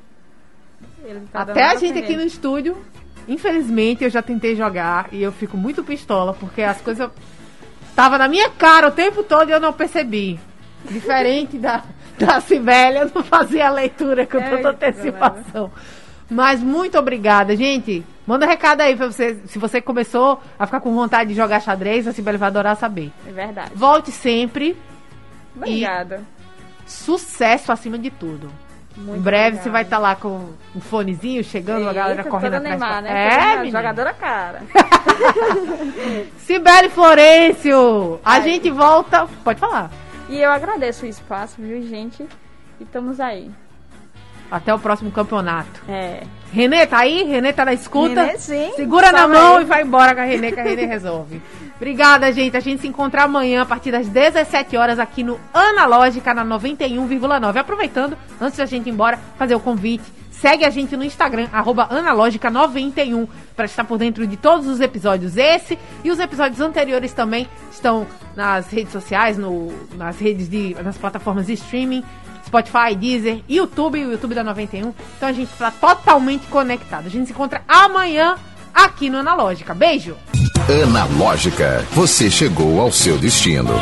Tá 1.31 1.41
Até 1.41 1.63
a 1.63 1.75
gente 1.75 1.99
aqui 1.99 2.15
no 2.15 2.23
estúdio, 2.23 2.75
infelizmente, 3.27 4.03
eu 4.03 4.09
já 4.09 4.21
tentei 4.21 4.55
jogar 4.55 5.09
e 5.11 5.21
eu 5.21 5.31
fico 5.31 5.55
muito 5.57 5.83
pistola, 5.83 6.33
porque 6.33 6.61
as 6.63 6.81
coisas 6.81 7.09
tava 7.95 8.17
na 8.17 8.27
minha 8.27 8.49
cara 8.49 8.87
o 8.87 8.91
tempo 8.91 9.23
todo 9.23 9.49
e 9.49 9.51
eu 9.51 9.59
não 9.59 9.73
percebi. 9.73 10.39
Diferente 10.89 11.57
da, 11.57 11.83
da 12.19 12.39
Cibele, 12.41 12.99
eu 12.99 13.11
não 13.13 13.23
fazia 13.23 13.67
a 13.67 13.71
leitura 13.71 14.25
com 14.25 14.37
Eita, 14.37 14.49
tanta 14.57 14.69
antecipação. 14.69 15.71
Mas 16.29 16.61
muito 16.61 16.97
obrigada, 16.97 17.55
gente. 17.55 18.03
Manda 18.25 18.45
recado 18.47 18.81
aí 18.81 18.95
pra 18.95 19.05
você. 19.11 19.35
Se 19.45 19.59
você 19.59 19.79
começou 19.79 20.41
a 20.57 20.65
ficar 20.65 20.79
com 20.79 20.93
vontade 20.93 21.29
de 21.29 21.35
jogar 21.35 21.59
xadrez, 21.59 22.07
a 22.07 22.13
Cibele 22.13 22.37
vai 22.37 22.47
adorar 22.47 22.75
saber. 22.75 23.11
É 23.27 23.31
verdade. 23.31 23.71
Volte 23.75 24.11
sempre. 24.11 24.75
Obrigada. 25.55 26.21
Sucesso 26.85 27.71
acima 27.71 27.97
de 27.99 28.09
tudo. 28.09 28.49
Muito 28.97 29.17
em 29.19 29.21
breve 29.21 29.39
obrigada. 29.57 29.63
você 29.63 29.69
vai 29.69 29.81
estar 29.83 29.97
lá 29.99 30.15
com 30.15 30.49
um 30.75 30.79
fonezinho 30.81 31.43
chegando, 31.43 31.87
a 31.89 31.93
galera 31.93 32.23
correndo 32.23 32.53
toda 32.53 32.57
atrás. 32.73 32.79
Neymar, 32.79 33.03
pra- 33.03 33.13
né? 33.13 33.25
É, 33.25 33.29
Toda 33.29 33.57
menina. 33.61 33.77
jogadora 33.79 34.13
cara. 34.13 34.61
Sibeli 36.39 36.89
Florencio, 36.89 38.19
a 38.23 38.33
Ai. 38.33 38.41
gente 38.43 38.69
volta. 38.69 39.27
Pode 39.43 39.59
falar. 39.59 39.91
E 40.27 40.39
eu 40.39 40.51
agradeço 40.51 41.05
o 41.05 41.09
espaço, 41.09 41.55
viu, 41.59 41.81
gente? 41.83 42.23
E 42.79 42.83
estamos 42.83 43.19
aí. 43.19 43.51
Até 44.49 44.73
o 44.73 44.79
próximo 44.79 45.11
campeonato. 45.11 45.81
É. 45.89 46.23
Renê, 46.51 46.85
tá 46.85 46.99
aí? 46.99 47.23
Renê 47.23 47.51
tá 47.51 47.65
na 47.65 47.73
escuta? 47.73 48.23
Renê, 48.23 48.37
sim. 48.37 48.71
Segura 48.75 49.11
na 49.11 49.19
Salve 49.19 49.33
mão 49.33 49.57
aí. 49.57 49.63
e 49.63 49.65
vai 49.65 49.81
embora 49.81 50.13
com 50.13 50.21
a 50.21 50.23
Renê, 50.23 50.51
que 50.51 50.59
a 50.59 50.63
Renê 50.63 50.85
resolve. 50.85 51.41
Obrigada, 51.75 52.31
gente. 52.31 52.55
A 52.55 52.59
gente 52.59 52.81
se 52.81 52.87
encontra 52.87 53.23
amanhã 53.23 53.63
a 53.63 53.65
partir 53.65 53.91
das 53.91 54.07
17 54.07 54.77
horas 54.77 54.99
aqui 54.99 55.23
no 55.23 55.39
Analógica 55.53 56.33
na 56.33 56.45
91,9. 56.45 57.57
Aproveitando, 57.57 58.17
antes 58.39 58.57
da 58.57 58.65
gente 58.65 58.87
ir 58.87 58.91
embora, 58.91 59.19
fazer 59.37 59.55
o 59.55 59.59
convite. 59.59 60.05
Segue 60.45 60.63
a 60.63 60.69
gente 60.69 60.95
no 60.95 61.03
Instagram, 61.03 61.47
arroba 61.51 61.89
analógica91, 61.89 63.27
para 63.55 63.65
estar 63.65 63.83
por 63.83 63.97
dentro 63.97 64.27
de 64.27 64.37
todos 64.37 64.67
os 64.67 64.79
episódios. 64.79 65.37
Esse 65.37 65.75
e 66.03 66.11
os 66.11 66.19
episódios 66.19 66.61
anteriores 66.61 67.13
também 67.13 67.47
estão 67.71 68.05
nas 68.35 68.67
redes 68.67 68.93
sociais, 68.93 69.39
no, 69.39 69.73
nas 69.95 70.19
redes 70.19 70.47
de. 70.47 70.77
nas 70.83 70.99
plataformas 70.99 71.47
de 71.47 71.53
streaming. 71.53 72.03
Spotify, 72.45 72.95
Deezer, 72.95 73.41
YouTube 73.49 74.05
o 74.05 74.11
YouTube 74.11 74.35
da 74.35 74.43
91. 74.43 74.93
Então 75.17 75.29
a 75.29 75.33
gente 75.33 75.51
está 75.51 75.71
totalmente 75.71 76.45
conectado. 76.45 77.07
A 77.07 77.09
gente 77.09 77.25
se 77.25 77.31
encontra 77.33 77.63
amanhã 77.67 78.35
aqui 78.71 79.09
no 79.09 79.17
Analógica. 79.17 79.73
Beijo! 79.73 80.15
Analógica, 80.69 81.83
você 81.91 82.29
chegou 82.29 82.79
ao 82.79 82.91
seu 82.91 83.17
destino. 83.17 83.73